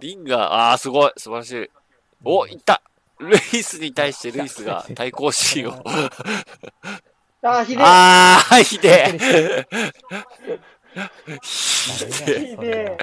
[0.02, 0.42] リンガー、
[0.72, 1.70] あー、すごい素晴らしい。
[2.26, 2.82] お、いった
[3.20, 5.84] ルイスに対してルイスが対抗心を。
[7.44, 9.68] あ、ひでえあー、ひでえ。
[11.44, 12.98] ひでえ。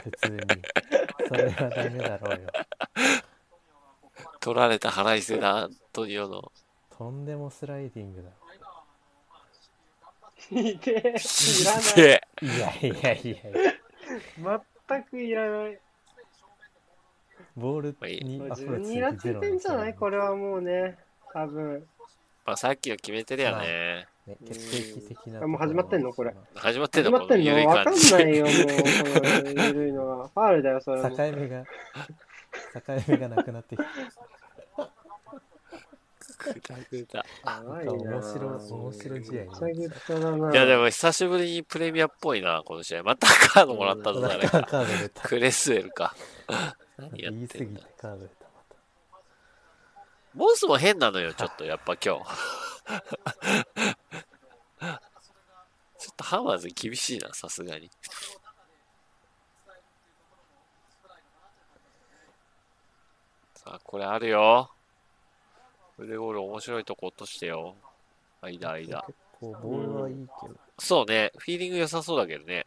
[4.40, 6.50] 取られた腹いせだ、アントニオの。
[7.00, 8.28] とんでもスライディングだ
[10.36, 11.14] ひでえ。
[12.44, 12.80] いらない。
[12.82, 15.78] いやいやいやいや全くいらない。
[17.56, 19.94] ボールにアプローチ分にイラついてんじゃない？
[19.94, 20.98] これはもうね。
[21.32, 21.86] 多分。
[22.44, 24.06] まあ、さっきの決めてるよね。
[24.26, 26.12] ね、決定的なあもう始まってんの？
[26.12, 27.66] これ始まってん始のまってんの？
[27.66, 27.94] わかん。
[27.94, 28.54] ないよ、もう。
[28.54, 28.60] こ
[29.56, 30.28] の緩いのは。
[30.28, 31.08] ファールだよ、それも。
[31.08, 33.80] 境目が境目がなくなってき
[36.42, 37.24] ぐだぐだ。
[37.44, 40.52] やばい面白面白い試合にめっちゃぐっただな。
[40.52, 43.02] いや、でも久しぶりにプレミアっぽいな、この試合。
[43.02, 44.82] またカードもらったぞ、誰カか。
[44.82, 46.14] ード出たクレスウェルか。
[46.96, 47.92] 何やっ言い過てんだぎて。
[47.98, 48.76] カード出たまた
[50.34, 52.24] モンスも変なのよ、ちょっと、やっぱ今日。
[55.98, 57.90] ちょっとハマーズ厳しいな、さすがに。
[63.54, 64.70] さあ、これあるよ。
[66.00, 67.74] 腕ゴール面白いとこ落としてよ。
[68.40, 69.04] 間、間。
[69.06, 72.64] 結構ボールはいいけどそうね、フィーリング良さそうだけどね。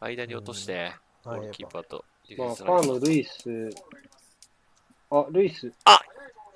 [0.00, 0.92] 間に落として、
[1.24, 3.70] ゴあールキーパーとディまあ、フェンスラインファーのルイス。
[5.10, 5.72] あ、ルイス。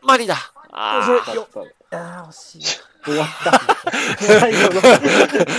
[0.02, 0.36] マリだ
[0.70, 1.48] あーよ
[1.90, 2.62] ああ惜しい
[3.04, 3.60] 終わった。
[4.22, 4.80] 最後の、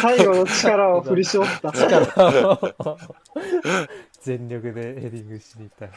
[0.01, 1.71] 最後の力を振り絞った。
[1.73, 2.97] 力 を
[4.21, 5.87] 全力でヘディングしに行った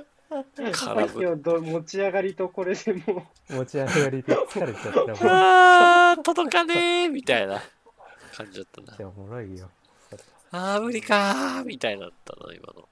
[0.30, 0.44] さ
[0.94, 7.60] 空振っきのど持ち上がりとこれでも持ち上がりで疲れちゃったあ ー、届かねーみたいな。
[8.32, 8.96] 感じだったな。
[8.96, 9.68] じゃあおもろいよ。
[10.52, 12.88] あー、無理かーみたいになったな、今の。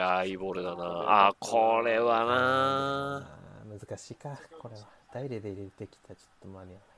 [0.00, 0.84] あー、いいボールだな。
[1.26, 4.86] あー、これはなあー難しいかこれは。
[5.12, 6.10] ダイレで入れてきた。
[6.10, 6.93] らちょっと間に合わい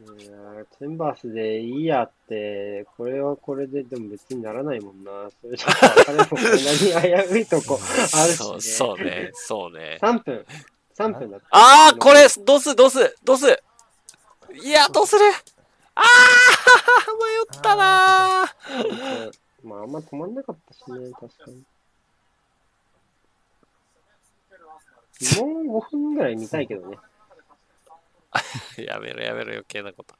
[0.00, 5.30] やーチェンバースでいいやって、これはこれででも別にならないもんな。
[5.40, 7.78] それちょっと彼もこんなに危ういとこ
[8.12, 8.36] あるし、ね。
[8.36, 9.98] そう、そうね、そうね。
[10.02, 10.46] 3分。
[10.96, 11.46] 3分だった。
[11.50, 13.46] あー、これ、ドス、ドス、ドス
[14.52, 15.22] いや、どうする
[15.94, 16.04] あー、
[17.52, 21.64] 迷ったなーまあ、あんま止まんなかったしね、確かに。
[25.64, 26.98] もう5分ぐらい見たいけどね。
[28.78, 30.14] やめろやめろ余計なこと。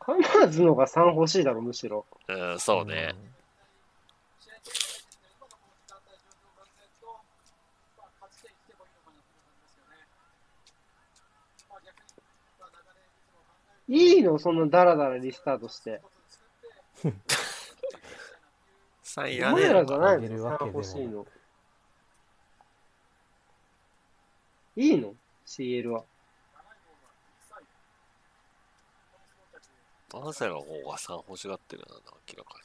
[0.00, 2.06] ハマーズのが3欲しいだろ、むしろ。
[2.28, 3.14] うん、そうね。
[13.88, 16.00] いいのそんなダラダラリスタートして。
[19.04, 19.84] 3位やねえの
[21.02, 21.26] いの。
[24.76, 25.82] いあげるの？3わけでも欲しいの。
[25.82, 26.04] ?CL は。
[30.12, 31.94] バーセロの方が3欲しがってるな、
[32.28, 32.60] 明らか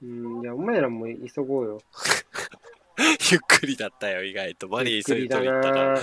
[0.00, 1.74] うん、いや、お前らも急ごうよ。
[1.76, 1.82] に。
[3.32, 4.68] ゆっくりだったよ、意外と。
[4.68, 6.00] マリー急いで取り行ったから。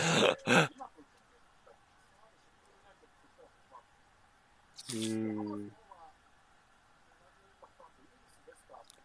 [4.93, 5.71] うん。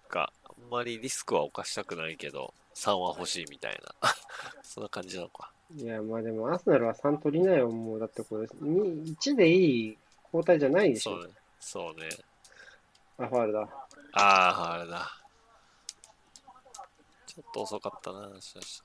[0.09, 4.11] か、あんまりリスクは犯したくないけど、3は欲しいみたいな。
[4.63, 5.53] そんな感じなのか。
[5.77, 7.99] いや、まあでも、アスナルは3取りなよ、もう。
[7.99, 11.13] だってこれ、に1でいい交代じゃないでしょ。
[11.13, 11.35] そうね。
[11.61, 12.09] そうね。
[13.19, 13.61] あ、ファールだ。
[13.61, 13.69] あ
[14.15, 15.11] あ、あれだ。
[17.27, 18.83] ちょっと遅かったな、しかし。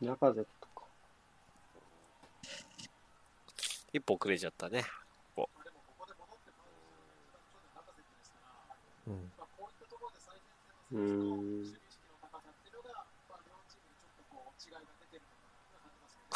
[0.00, 0.84] 中瀬とか。
[3.92, 4.84] 一歩遅れちゃったね。
[9.08, 10.98] うん。
[10.98, 11.00] う
[11.62, 11.78] ん。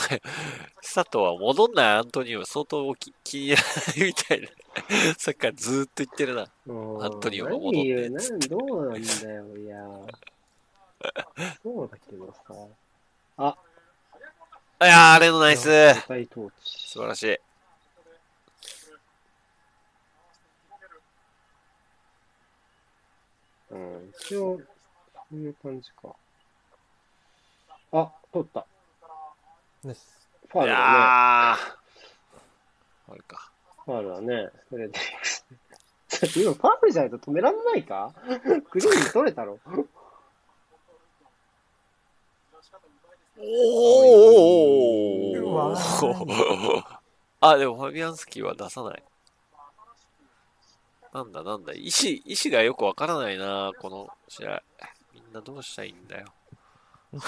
[0.82, 1.86] 佐藤は戻んない？
[1.98, 4.48] アントニオ相当気気に入らないみたいな。
[5.18, 6.42] さっきからずーっと言ってるな。
[6.42, 6.44] ア
[7.04, 9.76] アントニオが戻って何言どうなんだよ、いや。
[11.62, 12.54] そうだけどさ。
[13.38, 13.56] あ、
[14.80, 15.68] いやー、あれのナイス。
[15.94, 17.38] 素晴らしい。
[23.70, 24.60] うん、一応、
[25.14, 26.14] そういう感じか。
[27.92, 28.66] あ、取った。
[29.84, 30.28] です。
[30.54, 30.58] いやー。
[30.58, 30.76] ファールだ
[31.54, 31.56] あ
[33.14, 33.36] れか。
[33.36, 33.84] ね。
[33.84, 34.50] ファールだね。
[34.70, 34.98] それで。
[36.36, 38.12] 今、ファールじゃないと止めらんないか？
[38.70, 39.58] クリーンに取れたろ。
[43.38, 46.84] おー
[47.40, 49.02] あ、でもファビアンスキーは出さない。
[51.12, 54.62] なんだなんだ、意思、意思がよくわからないな、この試合。
[55.12, 56.26] みんなどうしたらいいんだよ。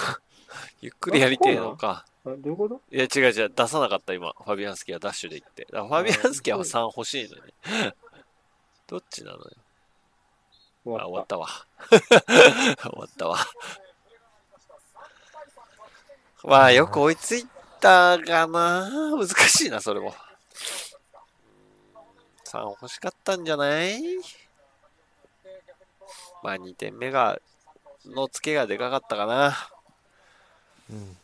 [0.81, 2.07] ゆっくりやりてえのか。
[2.27, 2.81] あ、どういうこと？
[2.91, 4.33] いや、違う違う、出さなかった今。
[4.33, 5.67] ファビアンスキーはダッシュで行って。
[5.71, 7.53] ファビアンスキーは3欲しいのね。
[8.87, 9.45] どっちなのよ？
[10.85, 11.39] 終あ、終わわった。
[11.39, 11.49] わ。
[12.77, 13.39] 終わったわ。
[16.45, 17.47] まあ、よく追いつい
[17.81, 18.91] たかな。
[19.17, 20.15] 難しいな、それも。
[22.47, 24.01] 3欲しかったんじゃない？
[26.43, 27.41] まあ、2点目が、
[28.05, 29.57] の付けがでかかったかな。
[30.91, 31.17] うん。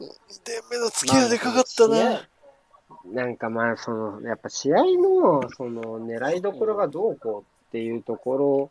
[0.00, 2.28] 2点目の付けがでかかったな。
[3.06, 8.70] なんかまあ、その、やっぱ試合の、その、狙いどころがどうこうっていうとこ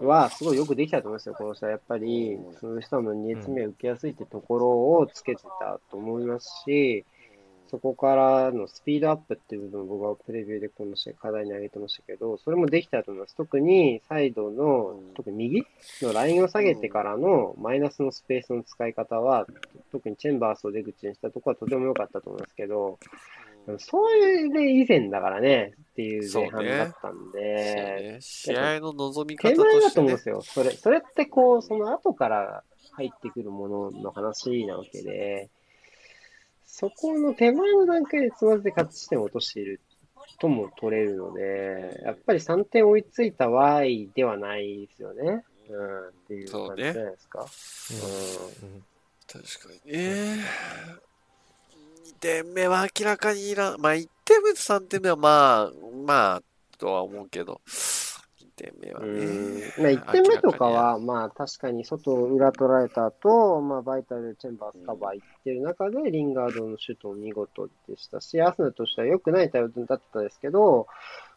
[0.00, 1.72] ろは、すごいよくできたと思いますよ、この人は。
[1.72, 4.68] やっぱり、その人の2列目を受けやすいってところ
[4.98, 7.04] をつけてたと思いますし、
[7.74, 13.34] そこからのスピードアップっていう部分を僕はプレビューでこの試合課題に挙げてましたけど、それもできたと思います。
[13.34, 15.66] 特にサイドの、特に右
[16.00, 19.48] のラインを下げてからのマイナスのスペースの使い方は、
[19.90, 23.00] 特にチェンバースを出口にしたところはとても良かったと思いますけど、
[23.78, 28.18] そういうで以前だからねっていう前半だったんで、ね。
[28.20, 30.28] 試合の望み方と手前だしてねと思うんです。
[30.28, 30.42] よ。
[30.42, 35.48] それ、それってこう、その後から入ってくるものの話なわけで、
[36.76, 39.80] そこの手前の段階でつまずいて勝ち地点を落としている
[40.40, 45.44] とも取れるので、やっぱり3点追いついた Y ではないですよね。
[45.70, 47.42] うん、っていう感じじゃないですか。
[47.42, 47.44] う
[48.66, 48.84] ん。
[49.28, 50.38] 確かにね。
[52.08, 53.80] 2点目は明らかにいらん。
[53.80, 55.72] まあ1点目と3点目はまあ、
[56.04, 56.42] まあ、
[56.76, 58.13] とは思うけど、2
[58.56, 59.62] 点目はうんね。
[59.78, 70.86] まあ、1点目とかは、まあ確かに外裏取られた後、まあバイタル、チェンバースカバー行ってる中で、リンガードのシュートも見事でしたし、アスナルとしては良くない対応だったですけど、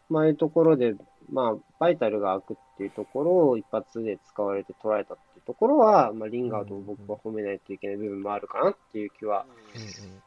[0.08, 0.94] まあいうところで、
[1.30, 9.44] まあバイタルが開くっていうところを一発で使われて取られたっていうところは、まあリンガードを僕は褒めないといけない部分もあるかなっていう気は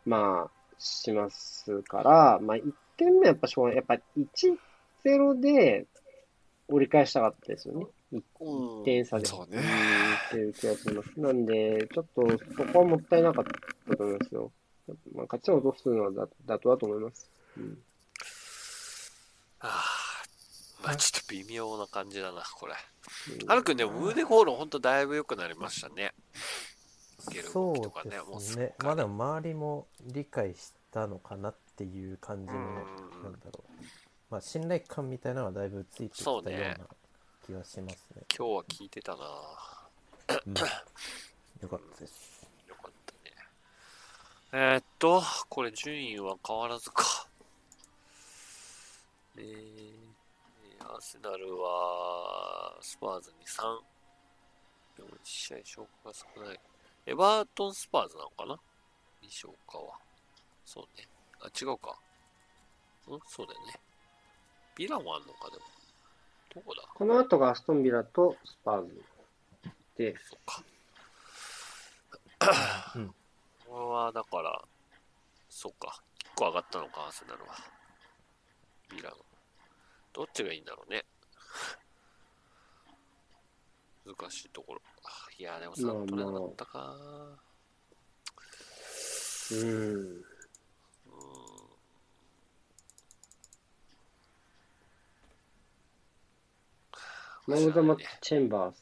[0.05, 3.77] まあ、しますから、まあ、1点目はやっぱしょうがない。
[3.77, 3.95] やっぱ
[5.05, 5.85] 1-0で
[6.71, 7.85] 折り返したかったですよね。
[8.13, 9.25] 1点差で。
[9.25, 9.63] そうねんっ
[10.29, 11.19] ていう気がします。
[11.19, 12.27] なんで、ちょっと
[12.57, 13.45] そこはもったいなかっ
[13.89, 14.51] たと思いますよ。
[15.13, 17.29] まあ、勝ちを落とすのはだ妥当だと思います。
[17.57, 17.77] うん、
[19.59, 22.73] ああ、まあちょっと微妙な感じだな、これ。
[22.73, 26.13] うんアルくんでもムーデホールほんとだいぶ良くなりましたね。
[27.29, 28.73] ね、もそううですね。
[28.83, 32.63] まあでも周りも理解したのかなっていう感じの、うん
[33.23, 33.70] なんだろう。
[34.31, 36.51] まあ信頼感みたいなのはだいぶついてきたような
[37.45, 38.23] 気がしますね。
[38.35, 39.25] 今日は聞いてたな
[40.45, 40.53] うん
[41.61, 42.47] よかったです。
[42.65, 43.35] よかったね。
[44.53, 47.27] えー、っと、これ順位は変わらずか。
[49.35, 49.93] えー、
[50.79, 53.81] アーセナルは、スパーズに3。
[54.95, 56.59] でも1試合消化が少ない。
[57.05, 58.57] エバートンスパーズなのかな？
[59.21, 59.99] に消化は。
[60.65, 61.07] そうね。
[61.41, 61.99] あ、違うか。
[63.07, 63.19] うん？
[63.27, 63.79] そうだよね。
[64.81, 65.63] ビラもあんのか、でも。
[66.55, 66.81] どこだ？
[66.95, 68.99] この後がアストンビラとスパーズ
[69.95, 70.63] で、そっか。
[72.95, 73.13] うん
[73.67, 74.59] これは、だから、
[75.49, 76.01] そっか。
[76.33, 77.55] 1個上がったのか、アーセナルは。
[78.89, 79.17] ビラの。
[80.13, 81.05] どっちがいいんだろうね。
[84.03, 84.81] 難しいところ。
[85.37, 86.97] いや、でも3取れなかったか。
[89.51, 89.59] うん。
[89.59, 89.63] う
[90.17, 90.23] ん
[97.47, 98.81] マウザマチェンバース。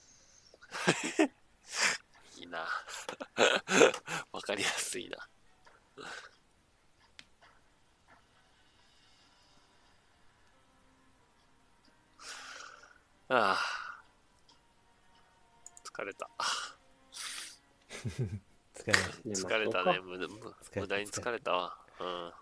[2.41, 2.59] いいな。
[4.31, 5.17] わかりやすいな。
[13.29, 13.57] ああ。
[15.83, 16.29] 疲れた。
[18.75, 18.93] 疲れ
[19.33, 19.99] 疲れたかね。
[19.99, 20.27] 無駄
[20.99, 21.77] に疲れたわ。
[21.99, 22.33] うん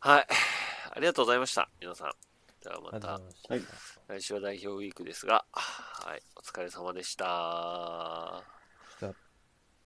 [0.00, 0.26] はい。
[0.90, 1.68] ありがとうございました。
[1.80, 2.12] 皆さん。
[2.64, 3.20] ではまた。
[4.08, 6.22] 来週は代表ウィークですが、はい。
[6.36, 8.53] お疲れ様でした。